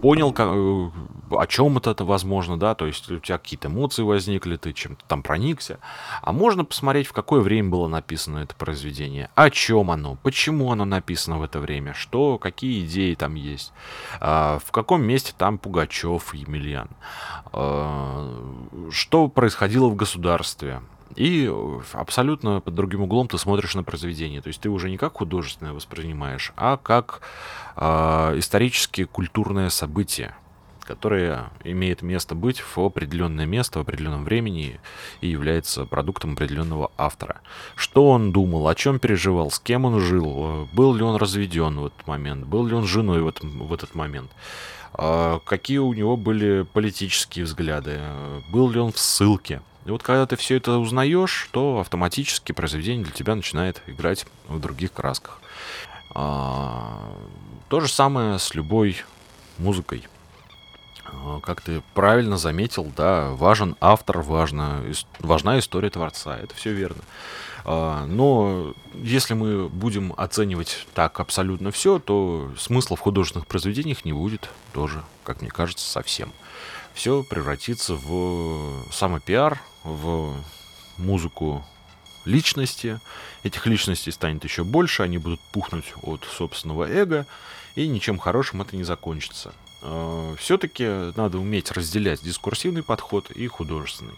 понял, 0.02 0.34
э, 0.38 1.36
о 1.36 1.48
чем 1.48 1.78
это, 1.78 1.92
это 1.92 2.06
возможно, 2.06 2.58
да, 2.58 2.76
то 2.76 2.86
есть 2.86 3.10
у 3.12 3.20
тебя 3.20 3.38
какие-то 3.38 3.68
эмоции 3.68 4.04
возникли, 4.04 4.58
ты 4.58 4.74
чем-то 4.74 5.04
там 5.08 5.24
проникся. 5.24 5.80
А 6.22 6.32
можно 6.32 6.64
посмотреть, 6.66 7.08
в 7.08 7.14
какое 7.14 7.42
время 7.42 7.70
было 7.70 7.88
написано 7.88 8.40
это 8.40 8.56
произведение, 8.56 9.30
о 9.36 9.50
чем 9.50 9.92
оно, 9.92 10.16
почему 10.24 10.72
оно 10.72 10.86
написано 10.86 11.40
в 11.40 11.44
это 11.44 11.60
время, 11.60 11.94
что, 11.94 12.38
какие 12.38 12.86
идеи 12.86 13.16
там 13.16 13.36
есть, 13.36 13.74
а, 14.20 14.60
в 14.64 14.72
каком 14.72 15.04
месте 15.04 15.34
там 15.38 15.58
Пугачев, 15.58 16.34
Емельян, 16.34 16.90
а, 17.54 18.90
что 18.92 19.28
происходило 19.28 19.88
в 19.88 19.96
государстве, 19.96 20.82
и 21.16 21.52
абсолютно 21.94 22.62
под 22.62 22.76
другим 22.76 23.02
углом 23.02 23.28
ты 23.28 23.38
смотришь 23.38 23.76
на 23.76 23.84
произведение. 23.84 24.42
То 24.42 24.48
есть 24.48 24.62
ты 24.62 24.70
уже 24.70 24.90
не 24.90 24.98
как 24.98 25.14
художественное 25.18 25.74
воспринимаешь, 25.74 26.54
а 26.56 26.78
как 26.78 27.22
э, 27.76 27.84
исторически 28.38 29.06
культурное 29.06 29.70
событие, 29.70 30.36
которое 30.82 31.52
имеет 31.64 32.02
место 32.02 32.36
быть 32.36 32.60
в 32.60 32.78
определенное 32.80 33.46
место, 33.46 33.80
в 33.80 33.82
определенном 33.84 34.24
времени 34.24 34.80
и 35.22 35.28
является 35.28 35.86
продуктом 35.86 36.34
определенного 36.34 36.92
автора. 36.98 37.42
Что 37.76 38.10
он 38.10 38.32
думал, 38.32 38.68
о 38.68 38.76
чем 38.76 39.00
переживал, 39.00 39.52
с 39.52 39.60
кем 39.60 39.86
он 39.86 40.00
жил, 40.00 40.68
был 40.74 40.94
ли 40.94 41.04
он 41.04 41.16
разведен 41.16 41.80
в 41.80 41.86
этот 41.88 42.08
момент, 42.08 42.46
был 42.46 42.66
ли 42.66 42.74
он 42.74 42.86
женой 42.86 43.22
в, 43.22 43.28
этот 43.28 43.44
в 43.44 43.74
этот 43.74 43.96
момент 43.96 44.32
какие 45.46 45.78
у 45.78 45.94
него 45.94 46.18
были 46.18 46.64
политические 46.64 47.46
взгляды, 47.46 48.02
был 48.52 48.70
ли 48.70 48.80
он 48.80 48.92
в 48.92 49.00
ссылке, 49.00 49.62
и 49.86 49.92
вот 49.92 50.04
когда 50.04 50.26
ты 50.26 50.36
все 50.36 50.58
это 50.58 50.78
узнаешь, 50.78 51.50
то 51.52 51.80
автоматически 51.80 52.52
произведение 52.52 53.04
для 53.04 53.14
тебя 53.14 53.36
начинает 53.36 53.82
играть 53.88 54.26
в 54.48 54.60
других 54.60 54.94
красках. 54.94 55.40
А, 56.14 57.16
то 57.70 57.80
же 57.80 57.88
самое 57.88 58.38
с 58.38 58.54
любой 58.54 58.98
музыкой. 59.58 60.08
А, 61.06 61.40
как 61.42 61.62
ты 61.62 61.82
правильно 61.94 62.38
заметил, 62.38 62.92
да, 62.96 63.30
важен 63.32 63.76
автор, 63.82 64.22
важна, 64.22 64.82
важна 65.20 65.58
история 65.58 65.90
творца. 65.90 66.38
Это 66.38 66.54
все 66.54 66.74
верно. 66.74 67.02
А, 67.66 68.06
но 68.06 68.74
если 68.94 69.34
мы 69.34 69.68
будем 69.68 70.14
оценивать 70.18 70.86
так 70.94 71.20
абсолютно 71.20 71.72
все, 71.72 71.98
то 71.98 72.52
смысла 72.58 72.98
в 72.98 73.00
художественных 73.00 73.48
произведениях 73.48 74.06
не 74.06 74.14
будет 74.14 74.50
тоже, 74.74 75.04
как 75.24 75.42
мне 75.42 75.50
кажется, 75.50 75.90
совсем 75.90 76.34
все 76.94 77.24
превратится 77.24 77.96
в 77.96 78.86
самопиар, 78.92 79.62
в 79.84 80.36
музыку 80.98 81.66
личности. 82.26 83.00
Этих 83.44 83.66
личностей 83.66 84.12
станет 84.12 84.44
еще 84.44 84.64
больше, 84.64 85.04
они 85.04 85.18
будут 85.18 85.40
пухнуть 85.52 85.94
от 86.02 86.24
собственного 86.26 86.90
эго, 86.90 87.26
и 87.76 87.88
ничем 87.88 88.18
хорошим 88.20 88.62
это 88.62 88.76
не 88.76 88.84
закончится. 88.84 89.54
А, 89.82 90.36
Все-таки 90.36 90.86
надо 91.16 91.40
уметь 91.40 91.72
разделять 91.72 92.22
дискурсивный 92.22 92.84
подход 92.84 93.32
и 93.32 93.48
художественный. 93.48 94.16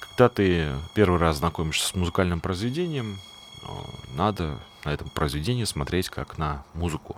Когда 0.00 0.28
ты 0.28 0.72
первый 0.94 1.20
раз 1.20 1.36
знакомишься 1.38 1.88
с 1.88 1.94
музыкальным 1.94 2.40
произведением, 2.40 3.20
а, 3.62 3.84
надо 4.14 4.58
на 4.86 4.90
этом 4.94 5.10
произведении 5.10 5.64
смотреть 5.64 6.08
как 6.08 6.38
на 6.38 6.64
музыку. 6.72 7.16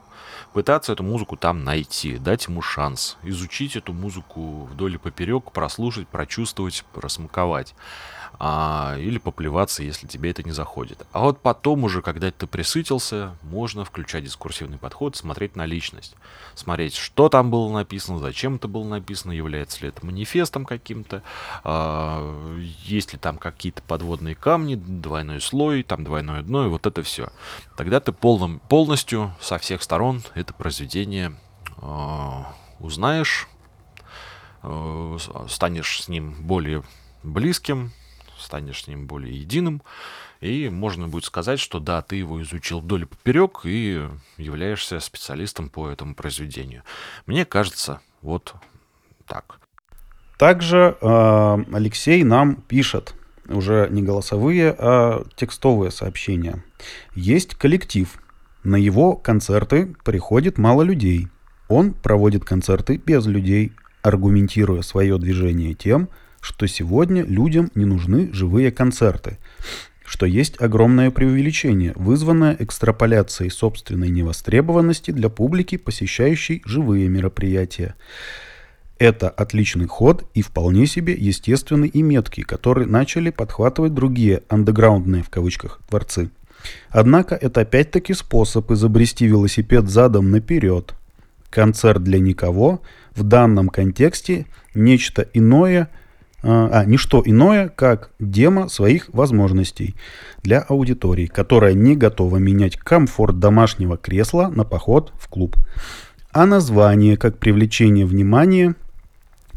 Пытаться 0.53 0.93
эту 0.93 1.03
музыку 1.03 1.37
там 1.37 1.65
найти, 1.65 2.19
дать 2.19 2.47
ему 2.47 2.63
шанс, 2.63 3.17
изучить 3.23 3.77
эту 3.77 3.93
музыку 3.93 4.65
вдоль 4.65 4.95
и 4.95 4.99
поперек, 4.99 5.53
прослушать, 5.53 6.09
прочувствовать, 6.09 6.85
просмаковать 6.93 7.75
а, 8.41 8.97
или 8.99 9.19
поплеваться, 9.19 9.83
если 9.83 10.07
тебе 10.07 10.31
это 10.31 10.45
не 10.45 10.53
заходит. 10.53 11.05
А 11.13 11.21
вот 11.21 11.41
потом 11.41 11.85
уже, 11.85 12.03
когда 12.03 12.31
ты 12.31 12.47
присытился, 12.47 13.37
можно 13.43 13.85
включать 13.85 14.25
дискурсивный 14.25 14.79
подход, 14.79 15.17
смотреть 15.17 15.57
на 15.57 15.67
личность, 15.67 16.15
смотреть, 16.55 16.95
что 16.95 17.29
там 17.29 17.51
было 17.51 17.73
написано, 17.73 18.19
зачем 18.19 18.57
это 18.57 18.69
было 18.69 18.85
написано, 18.85 19.33
является 19.33 19.83
ли 19.83 19.89
это 19.89 20.07
манифестом 20.07 20.65
каким-то, 20.65 21.23
а, 21.65 22.63
есть 22.85 23.13
ли 23.13 23.19
там 23.19 23.39
какие-то 23.39 23.83
подводные 23.83 24.37
камни, 24.37 24.77
двойной 24.77 25.41
слой, 25.41 25.83
там 25.83 26.05
двойное 26.05 26.43
дно, 26.43 26.67
и 26.67 26.69
вот 26.69 26.87
это 26.87 27.03
все. 27.03 27.31
Тогда 27.77 27.99
ты 27.99 28.13
полным, 28.13 28.61
полностью 28.69 29.35
со 29.41 29.59
всех 29.59 29.83
сторон 29.83 30.23
это 30.35 30.55
произведение 30.55 31.35
а, 31.79 32.55
узнаешь, 32.79 33.49
а, 34.63 35.17
станешь 35.49 36.03
с 36.03 36.09
ним 36.09 36.37
более 36.41 36.85
близким, 37.25 37.93
станешь 38.49 38.85
с 38.85 38.89
ним 38.89 39.07
более 39.07 39.39
единым, 39.39 39.83
и 40.41 40.71
можно 40.71 41.07
будет 41.07 41.27
сказать, 41.27 41.61
что 41.61 41.81
да, 41.81 42.01
ты 42.01 42.17
его 42.17 42.41
изучил 42.43 42.81
вдоль 42.81 43.03
и 43.03 43.05
поперек 43.05 43.61
и 43.65 44.09
являешься 44.39 45.01
специалистом 45.01 45.69
по 45.69 45.91
этому 45.91 46.15
произведению. 46.15 46.83
Мне 47.27 47.45
кажется, 47.45 48.01
вот 48.23 48.55
так. 49.27 49.61
Также 50.39 50.97
э, 50.99 51.65
Алексей 51.73 52.25
нам 52.25 52.57
пишет 52.57 53.15
уже 53.49 53.89
не 53.91 54.03
голосовые, 54.03 54.75
а 54.79 55.25
текстовые 55.37 55.91
сообщения. 55.91 56.65
Есть 57.15 57.55
коллектив. 57.55 58.09
На 58.65 58.77
его 58.77 59.15
концерты 59.15 59.95
приходит 60.05 60.57
мало 60.57 60.83
людей. 60.83 61.29
Он 61.69 61.93
проводит 61.93 62.45
концерты 62.45 62.97
без 62.97 63.27
людей, 63.27 63.73
аргументируя 64.03 64.81
свое 64.81 65.19
движение 65.19 65.75
тем, 65.75 66.09
что 66.41 66.67
сегодня 66.67 67.25
людям 67.25 67.71
не 67.75 67.85
нужны 67.85 68.31
живые 68.33 68.71
концерты, 68.71 69.39
что 70.05 70.27
есть 70.27 70.61
огромное 70.61 71.11
преувеличение, 71.11 71.93
вызванное 71.97 72.57
экстраполяцией 72.59 73.51
собственной 73.51 74.09
невостребованности 74.09 75.11
для 75.11 75.29
публики, 75.29 75.77
посещающей 75.77 76.63
живые 76.65 77.09
мероприятия. 77.09 77.95
Это 78.99 79.29
отличный 79.29 79.87
ход 79.87 80.29
и 80.35 80.43
вполне 80.43 80.87
себе 80.87 81.13
естественный 81.13 81.89
и 81.89 82.03
меткий, 82.03 82.43
который 82.43 82.87
начали 82.87 83.31
подхватывать 83.31 83.95
другие 83.95 84.43
андеграундные 84.49 85.23
в 85.23 85.29
кавычках 85.29 85.81
творцы. 85.89 86.31
Однако 86.89 87.37
это 87.37 87.61
опять-таки 87.61 88.15
способ 88.15 88.71
изобрести 88.73 89.27
велосипед 89.27 89.89
задом 89.89 90.31
наперед. 90.33 90.95
Концерт 91.51 92.03
для 92.03 92.19
никого 92.19 92.83
в 93.15 93.23
данном 93.23 93.69
контексте 93.69 94.47
нечто 94.75 95.29
иное– 95.33 95.89
а, 96.43 96.69
а, 96.73 96.85
не 96.85 96.97
что 96.97 97.23
иное, 97.25 97.69
как 97.69 98.11
демо 98.21 98.69
своих 98.69 99.09
возможностей 99.13 99.97
для 100.43 100.61
аудитории, 100.61 101.27
которая 101.27 101.75
не 101.75 101.97
готова 101.97 102.37
менять 102.37 102.77
комфорт 102.77 103.39
домашнего 103.39 103.97
кресла 103.97 104.49
на 104.49 104.65
поход 104.65 105.13
в 105.19 105.29
клуб. 105.29 105.57
А 106.33 106.47
название 106.47 107.17
как 107.17 107.39
привлечение 107.39 108.07
внимания 108.07 108.77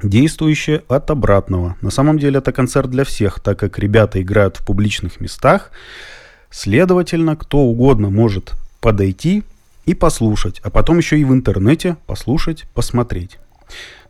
действующее 0.01 0.83
от 0.87 1.11
обратного. 1.11 1.75
На 1.81 1.91
самом 1.91 2.17
деле 2.17 2.39
это 2.39 2.51
концерт 2.51 2.89
для 2.89 3.03
всех, 3.03 3.39
так 3.39 3.59
как 3.59 3.77
ребята 3.77 4.21
играют 4.21 4.57
в 4.57 4.65
публичных 4.65 5.19
местах. 5.19 5.71
Следовательно, 6.49 7.35
кто 7.35 7.59
угодно 7.59 8.09
может 8.09 8.53
подойти 8.79 9.43
и 9.85 9.93
послушать, 9.93 10.59
а 10.63 10.69
потом 10.69 10.97
еще 10.97 11.19
и 11.19 11.23
в 11.23 11.31
интернете 11.31 11.97
послушать, 12.07 12.65
посмотреть. 12.73 13.37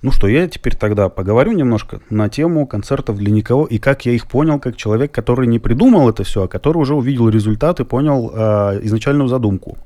Ну 0.02 0.12
что, 0.12 0.28
я 0.28 0.48
теперь 0.48 0.76
тогда 0.76 1.10
поговорю 1.10 1.52
немножко 1.52 2.02
на 2.10 2.28
тему 2.28 2.66
концертов 2.66 3.18
для 3.18 3.32
никого 3.32 3.66
и 3.66 3.78
как 3.78 4.06
я 4.06 4.14
их 4.14 4.28
понял, 4.28 4.60
как 4.60 4.76
человек, 4.76 5.12
который 5.12 5.46
не 5.48 5.60
придумал 5.60 6.10
это 6.10 6.24
все, 6.24 6.44
а 6.44 6.48
который 6.48 6.78
уже 6.78 6.96
увидел 6.96 7.30
результат 7.30 7.80
и 7.80 7.86
понял 7.86 8.32
э, 8.34 8.80
изначальную 8.84 9.28
задумку. 9.28 9.78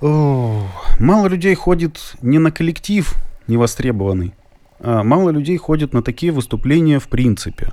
О, 0.00 0.68
мало 1.00 1.26
людей 1.26 1.54
ходит 1.54 1.98
не 2.22 2.38
на 2.38 2.52
коллектив 2.52 3.12
невостребованный, 3.48 4.34
а 4.78 5.02
мало 5.02 5.30
людей 5.30 5.56
ходит 5.56 5.92
на 5.92 6.02
такие 6.02 6.30
выступления 6.30 7.00
в 7.00 7.08
принципе. 7.08 7.72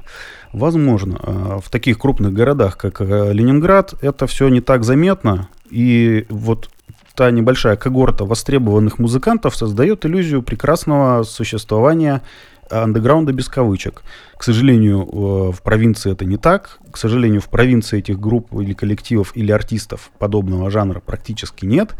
Возможно, 0.51 1.19
а, 1.21 1.59
в 1.59 1.69
таких 1.69 1.99
крупных 1.99 2.34
городах, 2.34 2.78
как 2.78 3.01
э, 3.01 3.34
Ленинград, 3.34 3.93
это 4.01 4.26
все 4.26 4.47
не 4.47 4.61
так 4.61 4.84
заметно. 4.84 5.49
И 5.69 6.26
вот 6.30 6.69
та 7.16 7.30
небольшая 7.32 7.76
когорта 7.76 8.26
востребованных 8.26 8.99
музыкантов 8.99 9.55
создает 9.55 10.05
иллюзию 10.05 10.41
прекрасного 10.41 11.24
существования 11.24 12.22
андеграунда 12.70 13.34
без 13.34 13.49
кавычек. 13.49 14.03
К 14.38 14.43
сожалению, 14.43 15.01
э, 15.01 15.51
в 15.51 15.61
провинции 15.61 16.11
это 16.11 16.26
не 16.26 16.38
так. 16.38 16.80
К 16.91 16.97
сожалению, 16.97 17.41
в 17.41 17.49
провинции 17.49 17.99
этих 17.99 18.20
групп 18.20 18.53
или 18.53 18.74
коллективов 18.74 19.36
или 19.36 19.51
артистов 19.51 20.11
подобного 20.18 20.70
жанра 20.72 20.99
практически 20.99 21.66
нет. 21.66 21.95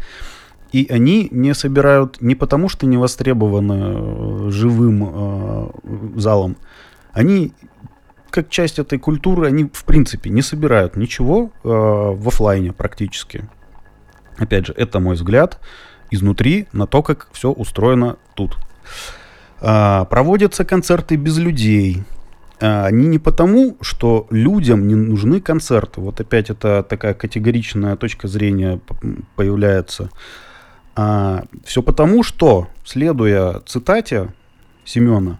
И 0.72 0.88
они 0.90 1.28
не 1.30 1.54
собирают 1.54 2.20
не 2.20 2.34
потому, 2.34 2.68
что 2.68 2.86
не 2.86 2.96
востребованы 2.96 3.76
э, 3.76 4.50
живым 4.50 5.10
э, 5.12 5.68
залом. 6.16 6.56
Они, 7.12 7.52
как 8.30 8.48
часть 8.48 8.80
этой 8.80 8.98
культуры, 8.98 9.46
они 9.46 9.70
в 9.72 9.84
принципе 9.84 10.30
не 10.30 10.42
собирают 10.42 10.96
ничего 10.96 11.52
в 11.62 12.26
офлайне 12.26 12.72
практически. 12.72 13.48
Опять 14.38 14.66
же, 14.66 14.74
это 14.76 15.00
мой 15.00 15.14
взгляд 15.14 15.60
изнутри 16.10 16.66
на 16.72 16.86
то, 16.86 17.02
как 17.02 17.28
все 17.32 17.50
устроено 17.50 18.16
тут. 18.34 18.56
А, 19.60 20.04
проводятся 20.06 20.64
концерты 20.64 21.16
без 21.16 21.38
людей. 21.38 22.02
А, 22.60 22.86
они 22.86 23.06
не 23.06 23.18
потому, 23.18 23.76
что 23.80 24.26
людям 24.30 24.86
не 24.86 24.94
нужны 24.94 25.40
концерты. 25.40 26.00
Вот 26.00 26.20
опять 26.20 26.50
это 26.50 26.82
такая 26.82 27.14
категоричная 27.14 27.96
точка 27.96 28.28
зрения 28.28 28.80
появляется. 29.36 30.10
А, 30.96 31.44
все 31.64 31.82
потому, 31.82 32.22
что, 32.22 32.68
следуя 32.84 33.60
цитате 33.66 34.32
Семена, 34.84 35.38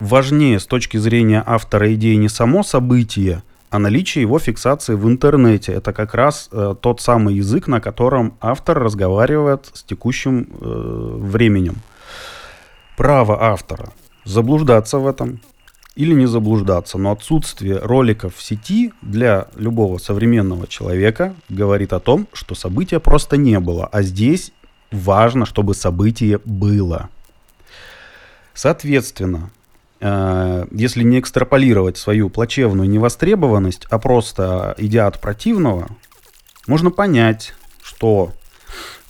важнее 0.00 0.58
с 0.58 0.66
точки 0.66 0.96
зрения 0.96 1.42
автора 1.46 1.94
идеи 1.94 2.14
не 2.14 2.28
само 2.28 2.62
событие, 2.62 3.42
а 3.70 3.78
наличие 3.78 4.22
его 4.22 4.38
фиксации 4.38 4.94
в 4.94 5.06
интернете. 5.08 5.72
Это 5.72 5.92
как 5.92 6.14
раз 6.14 6.48
э, 6.52 6.74
тот 6.80 7.00
самый 7.00 7.34
язык, 7.34 7.66
на 7.66 7.80
котором 7.80 8.36
автор 8.40 8.78
разговаривает 8.78 9.70
с 9.72 9.82
текущим 9.82 10.48
э, 10.48 11.18
временем. 11.20 11.76
Право 12.96 13.42
автора 13.42 13.92
заблуждаться 14.24 14.98
в 14.98 15.06
этом 15.06 15.40
или 15.96 16.12
не 16.12 16.26
заблуждаться, 16.26 16.98
но 16.98 17.12
отсутствие 17.12 17.78
роликов 17.78 18.36
в 18.36 18.42
сети 18.42 18.92
для 19.00 19.48
любого 19.56 19.98
современного 19.98 20.66
человека 20.66 21.34
говорит 21.48 21.92
о 21.92 22.00
том, 22.00 22.28
что 22.34 22.54
события 22.54 23.00
просто 23.00 23.36
не 23.38 23.58
было, 23.60 23.86
а 23.86 24.02
здесь 24.02 24.52
важно, 24.90 25.46
чтобы 25.46 25.74
событие 25.74 26.38
было. 26.44 27.08
Соответственно, 28.52 29.50
если 30.00 31.02
не 31.02 31.20
экстраполировать 31.20 31.96
свою 31.96 32.28
плачевную 32.28 32.88
невостребованность, 32.88 33.86
а 33.90 33.98
просто 33.98 34.74
идя 34.78 35.06
от 35.06 35.20
противного, 35.20 35.88
можно 36.66 36.90
понять, 36.90 37.54
что 37.82 38.32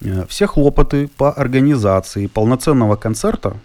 э, 0.00 0.26
все 0.28 0.46
хлопоты 0.46 1.08
по 1.08 1.32
организации 1.32 2.26
полноценного 2.26 2.96
концерта 2.96 3.56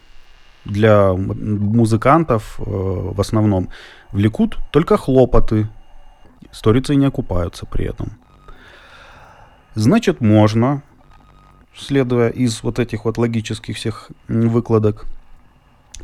для 0.66 1.14
музыкантов 1.14 2.60
э, 2.60 2.64
в 2.64 3.20
основном 3.20 3.70
влекут 4.12 4.58
только 4.72 4.98
хлопоты, 4.98 5.68
сторицей 6.52 6.96
не 6.96 7.06
окупаются 7.06 7.66
при 7.66 7.86
этом. 7.86 8.18
Значит, 9.76 10.22
можно 10.22 10.84
следуя 11.76 12.30
из 12.30 12.64
вот 12.64 12.80
этих 12.80 13.06
вот 13.06 13.18
логических 13.18 13.76
всех 13.78 14.12
выкладок, 14.28 15.06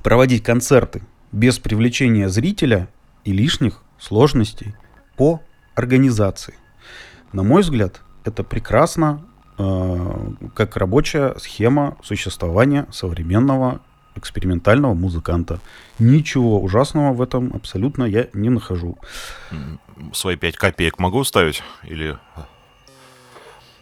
проводить 0.04 0.43
концерты 0.43 1.02
без 1.32 1.60
привлечения 1.60 2.30
зрителя 2.30 2.88
и 3.24 3.32
лишних 3.32 3.84
сложностей 4.00 4.76
по 5.16 5.41
организации. 5.76 6.56
На 7.34 7.43
мой 7.43 7.62
взгляд, 7.62 8.02
это 8.24 8.43
прекрасно 8.43 9.26
э, 9.58 10.32
как 10.56 10.78
рабочая 10.78 11.36
схема 11.38 11.98
существования 12.04 12.88
современного 12.91 13.82
экспериментального 14.16 14.93
музыканта. 14.93 15.60
Ничего 16.00 16.62
ужасного 16.62 17.14
в 17.14 17.22
этом 17.22 17.52
абсолютно 17.54 18.04
я 18.04 18.28
не 18.34 18.50
нахожу. 18.50 18.98
Свои 20.14 20.36
пять 20.36 20.58
копеек 20.58 21.00
могу 21.00 21.24
ставить? 21.24 21.64
Или 21.84 22.18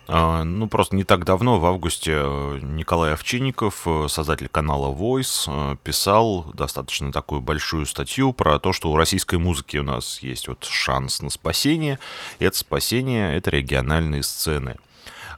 ну, 0.07 0.67
просто 0.67 0.95
не 0.95 1.03
так 1.03 1.25
давно, 1.25 1.59
в 1.59 1.65
августе, 1.65 2.11
э, 2.15 2.59
Николай 2.61 3.13
Овчинников, 3.13 3.83
э, 3.85 4.07
создатель 4.07 4.47
канала 4.47 4.93
Voice, 4.93 5.45
э, 5.47 5.77
писал 5.83 6.51
достаточно 6.53 7.11
такую 7.11 7.41
большую 7.41 7.85
статью 7.85 8.31
про 8.31 8.59
то, 8.59 8.71
что 8.71 8.91
у 8.91 8.97
российской 8.97 9.39
музыки 9.39 9.77
у 9.77 9.83
нас 9.83 10.19
есть 10.21 10.47
вот 10.47 10.63
шанс 10.63 11.21
на 11.21 11.29
спасение. 11.29 11.99
И 12.39 12.45
это 12.45 12.57
спасение— 12.57 13.35
это 13.37 13.49
региональные 13.49 14.21
сцены. 14.21 14.77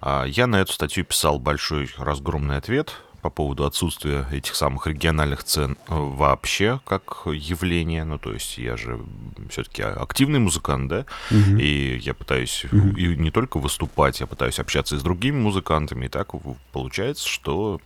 А, 0.02 0.26
я 0.26 0.48
на 0.48 0.58
эту 0.58 0.74
статью 0.74 1.06
писал 1.06 1.40
большой 1.40 1.90
разгромный 1.98 2.58
ответ— 2.58 2.96
по 3.28 3.30
поводу 3.30 3.66
отсутствия 3.66 4.26
этих 4.32 4.56
самых 4.56 4.88
региональных 4.88 5.44
цен 5.44 5.78
э, 5.90 5.94
вообще 5.94 6.80
как 6.86 7.24
явление. 7.26 8.06
Ну, 8.06 8.18
то 8.18 8.32
есть 8.32 8.58
я 8.58 8.78
же 8.78 9.02
все-таки 9.50 9.82
активный 9.82 10.40
музыкант, 10.40 10.88
да, 10.88 11.06
угу. 11.30 11.58
и 11.58 11.98
я 11.98 12.14
пытаюсь 12.14 12.64
угу. 12.72 12.96
и 12.96 13.18
не 13.18 13.30
только 13.32 13.58
выступать, 13.58 14.22
я 14.22 14.28
пытаюсь 14.28 14.60
общаться 14.60 14.96
и 14.96 15.00
с 15.00 15.02
другими 15.02 15.38
музыкантами, 15.38 16.06
и 16.06 16.10
так 16.10 16.30
получается, 16.72 17.28
что 17.28 17.82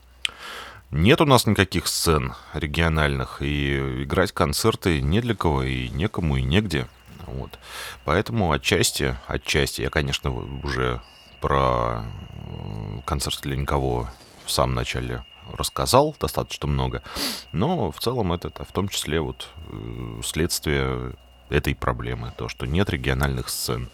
нет 0.91 1.21
у 1.21 1.25
нас 1.25 1.47
никаких 1.47 1.87
сцен 1.87 2.33
региональных, 2.53 3.41
и 3.41 4.03
играть 4.03 4.31
концерты 4.33 5.01
не 5.01 5.21
для 5.21 5.33
кого, 5.33 5.63
и 5.63 5.89
некому, 5.89 6.37
и 6.37 6.43
негде. 6.43 6.87
Вот. 7.25 7.57
Поэтому 8.05 8.51
отчасти, 8.51 9.17
отчасти, 9.25 9.81
я, 9.81 9.89
конечно, 9.89 10.31
уже 10.63 11.01
про 11.39 12.03
э, 12.03 12.99
концерт 13.05 13.39
для 13.41 13.55
никого 13.55 14.07
в 14.45 14.51
самом 14.51 14.75
начале 14.75 15.23
рассказал 15.53 16.15
достаточно 16.19 16.67
много, 16.67 17.03
но 17.51 17.91
в 17.91 17.99
целом 17.99 18.33
это, 18.33 18.51
в 18.63 18.71
том 18.71 18.87
числе 18.87 19.19
вот 19.21 19.49
э, 19.67 20.21
следствие 20.23 21.13
этой 21.49 21.75
проблемы, 21.75 22.33
то, 22.37 22.47
что 22.47 22.65
нет 22.65 22.89
региональных 22.89 23.49
сцен. 23.49 23.89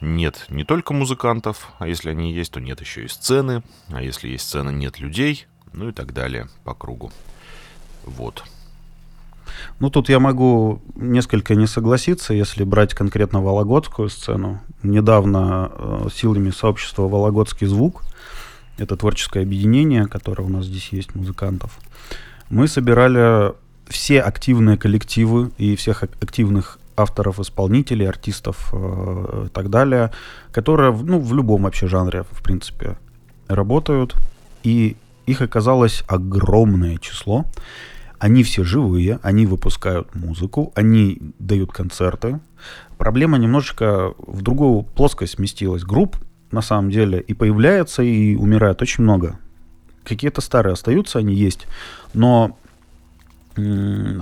Нет 0.00 0.46
не 0.48 0.64
только 0.64 0.92
музыкантов, 0.92 1.72
а 1.78 1.88
если 1.88 2.10
они 2.10 2.32
есть, 2.32 2.52
то 2.52 2.60
нет 2.60 2.80
еще 2.80 3.04
и 3.04 3.08
сцены, 3.08 3.62
а 3.88 4.02
если 4.02 4.28
есть 4.28 4.46
сцена, 4.46 4.70
нет 4.70 5.00
людей, 5.00 5.46
ну 5.72 5.88
и 5.88 5.92
так 5.92 6.12
далее 6.12 6.48
по 6.64 6.74
кругу. 6.74 7.10
Вот. 8.04 8.44
Ну, 9.80 9.90
тут 9.90 10.08
я 10.08 10.20
могу 10.20 10.82
несколько 10.94 11.54
не 11.54 11.66
согласиться, 11.66 12.34
если 12.34 12.64
брать 12.64 12.94
конкретно 12.94 13.40
Вологодскую 13.40 14.08
сцену. 14.08 14.60
Недавно 14.82 15.72
э, 15.72 16.08
силами 16.14 16.50
сообщества 16.50 17.08
«Вологодский 17.08 17.66
звук» 17.66 18.02
это 18.78 18.96
творческое 18.96 19.42
объединение, 19.42 20.06
которое 20.06 20.44
у 20.44 20.48
нас 20.48 20.66
здесь 20.66 20.88
есть, 20.92 21.14
музыкантов, 21.14 21.78
мы 22.50 22.68
собирали 22.68 23.52
все 23.88 24.20
активные 24.20 24.76
коллективы 24.76 25.50
и 25.58 25.76
всех 25.76 26.02
активных 26.02 26.78
авторов, 26.96 27.40
исполнителей, 27.40 28.08
артистов 28.08 28.70
э, 28.72 29.44
и 29.46 29.48
так 29.48 29.70
далее, 29.70 30.10
которые 30.52 30.92
ну, 30.92 31.20
в 31.20 31.34
любом 31.34 31.62
вообще 31.62 31.86
жанре, 31.86 32.24
в 32.30 32.42
принципе, 32.42 32.98
работают. 33.46 34.16
И 34.62 34.96
их 35.26 35.42
оказалось 35.42 36.02
огромное 36.08 36.96
число. 36.98 37.44
Они 38.18 38.42
все 38.42 38.64
живые, 38.64 39.20
они 39.22 39.46
выпускают 39.46 40.14
музыку, 40.14 40.72
они 40.74 41.18
дают 41.38 41.72
концерты. 41.72 42.40
Проблема 42.96 43.38
немножечко 43.38 44.12
в 44.18 44.42
другую 44.42 44.82
плоскость 44.82 45.34
сместилась. 45.34 45.84
Групп 45.84 46.16
на 46.50 46.62
самом 46.62 46.90
деле, 46.90 47.20
и 47.20 47.34
появляется, 47.34 48.02
и 48.02 48.36
умирает 48.36 48.82
очень 48.82 49.04
много. 49.04 49.38
Какие-то 50.04 50.40
старые 50.40 50.72
остаются, 50.72 51.18
они 51.18 51.34
есть, 51.34 51.66
но, 52.14 52.56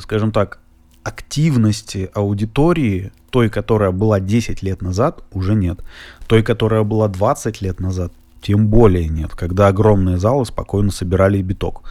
скажем 0.01 0.33
так, 0.33 0.59
активности 1.05 2.11
аудитории, 2.15 3.13
той, 3.31 3.49
которая 3.49 3.93
была 3.93 4.19
10 4.19 4.63
лет 4.63 4.83
назад, 4.83 5.23
уже 5.33 5.55
нет. 5.55 5.81
Той, 6.27 6.43
которая 6.43 6.83
была 6.83 7.07
20 7.07 7.63
лет 7.63 7.79
назад, 7.79 8.13
тем 8.43 8.67
более 8.69 9.09
нет, 9.09 9.35
когда 9.35 9.69
огромные 9.69 10.19
залы 10.19 10.45
спокойно 10.47 10.91
собирали 10.91 11.41
биток. 11.43 11.83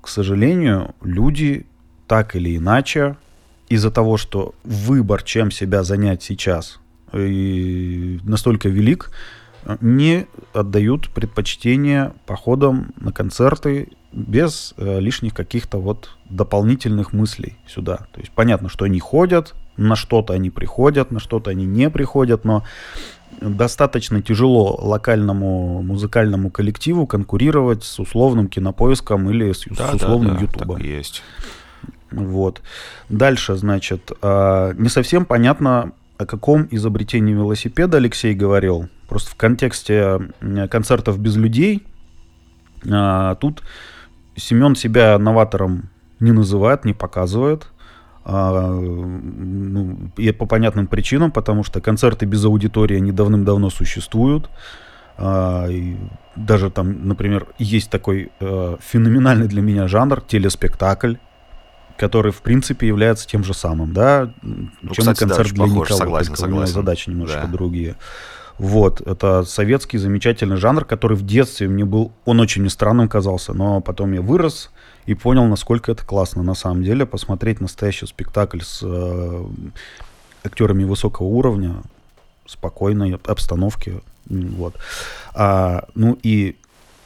К 0.00 0.08
сожалению, 0.08 0.94
люди 1.02 1.66
так 2.06 2.36
или 2.36 2.56
иначе, 2.56 3.16
из-за 3.68 3.90
того, 3.90 4.16
что 4.16 4.54
выбор, 4.64 5.22
чем 5.22 5.50
себя 5.50 5.82
занять 5.82 6.22
сейчас, 6.22 6.78
и 7.16 8.20
настолько 8.24 8.68
велик, 8.68 9.10
не 9.80 10.26
отдают 10.52 11.10
предпочтение 11.10 12.12
походам 12.24 12.92
на 13.00 13.12
концерты 13.12 13.88
без 14.12 14.74
э, 14.76 15.00
лишних 15.00 15.34
каких-то 15.34 15.78
вот 15.78 16.10
дополнительных 16.30 17.12
мыслей 17.12 17.56
сюда. 17.66 18.06
То 18.12 18.20
есть 18.20 18.32
понятно, 18.32 18.68
что 18.68 18.84
они 18.84 19.00
ходят, 19.00 19.54
на 19.76 19.96
что-то 19.96 20.32
они 20.32 20.50
приходят, 20.50 21.10
на 21.10 21.20
что-то 21.20 21.50
они 21.50 21.66
не 21.66 21.90
приходят, 21.90 22.44
но 22.44 22.64
достаточно 23.40 24.22
тяжело 24.22 24.78
локальному 24.80 25.82
музыкальному 25.82 26.50
коллективу 26.50 27.06
конкурировать 27.06 27.84
с 27.84 27.98
условным 27.98 28.48
кинопоиском 28.48 29.28
или 29.30 29.52
с, 29.52 29.64
да, 29.70 29.90
с 29.90 29.94
условным 29.94 30.34
да, 30.34 30.40
да, 30.40 30.42
ютубом. 30.42 30.80
есть. 30.80 31.22
Вот. 32.10 32.62
Дальше, 33.08 33.56
значит, 33.56 34.12
э, 34.22 34.74
не 34.78 34.88
совсем 34.88 35.26
понятно, 35.26 35.92
о 36.18 36.26
каком 36.26 36.66
изобретении 36.70 37.34
велосипеда 37.34 37.98
Алексей 37.98 38.34
говорил. 38.34 38.88
Просто 39.08 39.30
в 39.30 39.34
контексте 39.36 40.18
концертов 40.70 41.18
без 41.18 41.36
людей 41.36 41.86
а, 42.90 43.34
тут 43.36 43.62
Семен 44.36 44.74
себя 44.74 45.18
новатором 45.18 45.88
не 46.20 46.32
называет, 46.32 46.84
не 46.84 46.92
показывает. 46.92 47.68
А, 48.24 48.70
ну, 48.70 50.10
и 50.16 50.32
по 50.32 50.46
понятным 50.46 50.88
причинам, 50.88 51.30
потому 51.30 51.62
что 51.62 51.80
концерты 51.80 52.26
без 52.26 52.44
аудитории, 52.44 52.96
они 52.96 53.12
давным-давно 53.12 53.70
существуют. 53.70 54.50
А, 55.16 55.68
даже 56.34 56.70
там, 56.70 57.08
например, 57.08 57.46
есть 57.58 57.88
такой 57.88 58.30
э, 58.40 58.76
феноменальный 58.80 59.48
для 59.48 59.62
меня 59.62 59.88
жанр 59.88 60.20
телеспектакль, 60.20 61.14
который, 61.98 62.32
в 62.32 62.42
принципе, 62.42 62.86
является 62.86 63.26
тем 63.26 63.44
же 63.44 63.54
самым, 63.54 63.92
да, 63.92 64.32
ну, 64.42 64.70
чем 64.92 65.02
кстати, 65.04 65.20
концерт 65.20 65.48
да, 65.48 65.54
для 65.54 65.64
похож, 65.64 65.88
никого. 65.88 65.98
Согласен, 65.98 66.26
только 66.28 66.40
согласен. 66.40 66.74
задачи 66.74 67.10
немножко 67.10 67.42
да. 67.42 67.48
другие. 67.48 67.96
Вот, 68.58 69.02
это 69.02 69.42
советский 69.44 69.98
замечательный 69.98 70.56
жанр, 70.56 70.84
который 70.86 71.16
в 71.16 71.26
детстве 71.26 71.68
мне 71.68 71.84
был, 71.84 72.12
он 72.24 72.40
очень 72.40 72.62
мне 72.62 72.70
странным 72.70 73.08
казался, 73.08 73.52
но 73.52 73.80
потом 73.82 74.12
я 74.12 74.22
вырос 74.22 74.70
и 75.04 75.14
понял, 75.14 75.44
насколько 75.44 75.92
это 75.92 76.04
классно 76.06 76.42
на 76.42 76.54
самом 76.54 76.82
деле, 76.82 77.04
посмотреть 77.04 77.60
настоящий 77.60 78.06
спектакль 78.06 78.60
с 78.62 78.80
э, 78.82 79.44
актерами 80.42 80.84
высокого 80.84 81.26
уровня, 81.26 81.82
спокойной 82.46 83.20
обстановки, 83.26 84.00
вот. 84.28 84.74
А, 85.34 85.84
ну 85.94 86.18
и 86.22 86.56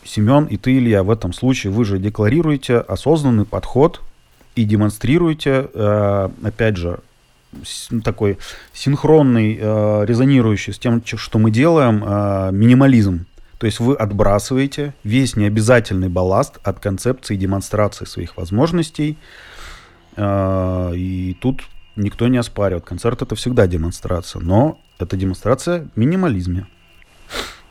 Семен 0.04 0.46
и 0.46 0.56
ты, 0.56 0.78
Илья, 0.78 1.02
в 1.02 1.10
этом 1.10 1.32
случае 1.32 1.72
вы 1.72 1.84
же 1.84 1.98
декларируете 1.98 2.76
осознанный 2.78 3.44
подход 3.44 4.00
и 4.54 4.64
демонстрируете, 4.64 5.68
э, 5.72 6.28
опять 6.42 6.76
же, 6.76 7.00
такой 8.04 8.38
синхронный, 8.72 9.58
э, 9.60 10.04
резонирующий 10.06 10.72
с 10.72 10.78
тем, 10.78 11.02
что 11.04 11.38
мы 11.38 11.50
делаем, 11.50 12.04
э, 12.04 12.50
минимализм. 12.52 13.26
То 13.58 13.66
есть 13.66 13.80
вы 13.80 13.94
отбрасываете 13.94 14.94
весь 15.04 15.36
необязательный 15.36 16.08
балласт 16.08 16.58
от 16.62 16.80
концепции 16.80 17.36
демонстрации 17.36 18.06
своих 18.06 18.36
возможностей. 18.38 19.18
И 20.16 21.36
тут 21.40 21.62
никто 21.94 22.28
не 22.28 22.38
оспаривает. 22.38 22.86
Концерт 22.86 23.20
это 23.20 23.34
всегда 23.34 23.66
демонстрация, 23.66 24.40
но 24.40 24.80
это 24.98 25.16
демонстрация 25.16 25.88
минимализме. 25.94 26.66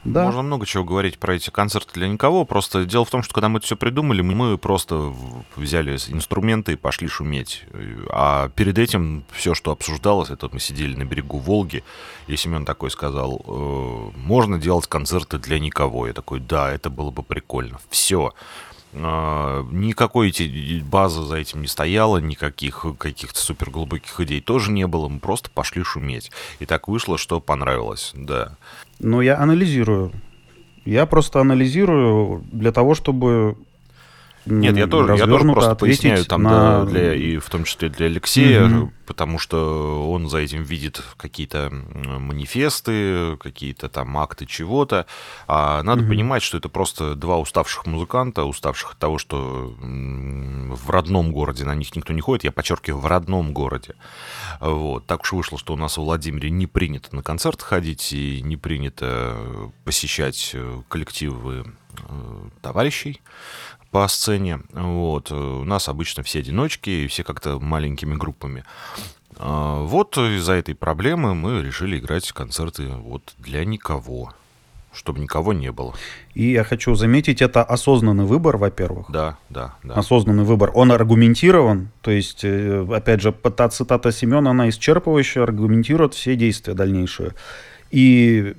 Да. 0.03 0.25
Можно 0.25 0.43
много 0.43 0.65
чего 0.65 0.83
говорить 0.83 1.19
про 1.19 1.35
эти 1.35 1.49
концерты 1.49 1.93
для 1.93 2.07
никого. 2.07 2.45
Просто 2.45 2.85
дело 2.85 3.03
в 3.03 3.09
том, 3.09 3.21
что 3.21 3.33
когда 3.33 3.49
мы 3.49 3.57
это 3.57 3.65
все 3.65 3.75
придумали, 3.75 4.21
мы 4.21 4.57
просто 4.57 5.13
взяли 5.55 5.95
инструменты 6.07 6.73
и 6.73 6.75
пошли 6.77 7.07
шуметь. 7.07 7.65
А 8.09 8.49
перед 8.49 8.77
этим 8.77 9.23
все, 9.31 9.53
что 9.53 9.71
обсуждалось, 9.71 10.29
это 10.29 10.49
мы 10.51 10.59
сидели 10.59 10.95
на 10.95 11.03
берегу 11.03 11.39
Волги, 11.39 11.83
и 12.27 12.35
Семен 12.37 12.65
такой 12.65 12.91
сказал, 12.91 13.41
э, 13.45 14.17
можно 14.17 14.57
делать 14.57 14.87
концерты 14.87 15.37
для 15.37 15.59
никого. 15.59 16.07
Я 16.07 16.13
такой, 16.13 16.39
да, 16.39 16.71
это 16.71 16.89
было 16.89 17.11
бы 17.11 17.21
прикольно. 17.21 17.79
Все. 17.89 18.33
А, 18.93 19.63
никакой 19.71 20.29
эти, 20.29 20.81
базы 20.83 21.23
за 21.23 21.37
этим 21.37 21.61
не 21.61 21.67
стояла, 21.67 22.17
никаких 22.17 22.85
каких-то 22.97 23.39
супер 23.39 23.69
глубоких 23.69 24.19
идей 24.19 24.41
тоже 24.41 24.71
не 24.71 24.87
было, 24.87 25.07
мы 25.07 25.19
просто 25.19 25.49
пошли 25.49 25.83
шуметь. 25.83 26.31
И 26.59 26.65
так 26.65 26.87
вышло, 26.87 27.17
что 27.17 27.39
понравилось, 27.39 28.11
да. 28.15 28.55
Но 28.99 29.21
я 29.21 29.39
анализирую. 29.39 30.11
Я 30.85 31.05
просто 31.05 31.39
анализирую 31.39 32.43
для 32.51 32.71
того, 32.71 32.95
чтобы 32.95 33.57
нет, 34.49 34.77
я 34.77 34.87
тоже, 34.87 35.15
я 35.15 35.25
тоже 35.25 35.45
просто 35.45 35.75
поясняю 35.75 36.25
там 36.25 36.43
на... 36.43 36.85
для, 36.85 37.13
и 37.13 37.37
в 37.37 37.49
том 37.49 37.63
числе 37.63 37.89
для 37.89 38.07
Алексея, 38.07 38.65
угу. 38.65 38.93
потому 39.05 39.39
что 39.39 40.09
он 40.09 40.29
за 40.29 40.39
этим 40.39 40.63
видит 40.63 41.01
какие-то 41.17 41.69
манифесты, 41.71 43.37
какие-то 43.37 43.89
там 43.89 44.17
акты 44.17 44.45
чего-то. 44.45 45.05
А 45.47 45.81
надо 45.83 46.01
угу. 46.01 46.09
понимать, 46.09 46.43
что 46.43 46.57
это 46.57 46.69
просто 46.69 47.15
два 47.15 47.37
уставших 47.37 47.85
музыканта, 47.85 48.43
уставших 48.43 48.93
от 48.93 48.97
того, 48.97 49.17
что 49.17 49.73
в 49.79 50.89
родном 50.89 51.31
городе 51.31 51.65
на 51.65 51.75
них 51.75 51.95
никто 51.95 52.13
не 52.13 52.21
ходит. 52.21 52.43
Я 52.43 52.51
подчеркиваю, 52.51 53.01
в 53.01 53.05
родном 53.05 53.53
городе. 53.53 53.95
Вот. 54.59 55.05
Так 55.05 55.21
уж 55.23 55.33
вышло, 55.33 55.57
что 55.57 55.73
у 55.73 55.77
нас 55.77 55.97
в 55.97 56.01
Владимире 56.01 56.49
не 56.49 56.67
принято 56.67 57.15
на 57.15 57.23
концерт 57.23 57.61
ходить 57.61 58.13
и 58.13 58.41
не 58.41 58.57
принято 58.57 59.37
посещать 59.83 60.55
коллективы 60.87 61.65
э, 61.88 61.88
товарищей 62.61 63.21
по 63.91 64.07
сцене. 64.07 64.61
Вот. 64.71 65.31
У 65.31 65.63
нас 65.63 65.89
обычно 65.89 66.23
все 66.23 66.39
одиночки, 66.39 66.89
и 66.89 67.07
все 67.07 67.23
как-то 67.23 67.59
маленькими 67.59 68.15
группами. 68.15 68.63
А, 69.37 69.83
вот 69.83 70.17
из-за 70.17 70.53
этой 70.53 70.75
проблемы 70.75 71.33
мы 71.33 71.63
решили 71.63 71.97
играть 71.97 72.29
концерты 72.31 72.87
вот 72.87 73.33
для 73.37 73.63
никого, 73.63 74.33
чтобы 74.93 75.21
никого 75.21 75.53
не 75.53 75.71
было. 75.71 75.93
И 76.33 76.51
я 76.51 76.63
хочу 76.63 76.93
заметить, 76.95 77.41
это 77.41 77.63
осознанный 77.63 78.25
выбор, 78.25 78.57
во-первых. 78.57 79.09
Да, 79.09 79.37
да, 79.49 79.75
да. 79.81 79.95
Осознанный 79.95 80.43
выбор. 80.43 80.71
Он 80.73 80.91
аргументирован, 80.91 81.89
то 82.01 82.11
есть, 82.11 82.43
э, 82.43 82.85
опять 82.93 83.21
же, 83.21 83.31
та 83.31 83.69
цитата 83.69 84.11
Семена, 84.11 84.51
она 84.51 84.67
исчерпывающая, 84.69 85.41
аргументирует 85.41 86.13
все 86.13 86.35
действия 86.35 86.73
дальнейшие. 86.73 87.33
И 87.91 88.55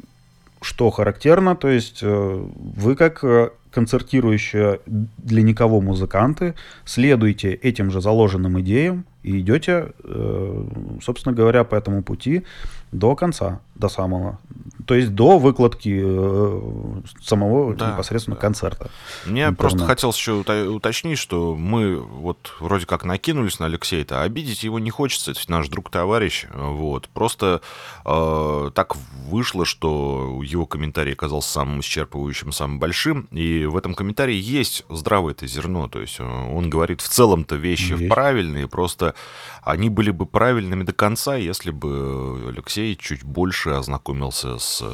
что 0.63 0.91
характерно, 0.91 1.57
то 1.57 1.69
есть 1.69 2.01
э, 2.03 2.47
вы 2.55 2.97
как 2.97 3.25
э, 3.25 3.51
концертирующие 3.71 4.81
для 4.87 5.43
никого 5.43 5.81
музыканты, 5.81 6.55
следуйте 6.85 7.53
этим 7.53 7.91
же 7.91 8.01
заложенным 8.01 8.61
идеям 8.61 9.05
и 9.23 9.41
идете, 9.41 9.93
э, 10.05 10.65
собственно 11.03 11.35
говоря, 11.35 11.65
по 11.65 11.75
этому 11.75 12.03
пути 12.03 12.45
до 12.93 13.17
конца, 13.17 13.61
до 13.81 13.89
самого. 13.89 14.39
То 14.87 14.95
есть 14.95 15.15
до 15.15 15.39
выкладки 15.39 16.01
э, 16.03 17.01
самого 17.23 17.75
да, 17.75 17.93
непосредственно 17.93 18.37
да. 18.37 18.41
концерта. 18.41 18.91
Мне 19.25 19.43
интернет. 19.43 19.59
просто 19.59 19.85
хотелось 19.85 20.17
еще 20.17 20.33
уточнить, 20.69 21.19
что 21.19 21.55
мы 21.55 21.97
вот 21.97 22.53
вроде 22.61 22.87
как 22.87 23.05
накинулись 23.05 23.59
на 23.59 23.67
Алексея-то, 23.67 24.21
а 24.21 24.25
обидеть 24.25 24.65
его 24.65 24.79
не 24.79 24.91
хочется, 24.91 25.31
это 25.31 25.41
наш 25.49 25.69
друг-товарищ. 25.69 26.47
Вот. 26.53 27.09
Просто 27.09 27.61
э, 28.05 28.71
так 28.75 28.97
вышло, 29.29 29.65
что 29.65 30.41
его 30.45 30.67
комментарий 30.67 31.13
оказался 31.13 31.51
самым 31.51 31.81
исчерпывающим, 31.81 32.53
самым 32.53 32.79
большим, 32.79 33.29
и 33.31 33.67
в 33.67 33.77
этом 33.77 33.95
комментарии 33.95 34.35
есть 34.37 34.85
здравое 34.89 35.33
это 35.33 35.47
зерно, 35.47 35.89
то 35.89 36.01
есть 36.01 36.17
э, 36.19 36.25
он 36.25 36.69
говорит 36.69 37.01
в 37.01 37.09
целом-то 37.09 37.57
вещи 37.57 37.93
есть. 37.93 38.09
правильные, 38.09 38.69
просто 38.69 39.15
они 39.63 39.89
были 39.89 40.11
бы 40.11 40.27
правильными 40.27 40.83
до 40.83 40.93
конца, 40.93 41.37
если 41.37 41.71
бы 41.71 42.49
Алексей 42.49 42.97
чуть 42.97 43.25
больше 43.25 43.70
ознакомился 43.79 44.59
с 44.59 44.83
э, 44.83 44.91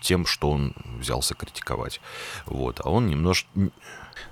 тем, 0.00 0.26
что 0.26 0.50
он 0.50 0.74
взялся 0.98 1.34
критиковать. 1.34 2.00
Вот. 2.46 2.80
А 2.84 2.90
он 2.90 3.06
немножко... 3.06 3.48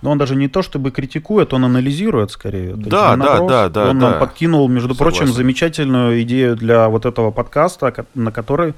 Но 0.03 0.11
он 0.11 0.19
даже 0.19 0.37
не 0.37 0.49
то 0.49 0.63
чтобы 0.63 0.91
критикует, 0.91 1.53
он 1.53 1.65
анализирует 1.65 2.31
скорее. 2.31 2.75
Да, 2.75 2.91
да, 2.91 3.17
наоборот, 3.17 3.49
да, 3.49 3.69
да. 3.69 3.91
Он 3.91 3.99
да. 3.99 4.11
нам 4.11 4.21
подкинул, 4.21 4.69
между 4.69 4.95
Согласен. 4.95 5.19
прочим, 5.19 5.35
замечательную 5.35 6.23
идею 6.23 6.57
для 6.57 6.89
вот 6.89 7.07
этого 7.07 7.31
подкаста, 7.31 8.07
на 8.15 8.33
который 8.33 8.75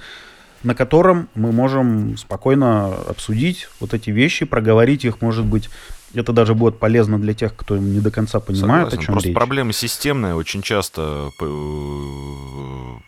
на 0.63 0.75
котором 0.75 1.29
мы 1.35 1.53
можем 1.53 2.17
спокойно 2.17 2.95
обсудить 3.09 3.69
вот 3.81 3.95
эти 3.95 4.11
вещи, 4.11 4.45
проговорить 4.45 5.05
их, 5.05 5.21
может 5.21 5.45
быть, 5.45 5.69
это 6.15 6.33
даже 6.33 6.55
будет 6.55 6.79
полезно 6.79 7.19
для 7.19 7.35
тех, 7.35 7.55
кто 7.57 7.77
не 7.77 8.01
до 8.01 8.11
конца 8.11 8.41
понимает, 8.41 8.91
Согласен. 8.91 8.99
о 8.99 9.03
чем 9.03 9.13
Просто 9.15 9.29
речь. 9.29 9.37
проблема 9.37 9.73
системная. 9.73 10.35
Очень 10.35 10.63
часто 10.63 11.31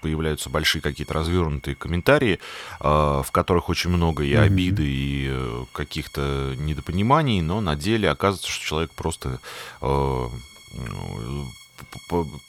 появляются 0.01 0.51
большие 0.51 0.83
какие-то 0.83 1.15
развернутые 1.15 1.75
комментарии, 1.75 2.39
а, 2.81 3.23
в 3.23 3.31
которых 3.31 3.69
очень 3.69 3.91
много 3.91 4.23
и 4.23 4.35
обиды, 4.35 4.85
и 4.87 5.29
э, 5.31 5.65
каких-то 5.73 6.55
недопониманий, 6.59 7.41
но 7.41 7.61
на 7.61 7.77
деле 7.77 8.11
оказывается, 8.11 8.51
что 8.51 8.65
человек 8.65 8.91
просто 8.93 9.41
э, 9.81 10.29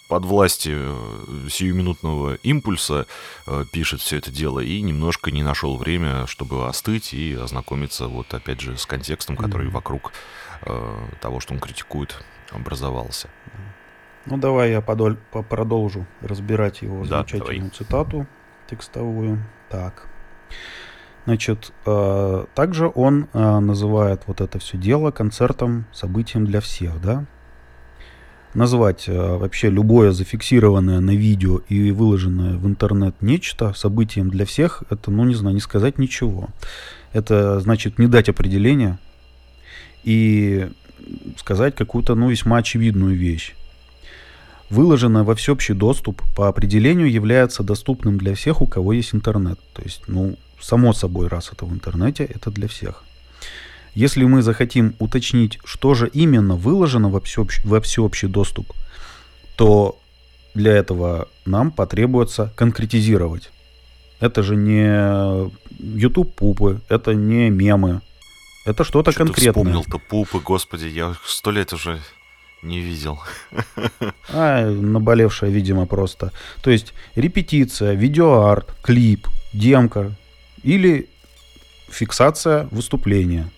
под 0.07 0.25
властью 0.25 0.97
э, 1.27 1.47
сиюминутного 1.49 2.35
импульса 2.35 3.05
пишет 3.71 4.01
все 4.01 4.17
это 4.17 4.31
дело 4.31 4.59
и 4.59 4.81
немножко 4.81 5.31
не 5.31 5.43
нашел 5.43 5.77
время, 5.77 6.27
чтобы 6.27 6.67
остыть 6.67 7.13
и 7.13 7.33
ознакомиться 7.33 8.07
вот 8.07 8.33
опять 8.33 8.61
же 8.61 8.77
с 8.77 8.85
контекстом, 8.85 9.35
который 9.37 9.67
mm-hmm. 9.67 9.71
вокруг 9.71 10.11
Э, 10.65 10.95
того, 11.21 11.39
что 11.39 11.53
он 11.53 11.59
критикует, 11.59 12.23
образовался. 12.51 13.29
Ну, 14.25 14.37
давай 14.37 14.71
я 14.71 14.81
подоль, 14.81 15.17
продолжу 15.49 16.07
разбирать 16.21 16.81
его 16.81 17.05
да, 17.05 17.17
замечательную 17.17 17.57
давай. 17.57 17.71
цитату 17.71 18.27
текстовую. 18.67 19.43
Так. 19.69 20.07
Значит, 21.25 21.71
э, 21.85 22.45
также 22.55 22.91
он 22.93 23.27
э, 23.33 23.59
называет 23.59 24.23
вот 24.25 24.41
это 24.41 24.57
все 24.57 24.77
дело 24.77 25.11
концертом, 25.11 25.85
событием 25.91 26.45
для 26.45 26.61
всех, 26.61 26.99
да? 27.01 27.25
Назвать 28.55 29.07
э, 29.07 29.37
вообще 29.37 29.69
любое 29.69 30.11
зафиксированное 30.11 30.99
на 30.99 31.11
видео 31.11 31.61
и 31.67 31.91
выложенное 31.91 32.57
в 32.57 32.65
интернет 32.65 33.21
нечто 33.21 33.73
событием 33.73 34.29
для 34.29 34.45
всех, 34.45 34.83
это, 34.89 35.11
ну, 35.11 35.25
не 35.25 35.35
знаю, 35.35 35.55
не 35.55 35.61
сказать 35.61 35.99
ничего. 35.99 36.49
Это 37.11 37.59
значит 37.59 37.99
не 37.99 38.07
дать 38.07 38.29
определения, 38.29 38.99
и 40.05 40.69
сказать 41.37 41.75
какую-то, 41.75 42.15
ну, 42.15 42.29
весьма 42.29 42.57
очевидную 42.57 43.17
вещь. 43.17 43.55
Выложено 44.69 45.23
во 45.23 45.35
всеобщий 45.35 45.75
доступ 45.75 46.21
по 46.35 46.47
определению 46.47 47.11
является 47.11 47.63
доступным 47.63 48.17
для 48.17 48.33
всех, 48.33 48.61
у 48.61 48.67
кого 48.67 48.93
есть 48.93 49.13
интернет. 49.13 49.59
То 49.73 49.81
есть, 49.83 50.03
ну, 50.07 50.37
само 50.61 50.93
собой, 50.93 51.27
раз 51.27 51.51
это 51.51 51.65
в 51.65 51.73
интернете, 51.73 52.23
это 52.23 52.51
для 52.51 52.67
всех. 52.67 53.03
Если 53.93 54.25
мы 54.25 54.41
захотим 54.41 54.95
уточнить, 54.99 55.59
что 55.63 55.93
же 55.93 56.07
именно 56.07 56.55
выложено 56.55 57.09
во 57.09 57.19
всеобщий, 57.19 57.61
во 57.65 57.79
всеобщий 57.79 58.27
доступ, 58.27 58.73
то 59.55 59.97
для 60.53 60.73
этого 60.73 61.27
нам 61.45 61.71
потребуется 61.71 62.51
конкретизировать. 62.55 63.51
Это 64.19 64.43
же 64.43 64.55
не 64.55 65.49
YouTube 65.79 66.33
пупы, 66.33 66.81
это 66.89 67.13
не 67.13 67.49
мемы, 67.49 68.01
это 68.65 68.83
что-то 68.83 69.11
что 69.11 69.25
конкретное. 69.25 69.63
вспомнил-то 69.63 69.99
пупы, 69.99 70.39
господи, 70.39 70.87
я 70.87 71.15
сто 71.23 71.51
лет 71.51 71.71
уже 71.73 71.99
не 72.61 72.79
видел. 72.81 73.19
А, 74.29 74.69
наболевшая, 74.69 75.51
видимо, 75.51 75.85
просто. 75.85 76.31
То 76.61 76.71
есть 76.71 76.93
репетиция, 77.15 77.93
видеоарт, 77.93 78.75
клип, 78.81 79.27
демка 79.53 80.15
или 80.63 81.07
фиксация 81.87 82.67
выступления. 82.71 83.49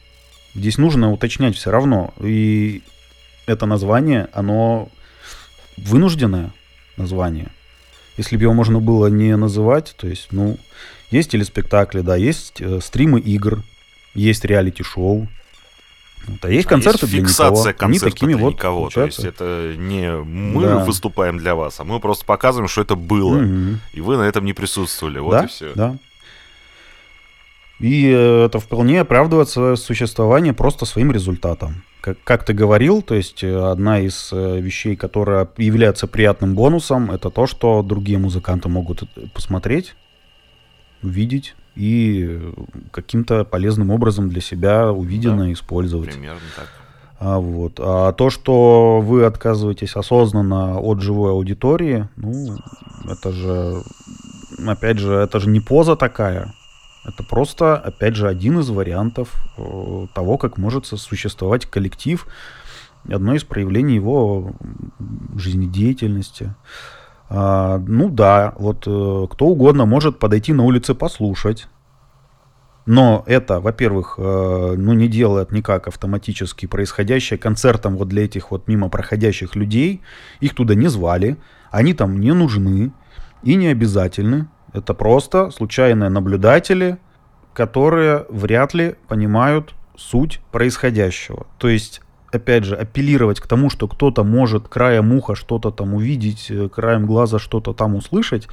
Здесь 0.53 0.77
нужно 0.77 1.11
уточнять 1.11 1.55
все 1.55 1.71
равно. 1.71 2.13
И 2.19 2.83
это 3.45 3.65
название, 3.65 4.27
оно 4.33 4.89
вынужденное 5.77 6.51
название. 6.97 7.51
Если 8.17 8.35
бы 8.35 8.43
его 8.43 8.53
можно 8.53 8.79
было 8.79 9.07
не 9.07 9.35
называть, 9.37 9.95
то 9.97 10.07
есть, 10.07 10.27
ну, 10.31 10.57
есть 11.11 11.31
телеспектакли, 11.31 12.01
да, 12.01 12.15
есть 12.15 12.59
э, 12.59 12.79
стримы 12.81 13.19
игр, 13.19 13.63
есть 14.18 14.43
реалити-шоу, 14.45 15.28
вот, 16.28 16.45
а 16.45 16.49
есть 16.49 16.68
а 16.68 16.70
концерты 16.70 17.05
есть 17.05 17.11
для 17.11 17.22
фиксация 17.22 17.74
никого. 17.74 17.89
Они 17.89 17.99
такими 17.99 18.34
для 18.34 18.43
вот 18.43 18.53
никого. 18.55 18.89
То 18.89 19.05
есть 19.05 19.24
это 19.24 19.76
не 19.78 20.11
мы 20.11 20.63
да. 20.63 20.84
выступаем 20.84 21.38
для 21.38 21.55
вас, 21.55 21.80
а 21.80 21.84
мы 21.84 21.99
просто 21.99 22.26
показываем, 22.26 22.68
что 22.68 22.82
это 22.82 22.95
было. 22.95 23.41
Угу. 23.41 23.78
И 23.93 24.01
вы 24.01 24.18
на 24.18 24.24
этом 24.24 24.43
не 24.45 24.53
присутствовали. 24.53 25.20
Вот 25.20 25.32
да, 25.32 25.43
и 25.45 25.47
все. 25.47 25.72
Да. 25.74 25.95
И 27.80 28.07
э, 28.07 28.45
это 28.45 28.59
вполне 28.59 29.01
оправдывает 29.01 29.49
свое 29.49 29.78
существование 29.78 30.53
просто 30.53 30.86
своим 30.86 31.11
результатом. 31.11 31.84
Как, 32.01 32.18
как 32.24 32.43
ты 32.43 32.53
говорил, 32.53 33.01
то 33.01 33.13
есть 33.15 33.43
э, 33.43 33.55
одна 33.55 33.99
из 33.99 34.30
э, 34.32 34.59
вещей, 34.59 34.95
которая 34.95 35.47
является 35.57 36.07
приятным 36.07 36.55
бонусом, 36.55 37.11
это 37.11 37.30
то, 37.30 37.45
что 37.45 37.84
другие 37.84 38.18
музыканты 38.18 38.68
могут 38.68 39.03
посмотреть, 39.34 39.95
увидеть 41.03 41.55
и 41.78 42.53
каким-то 42.91 43.45
полезным 43.45 43.91
образом 43.91 44.30
для 44.30 44.41
себя 44.41 44.91
увиденное 44.91 45.47
да, 45.47 45.53
использовать. 45.53 46.11
Примерно 46.11 46.41
так. 46.55 46.67
А, 47.19 47.39
вот. 47.39 47.80
а 47.80 48.11
то, 48.13 48.30
что 48.30 48.99
вы 49.01 49.25
отказываетесь 49.25 49.95
осознанно 49.95 50.80
от 50.80 51.01
живой 51.01 51.32
аудитории, 51.32 52.07
ну, 52.15 52.57
это 53.09 53.32
же, 53.32 53.84
опять 54.65 54.99
же, 54.99 55.13
это 55.13 55.39
же 55.39 55.49
не 55.49 55.59
поза 55.59 55.95
такая. 55.95 56.53
Это 57.05 57.23
просто, 57.23 57.78
опять 57.78 58.15
же, 58.15 58.28
один 58.28 58.59
из 58.59 58.69
вариантов 58.69 59.34
э, 59.57 60.07
того, 60.13 60.38
как 60.38 60.57
может 60.57 60.86
существовать 60.86 61.65
коллектив, 61.65 62.28
одно 63.09 63.34
из 63.34 63.43
проявлений 63.43 63.95
его 63.95 64.51
жизнедеятельности. 65.36 66.53
А, 67.30 67.78
ну 67.86 68.09
да, 68.09 68.53
вот 68.57 68.88
э, 68.88 69.28
кто 69.30 69.47
угодно 69.47 69.86
может 69.86 70.19
подойти 70.19 70.53
на 70.53 70.63
улице 70.63 70.95
послушать. 70.95 71.67
Но 72.86 73.23
это, 73.25 73.59
во-первых, 73.59 74.15
э, 74.17 74.75
ну 74.78 74.93
не 74.93 75.09
делает 75.09 75.51
никак 75.51 75.89
автоматически 75.89 76.67
происходящее 76.67 77.38
концертом 77.38 77.97
вот 77.97 78.07
для 78.07 78.23
этих 78.23 78.51
вот 78.51 78.67
мимо 78.67 78.88
проходящих 78.88 79.55
людей. 79.55 80.01
Их 80.39 80.55
туда 80.55 80.73
не 80.73 80.88
звали, 80.88 81.38
они 81.69 81.93
там 81.93 82.19
не 82.19 82.34
нужны 82.34 82.93
и 83.43 83.55
не 83.55 83.67
обязательны. 83.67 84.47
Это 84.71 84.93
просто 84.93 85.51
случайные 85.51 86.09
наблюдатели, 86.09 86.97
которые 87.53 88.25
вряд 88.30 88.73
ли 88.73 88.95
понимают 89.09 89.73
суть 89.97 90.39
происходящего. 90.51 91.47
То 91.57 91.67
есть, 91.67 92.01
опять 92.32 92.63
же, 92.63 92.75
апеллировать 92.75 93.39
к 93.39 93.47
тому, 93.47 93.69
что 93.69 93.88
кто-то 93.88 94.23
может 94.23 94.67
краем 94.67 95.13
уха 95.13 95.36
что-то 95.36 95.71
там 95.71 95.93
увидеть, 95.93 96.47
э, 96.49 96.69
краем 96.69 97.05
глаза 97.05 97.39
что-то 97.39 97.73
там 97.73 97.95
услышать, 97.95 98.47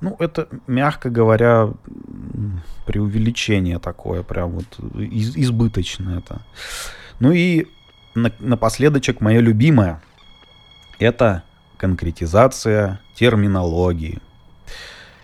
ну, 0.00 0.14
это, 0.20 0.48
мягко 0.66 1.10
говоря, 1.10 1.72
преувеличение 2.86 3.78
такое, 3.78 4.22
прям 4.22 4.50
вот 4.50 4.78
из, 4.96 5.36
избыточное 5.36 6.18
это. 6.18 6.42
Ну 7.18 7.32
и 7.32 7.66
на, 8.14 8.32
напоследочек 8.38 9.20
мое 9.20 9.40
любимое. 9.40 10.00
Это 11.00 11.42
конкретизация 11.78 13.00
терминологии. 13.14 14.20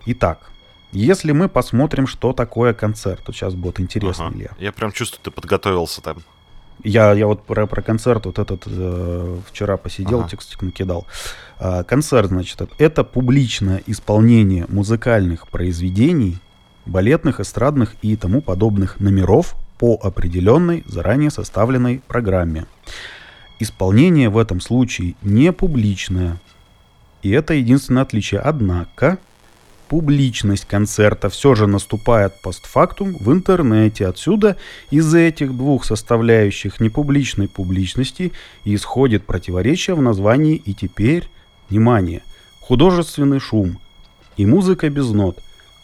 Итак, 0.06 0.50
если 0.90 1.32
мы 1.32 1.48
посмотрим, 1.48 2.06
что 2.06 2.32
такое 2.32 2.74
концерт, 2.74 3.22
то 3.24 3.32
сейчас 3.32 3.54
будет 3.54 3.80
интересно, 3.80 4.26
ага. 4.26 4.36
Илья. 4.36 4.50
Я 4.58 4.72
прям 4.72 4.92
чувствую, 4.92 5.22
ты 5.22 5.30
подготовился 5.30 6.00
там. 6.02 6.18
Я, 6.82 7.12
я 7.12 7.26
вот 7.26 7.44
про, 7.44 7.66
про 7.66 7.82
концерт 7.82 8.26
вот 8.26 8.38
этот 8.38 8.64
э, 8.66 9.38
вчера 9.50 9.76
посидел, 9.76 10.20
ага. 10.20 10.28
текстик 10.28 10.62
накидал. 10.62 11.06
Э, 11.58 11.84
концерт, 11.84 12.28
значит, 12.28 12.60
это 12.78 13.04
публичное 13.04 13.82
исполнение 13.86 14.66
музыкальных 14.68 15.48
произведений, 15.48 16.38
балетных, 16.84 17.40
эстрадных 17.40 17.94
и 18.02 18.16
тому 18.16 18.42
подобных 18.42 19.00
номеров 19.00 19.54
по 19.78 19.98
определенной 20.02 20.84
заранее 20.86 21.30
составленной 21.30 22.02
программе. 22.06 22.66
Исполнение 23.60 24.28
в 24.28 24.36
этом 24.36 24.60
случае 24.60 25.14
не 25.22 25.52
публичное, 25.52 26.40
и 27.22 27.30
это 27.30 27.54
единственное 27.54 28.02
отличие. 28.02 28.40
Однако 28.40 29.18
публичность 29.88 30.64
концерта 30.64 31.28
все 31.28 31.54
же 31.54 31.66
наступает 31.66 32.40
постфактум 32.40 33.16
в 33.18 33.32
интернете. 33.32 34.06
Отсюда 34.06 34.56
из 34.90 35.14
этих 35.14 35.56
двух 35.56 35.84
составляющих 35.84 36.80
непубличной 36.80 37.48
публичности 37.48 38.32
исходит 38.64 39.24
противоречие 39.24 39.94
в 39.96 40.02
названии 40.02 40.56
и 40.56 40.74
теперь, 40.74 41.28
внимание, 41.68 42.22
художественный 42.60 43.40
шум 43.40 43.78
и 44.36 44.46
музыка 44.46 44.90
без 44.90 45.10
нот 45.10 45.38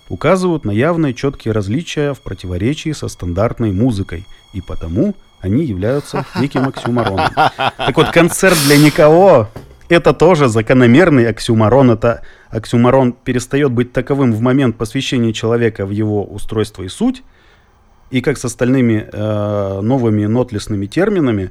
указывают 0.08 0.64
на 0.64 0.72
явные 0.72 1.14
четкие 1.14 1.52
различия 1.52 2.14
в 2.14 2.20
противоречии 2.20 2.92
со 2.92 3.08
стандартной 3.08 3.72
музыкой, 3.72 4.26
и 4.52 4.60
потому 4.60 5.14
они 5.40 5.64
являются 5.64 6.26
неким 6.38 6.68
оксюмароном. 6.68 7.30
Так 7.34 7.96
вот, 7.96 8.10
концерт 8.10 8.58
для 8.66 8.76
никого 8.76 9.48
это 9.90 10.14
тоже 10.14 10.48
закономерный 10.48 11.28
оксюмарон. 11.28 11.90
Это 11.90 12.22
оксюмарон 12.48 13.12
перестает 13.12 13.72
быть 13.72 13.92
таковым 13.92 14.32
в 14.32 14.40
момент 14.40 14.76
посвящения 14.76 15.32
человека 15.32 15.84
в 15.84 15.90
его 15.90 16.24
устройство 16.24 16.84
и 16.84 16.88
суть. 16.88 17.22
И 18.10 18.20
как 18.20 18.38
с 18.38 18.44
остальными 18.44 19.08
э, 19.12 19.80
новыми 19.82 20.26
нотлесными 20.26 20.86
терминами, 20.86 21.50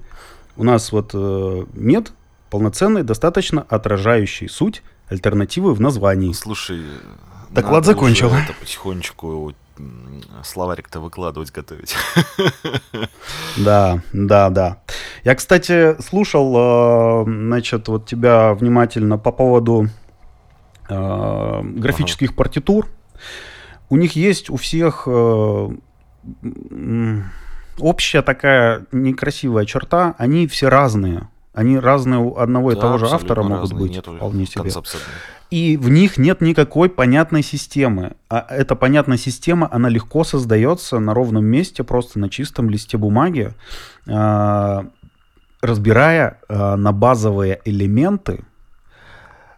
у 0.55 0.63
нас 0.63 0.91
вот 0.91 1.11
э, 1.13 1.65
нет 1.73 2.13
полноценной, 2.49 3.03
достаточно 3.03 3.65
отражающей 3.69 4.49
суть 4.49 4.83
альтернативы 5.09 5.73
в 5.73 5.81
названии. 5.81 6.31
Слушай, 6.31 6.81
доклад 7.49 7.85
закончил. 7.85 8.29
это 8.29 8.53
потихонечку 8.57 9.53
словарик-то 10.43 10.99
выкладывать, 10.99 11.51
готовить. 11.51 11.95
Да, 13.57 14.01
да, 14.13 14.49
да. 14.49 14.77
Я, 15.23 15.35
кстати, 15.35 15.99
слушал, 16.01 17.23
э, 17.23 17.23
значит, 17.25 17.87
вот 17.87 18.05
тебя 18.05 18.53
внимательно 18.53 19.17
по 19.17 19.31
поводу 19.31 19.87
э, 20.87 21.61
графических 21.63 22.29
ага. 22.29 22.37
партитур. 22.37 22.87
У 23.89 23.97
них 23.97 24.15
есть 24.15 24.49
у 24.49 24.55
всех 24.55 25.03
э, 25.07 25.69
общая 27.79 28.21
такая 28.21 28.85
некрасивая 28.91 29.65
черта. 29.65 30.15
Они 30.17 30.47
все 30.47 30.69
разные. 30.69 31.27
Они 31.59 31.77
разные 31.77 32.21
у 32.21 32.37
одного 32.37 32.71
да, 32.71 32.77
и 32.77 32.79
того 32.79 32.97
же 32.97 33.07
автора 33.07 33.43
могут 33.43 33.73
быть. 33.73 33.91
Нету 33.91 34.15
вполне 34.15 34.45
себе 34.45 34.71
и 35.49 35.75
в 35.75 35.89
них 35.89 36.17
нет 36.17 36.39
никакой 36.39 36.89
понятной 36.89 37.43
системы. 37.43 38.15
А 38.29 38.45
эта 38.49 38.77
понятная 38.77 39.17
система, 39.17 39.67
она 39.69 39.89
легко 39.89 40.23
создается 40.23 40.99
на 40.99 41.13
ровном 41.13 41.43
месте, 41.43 41.83
просто 41.83 42.17
на 42.17 42.29
чистом 42.29 42.69
листе 42.69 42.97
бумаги, 42.97 43.51
а, 44.07 44.85
разбирая 45.61 46.39
а, 46.47 46.77
на 46.77 46.93
базовые 46.93 47.59
элементы 47.65 48.45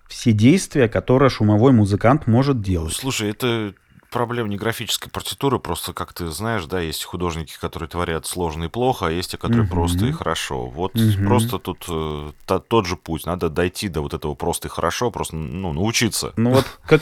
все 0.08 0.32
действия, 0.32 0.90
которые 0.90 1.30
шумовой 1.30 1.72
музыкант 1.72 2.26
может 2.26 2.62
делать. 2.62 2.94
Слушай, 2.94 3.30
это 3.30 3.76
проблем 4.12 4.50
не 4.50 4.58
графической 4.58 5.10
партитуры, 5.10 5.58
просто, 5.58 5.94
как 5.94 6.14
ты 6.14 6.28
знаешь, 6.28 6.66
да, 6.66 6.80
есть 6.80 7.04
художники, 7.04 7.58
которые 7.60 7.90
творят 7.90 8.28
сложно 8.28 8.66
и 8.66 8.68
плохо, 8.68 9.08
а 9.08 9.12
есть 9.12 9.32
те, 9.32 9.38
которые 9.38 9.64
угу. 9.64 9.72
просто 9.72 10.06
и 10.06 10.12
хорошо. 10.12 10.68
Вот 10.68 10.96
угу. 10.96 11.26
просто 11.26 11.58
тут 11.58 11.86
э, 11.90 12.32
та, 12.46 12.60
тот 12.60 12.86
же 12.86 12.98
путь. 12.98 13.26
Надо 13.26 13.50
дойти 13.50 13.88
до 13.88 14.02
вот 14.02 14.14
этого 14.14 14.36
просто 14.36 14.68
и 14.68 14.72
хорошо, 14.72 15.10
просто 15.10 15.36
ну, 15.36 15.74
научиться. 15.74 16.34
Ну 16.36 16.52
вот 16.52 16.66
как, 16.86 17.02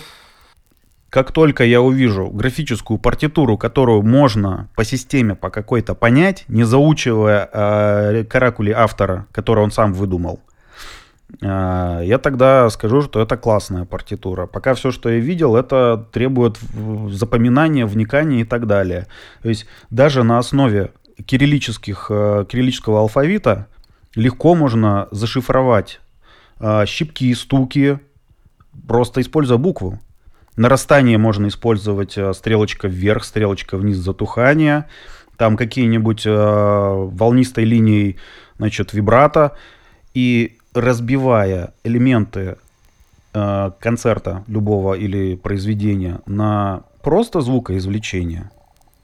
как 1.10 1.32
только 1.32 1.66
я 1.66 1.82
увижу 1.82 2.28
графическую 2.28 3.00
партитуру, 3.00 3.58
которую 3.58 4.04
можно 4.04 4.70
по 4.76 4.86
системе 4.86 5.36
по 5.36 5.50
какой-то 5.50 5.96
понять, 5.96 6.46
не 6.48 6.64
заучивая 6.64 7.50
э, 7.52 8.24
каракули 8.26 8.72
автора, 8.72 9.26
который 9.32 9.64
он 9.64 9.72
сам 9.72 9.94
выдумал, 9.94 10.40
я 11.42 12.20
тогда 12.22 12.70
скажу, 12.70 13.02
что 13.02 13.22
это 13.22 13.38
классная 13.38 13.86
партитура. 13.86 14.48
Пока 14.48 14.74
все, 14.74 14.92
что 14.92 15.10
я 15.10 15.20
видел, 15.20 15.56
это 15.56 16.08
требует 16.12 16.58
запоминания, 17.10 17.86
вникания 17.86 18.42
и 18.42 18.44
так 18.44 18.66
далее. 18.66 19.08
То 19.44 19.50
есть 19.50 19.68
даже 19.90 20.24
на 20.24 20.40
основе 20.40 20.92
кириллических, 21.26 22.08
э, 22.10 22.46
кириллического 22.50 23.00
алфавита 23.00 23.68
легко 24.16 24.56
можно 24.56 25.08
зашифровать 25.12 26.00
э, 26.60 26.86
щипки, 26.86 27.34
стуки, 27.34 28.00
просто 28.88 29.22
используя 29.22 29.58
букву. 29.58 30.00
Нарастание 30.56 31.18
можно 31.18 31.48
использовать 31.48 32.18
э, 32.18 32.34
стрелочка 32.34 32.88
вверх, 32.88 33.24
стрелочка 33.24 33.78
вниз 33.78 33.98
затухания, 33.98 34.88
там 35.38 35.58
какие-нибудь 35.58 36.26
э, 36.26 36.32
волнистой 36.32 37.66
линией, 37.66 38.18
значит, 38.58 38.94
вибрато. 38.94 39.56
И 40.14 40.58
разбивая 40.74 41.74
элементы 41.84 42.58
э, 43.34 43.72
концерта 43.80 44.44
любого 44.48 44.94
или 44.94 45.36
произведения 45.36 46.20
на 46.26 46.84
просто 47.02 47.42
звукоизвлечение, 47.42 48.52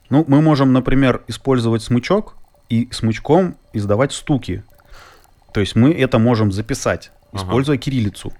ну, 0.10 0.24
мы 0.28 0.42
можем, 0.42 0.74
например, 0.74 1.24
использовать 1.28 1.82
смычок 1.82 2.36
и 2.70 2.88
смычком 2.92 3.56
издавать 3.74 4.14
стуки. 4.14 4.64
То 5.54 5.60
есть 5.60 5.76
мы 5.76 5.92
это 5.92 6.20
можем 6.20 6.52
записать, 6.52 7.12
используя 7.34 7.76
ага. 7.76 7.84
кириллицу. 7.84 8.34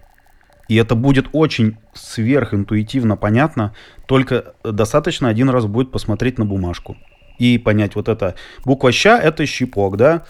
И 0.68 0.76
это 0.76 0.96
будет 0.96 1.28
очень 1.32 1.78
сверхинтуитивно 1.94 3.18
понятно, 3.18 3.74
только 4.08 4.56
достаточно 4.64 5.30
один 5.30 5.50
раз 5.50 5.66
будет 5.66 5.92
посмотреть 5.92 6.40
на 6.40 6.46
бумажку 6.46 6.98
и 7.38 7.58
понять 7.58 7.96
вот 7.96 8.10
это. 8.10 8.36
Буква 8.64 8.92
«ща»— 8.92 9.20
это 9.22 9.46
щипок, 9.46 9.98
да? 9.98 10.24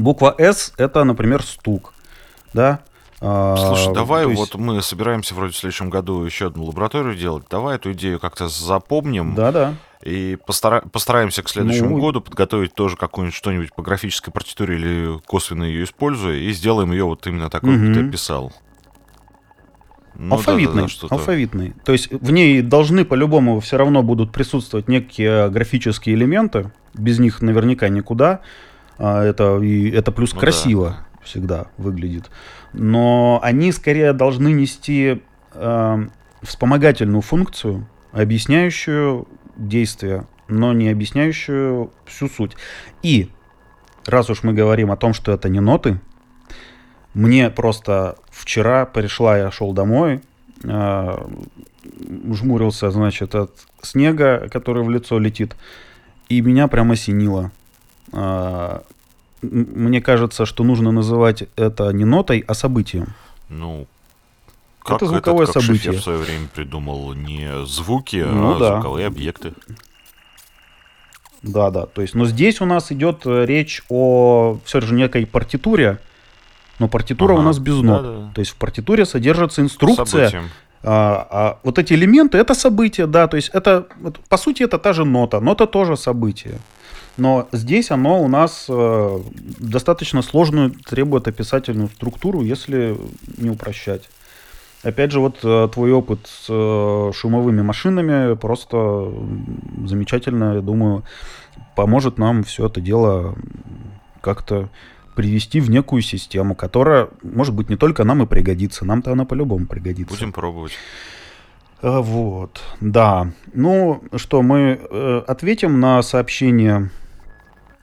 Буква 0.00 0.34
«С»— 0.38 0.72
это, 0.76 1.04
например, 1.04 1.42
стук, 1.42 1.92
да? 2.52 2.80
А, 3.20 3.56
Слушай, 3.56 3.94
давай 3.94 4.26
есть... 4.26 4.38
вот 4.38 4.54
мы 4.54 4.80
собираемся 4.80 5.34
вроде 5.34 5.52
в 5.52 5.56
следующем 5.56 5.90
году 5.90 6.22
еще 6.24 6.46
одну 6.46 6.64
лабораторию 6.64 7.14
делать. 7.14 7.44
Давай 7.50 7.76
эту 7.76 7.92
идею 7.92 8.18
как-то 8.18 8.48
запомним. 8.48 9.34
Да-да. 9.34 9.74
И 10.02 10.38
постара... 10.46 10.80
постараемся 10.80 11.42
к 11.42 11.50
следующему 11.50 11.90
ну... 11.90 12.00
году 12.00 12.22
подготовить 12.22 12.72
тоже 12.74 12.96
какую-нибудь 12.96 13.36
что-нибудь 13.36 13.74
по 13.74 13.82
графической 13.82 14.32
партитуре 14.32 14.76
или 14.76 15.20
косвенно 15.26 15.64
ее 15.64 15.84
используя, 15.84 16.36
и 16.36 16.50
сделаем 16.52 16.92
ее 16.92 17.04
вот 17.04 17.26
именно 17.26 17.50
такой, 17.50 17.76
угу. 17.76 17.86
как 17.86 17.94
ты 17.94 18.08
описал. 18.08 18.52
Ну, 20.14 20.34
алфавитный, 20.34 20.82
да, 20.82 20.88
да, 20.88 21.08
да, 21.08 21.16
алфавитный. 21.16 21.74
То 21.84 21.92
есть 21.92 22.10
в 22.10 22.30
ней 22.30 22.62
должны 22.62 23.04
по-любому 23.04 23.60
все 23.60 23.76
равно 23.76 24.02
будут 24.02 24.32
присутствовать 24.32 24.88
некие 24.88 25.48
графические 25.50 26.14
элементы. 26.14 26.72
Без 26.94 27.18
них 27.18 27.40
наверняка 27.42 27.88
никуда. 27.88 28.40
А, 29.02 29.24
это, 29.24 29.58
и, 29.58 29.90
это 29.90 30.12
плюс 30.12 30.34
ну, 30.34 30.40
красиво 30.40 30.88
да. 30.90 31.24
всегда 31.24 31.66
выглядит. 31.78 32.30
Но 32.74 33.40
они 33.42 33.72
скорее 33.72 34.12
должны 34.12 34.52
нести 34.52 35.22
э, 35.54 36.06
вспомогательную 36.42 37.22
функцию, 37.22 37.88
объясняющую 38.12 39.26
действие, 39.56 40.26
но 40.48 40.74
не 40.74 40.90
объясняющую 40.90 41.90
всю 42.04 42.28
суть. 42.28 42.56
И 43.02 43.30
раз 44.04 44.28
уж 44.28 44.42
мы 44.42 44.52
говорим 44.52 44.90
о 44.92 44.96
том, 44.98 45.14
что 45.14 45.32
это 45.32 45.48
не 45.48 45.60
ноты, 45.60 45.98
мне 47.14 47.48
просто 47.48 48.16
вчера 48.30 48.84
пришла, 48.84 49.38
я 49.38 49.50
шел 49.50 49.72
домой, 49.72 50.20
э, 50.62 51.28
жмурился, 52.32 52.90
значит, 52.90 53.34
от 53.34 53.52
снега, 53.80 54.46
который 54.50 54.84
в 54.84 54.90
лицо 54.90 55.18
летит, 55.18 55.56
и 56.28 56.42
меня 56.42 56.68
прямо 56.68 56.92
осенило. 56.92 57.50
Э, 58.12 58.80
мне 59.42 60.00
кажется, 60.00 60.46
что 60.46 60.64
нужно 60.64 60.92
называть 60.92 61.44
это 61.56 61.90
не 61.92 62.04
нотой, 62.04 62.44
а 62.46 62.54
событием. 62.54 63.14
Ну, 63.48 63.86
как 64.82 64.96
это 64.96 65.06
звуковое 65.06 65.44
этот, 65.44 65.54
как 65.54 65.62
событие. 65.62 65.92
в 65.92 66.02
свое 66.02 66.18
время 66.18 66.48
придумал 66.54 67.12
не 67.14 67.64
звуки, 67.66 68.24
ну, 68.26 68.56
а 68.56 68.58
да. 68.58 68.72
звуковые 68.74 69.06
объекты. 69.06 69.54
Да, 71.42 71.70
да. 71.70 71.86
То 71.86 72.02
есть, 72.02 72.14
но 72.14 72.26
здесь 72.26 72.60
у 72.60 72.66
нас 72.66 72.92
идет 72.92 73.22
речь 73.24 73.82
о 73.88 74.58
все 74.64 74.80
же 74.80 74.94
некой 74.94 75.26
партитуре, 75.26 75.98
но 76.78 76.88
партитура 76.88 77.32
ага, 77.32 77.40
у 77.40 77.42
нас 77.42 77.58
без 77.58 77.76
нот. 77.76 78.02
Да, 78.02 78.12
да. 78.12 78.30
То 78.34 78.40
есть 78.40 78.52
в 78.52 78.56
партитуре 78.56 79.06
содержится 79.06 79.62
инструкция. 79.62 80.44
А, 80.82 81.26
а 81.30 81.58
вот 81.62 81.78
эти 81.78 81.92
элементы 81.92 82.38
это 82.38 82.54
события, 82.54 83.06
да, 83.06 83.28
то 83.28 83.36
есть 83.36 83.50
это, 83.50 83.86
по 84.30 84.38
сути, 84.38 84.62
это 84.62 84.78
та 84.78 84.94
же 84.94 85.04
нота. 85.04 85.38
Нота 85.40 85.66
тоже 85.66 85.96
событие. 85.96 86.58
Но 87.16 87.48
здесь 87.52 87.90
оно 87.90 88.22
у 88.22 88.28
нас 88.28 88.66
э, 88.68 89.20
достаточно 89.58 90.22
сложную 90.22 90.70
требует 90.70 91.28
описательную 91.28 91.88
структуру, 91.88 92.42
если 92.42 92.96
не 93.36 93.50
упрощать. 93.50 94.08
Опять 94.82 95.12
же, 95.12 95.20
вот 95.20 95.40
э, 95.42 95.68
твой 95.72 95.92
опыт 95.92 96.20
с 96.26 96.46
э, 96.48 97.12
шумовыми 97.14 97.60
машинами 97.60 98.34
просто 98.34 99.12
замечательно, 99.84 100.54
я 100.54 100.60
думаю, 100.62 101.04
поможет 101.76 102.16
нам 102.16 102.42
все 102.44 102.66
это 102.66 102.80
дело 102.80 103.34
как-то 104.22 104.70
привести 105.14 105.60
в 105.60 105.68
некую 105.68 106.00
систему, 106.00 106.54
которая, 106.54 107.08
может 107.22 107.54
быть, 107.54 107.68
не 107.68 107.76
только 107.76 108.04
нам 108.04 108.22
и 108.22 108.26
пригодится, 108.26 108.86
нам-то 108.86 109.12
она 109.12 109.26
по-любому 109.26 109.66
пригодится. 109.66 110.14
Будем 110.14 110.32
пробовать. 110.32 110.72
Э, 111.82 112.00
вот, 112.00 112.62
да. 112.80 113.32
Ну 113.52 114.02
что, 114.16 114.40
мы 114.40 114.80
э, 114.80 115.22
ответим 115.26 115.78
на 115.80 116.02
сообщение 116.02 116.90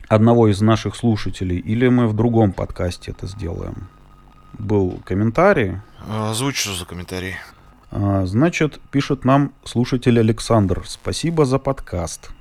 одного 0.08 0.48
из 0.48 0.62
наших 0.62 0.96
слушателей, 0.96 1.58
или 1.58 1.88
мы 1.88 2.08
в 2.08 2.14
другом 2.14 2.52
подкасте 2.52 3.12
это 3.12 3.28
сделаем? 3.28 3.88
Был 4.58 5.00
комментарий. 5.06 5.78
Озвучь, 6.10 6.58
что 6.58 6.74
за 6.74 6.86
комментарий. 6.86 7.36
А, 7.92 8.26
значит, 8.26 8.80
пишет 8.92 9.26
нам 9.26 9.54
слушатель 9.64 10.20
Александр. 10.20 10.84
Спасибо 10.86 11.46
за 11.46 11.60
подкаст. 11.60 12.32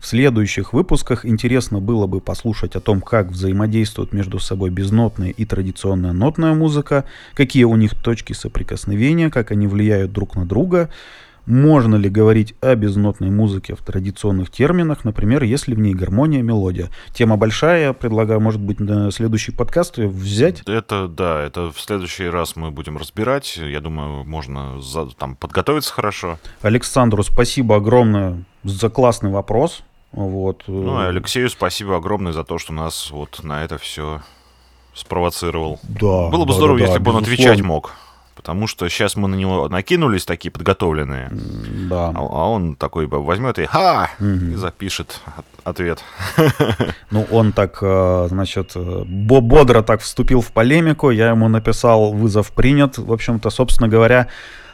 В 0.00 0.06
следующих 0.06 0.72
выпусках 0.72 1.26
интересно 1.26 1.80
было 1.80 2.06
бы 2.06 2.20
послушать 2.20 2.74
о 2.74 2.80
том, 2.80 3.02
как 3.02 3.28
взаимодействуют 3.28 4.12
между 4.12 4.38
собой 4.38 4.70
безнотная 4.70 5.30
и 5.30 5.44
традиционная 5.44 6.12
нотная 6.12 6.54
музыка, 6.54 7.04
какие 7.34 7.64
у 7.64 7.76
них 7.76 7.94
точки 7.94 8.32
соприкосновения, 8.32 9.30
как 9.30 9.50
они 9.50 9.66
влияют 9.66 10.12
друг 10.12 10.36
на 10.36 10.46
друга, 10.46 10.88
можно 11.48 11.96
ли 11.96 12.10
говорить 12.10 12.54
о 12.60 12.74
безнотной 12.74 13.30
музыке 13.30 13.74
в 13.74 13.78
традиционных 13.78 14.50
терминах, 14.50 15.04
например, 15.04 15.42
если 15.42 15.74
в 15.74 15.78
ней 15.78 15.94
гармония, 15.94 16.42
мелодия? 16.42 16.90
Тема 17.12 17.36
большая, 17.36 17.86
я 17.86 17.92
предлагаю, 17.94 18.40
может 18.40 18.60
быть, 18.60 18.80
на 18.80 19.10
следующий 19.10 19.52
подкаст 19.52 19.96
взять. 19.96 20.62
Это, 20.66 21.08
да, 21.08 21.42
это 21.42 21.72
в 21.72 21.80
следующий 21.80 22.28
раз 22.28 22.54
мы 22.54 22.70
будем 22.70 22.98
разбирать. 22.98 23.56
Я 23.56 23.80
думаю, 23.80 24.24
можно 24.24 24.80
за, 24.80 25.06
там 25.06 25.36
подготовиться 25.36 25.92
хорошо. 25.92 26.38
Александру 26.60 27.22
спасибо 27.22 27.76
огромное 27.76 28.44
за 28.62 28.90
классный 28.90 29.30
вопрос. 29.30 29.82
Вот. 30.12 30.64
Ну, 30.66 31.02
и 31.02 31.06
Алексею 31.06 31.48
спасибо 31.48 31.96
огромное 31.96 32.32
за 32.32 32.44
то, 32.44 32.58
что 32.58 32.72
нас 32.72 33.10
вот 33.10 33.40
на 33.42 33.64
это 33.64 33.78
все 33.78 34.22
спровоцировал. 34.94 35.80
Да. 35.82 36.28
Было 36.28 36.44
бы 36.44 36.52
да, 36.52 36.54
здорово, 36.54 36.78
да, 36.78 36.86
если 36.86 36.98
бы 36.98 37.10
он 37.12 37.22
отвечать 37.22 37.62
мог. 37.62 37.94
Потому 38.48 38.66
что 38.66 38.88
сейчас 38.88 39.14
мы 39.14 39.28
на 39.28 39.34
него 39.34 39.68
накинулись 39.68 40.24
такие 40.24 40.50
подготовленные. 40.50 41.28
Да. 41.90 42.08
А, 42.08 42.16
а 42.16 42.48
он 42.48 42.76
такой 42.76 43.06
возьмет 43.06 43.58
и 43.58 43.66
ха! 43.66 44.08
Угу. 44.18 44.26
И 44.26 44.54
запишет 44.54 45.20
ответ. 45.64 46.02
Ну, 47.10 47.26
он 47.30 47.52
так, 47.52 47.76
э, 47.82 48.26
значит, 48.30 48.72
бодро 48.74 49.82
так 49.82 50.00
вступил 50.00 50.40
в 50.40 50.50
полемику. 50.52 51.10
Я 51.10 51.28
ему 51.28 51.48
написал, 51.48 52.14
вызов 52.14 52.50
принят. 52.52 52.96
В 52.96 53.12
общем-то, 53.12 53.50
собственно 53.50 53.90
говоря, 53.90 54.28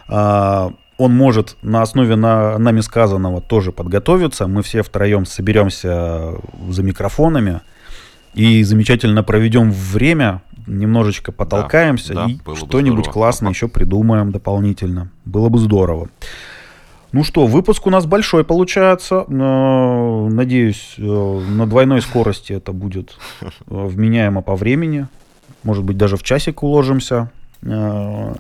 э, 0.09 0.71
он 0.97 1.13
может 1.13 1.57
на 1.63 1.83
основе 1.83 2.15
на, 2.15 2.57
нами 2.59 2.81
сказанного 2.81 3.41
тоже 3.41 3.73
подготовиться. 3.73 4.47
Мы 4.47 4.63
все 4.63 4.85
втроем 4.85 5.27
соберемся 5.27 6.35
за 6.69 6.83
микрофонами 6.85 7.61
и 8.35 8.63
замечательно 8.63 9.25
проведем 9.25 9.73
время, 9.73 10.43
немножечко 10.67 11.33
потолкаемся 11.33 12.15
да, 12.15 12.27
и 12.27 12.39
да, 12.45 12.55
что-нибудь 12.55 13.09
классное 13.09 13.51
еще 13.51 13.69
придумаем 13.69 14.33
дополнительно. 14.33 15.11
Было 15.25 15.49
бы 15.49 15.59
здорово. 15.59 16.09
Ну 17.15 17.23
что, 17.23 17.47
выпуск 17.47 17.87
у 17.87 17.91
нас 17.91 18.07
большой 18.07 18.43
получается. 18.43 19.25
Надеюсь, 19.29 20.95
э, 20.99 21.03
на 21.03 21.65
двойной 21.65 22.03
скорости 22.03 22.53
это 22.53 22.73
будет 22.73 23.17
э, 23.41 23.47
вменяемо 23.69 24.43
по 24.43 24.57
времени. 24.57 25.07
Может 25.63 25.85
быть, 25.85 25.97
даже 25.97 26.17
в 26.17 26.25
часик 26.25 26.65
уложимся. 26.65 27.31
Э, 27.63 28.35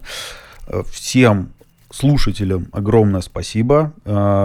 всем 0.90 1.50
слушателям 1.92 2.66
огромное 2.72 3.20
спасибо. 3.20 3.92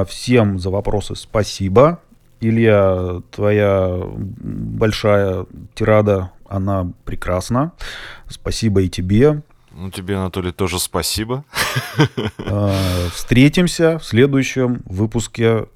Всем 0.08 0.60
за 0.60 0.70
вопросы 0.70 1.16
спасибо. 1.16 2.00
Илья, 2.42 3.22
твоя 3.32 4.02
большая 4.16 5.46
тирада 5.76 6.32
она 6.48 6.92
прекрасна. 7.06 7.74
Спасибо 8.28 8.82
и 8.82 8.90
тебе. 8.90 9.42
Ну, 9.72 9.92
тебе, 9.92 10.18
Анатолий, 10.18 10.52
тоже 10.52 10.80
спасибо. 10.80 11.44
А, 12.52 12.74
встретимся 13.14 14.00
в 14.00 14.06
следующем 14.06 14.82
выпуске 14.86 15.68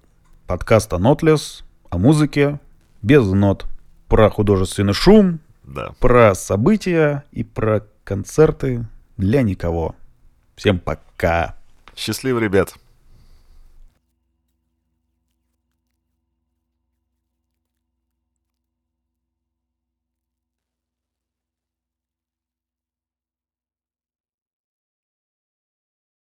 подкаста 0.48 0.98
Нотлес 0.98 1.64
о 1.90 1.98
музыке 1.98 2.60
без 3.02 3.26
нот. 3.26 3.66
Про 4.08 4.30
художественный 4.30 4.94
шум, 4.94 5.40
да. 5.64 5.92
про 6.00 6.34
события 6.36 7.24
и 7.32 7.44
про 7.44 7.86
концерты 8.04 8.86
для 9.18 9.42
никого. 9.42 9.96
Всем 10.56 10.80
пока. 10.80 11.56
Счастливо, 11.96 12.40
ребят. 12.40 12.74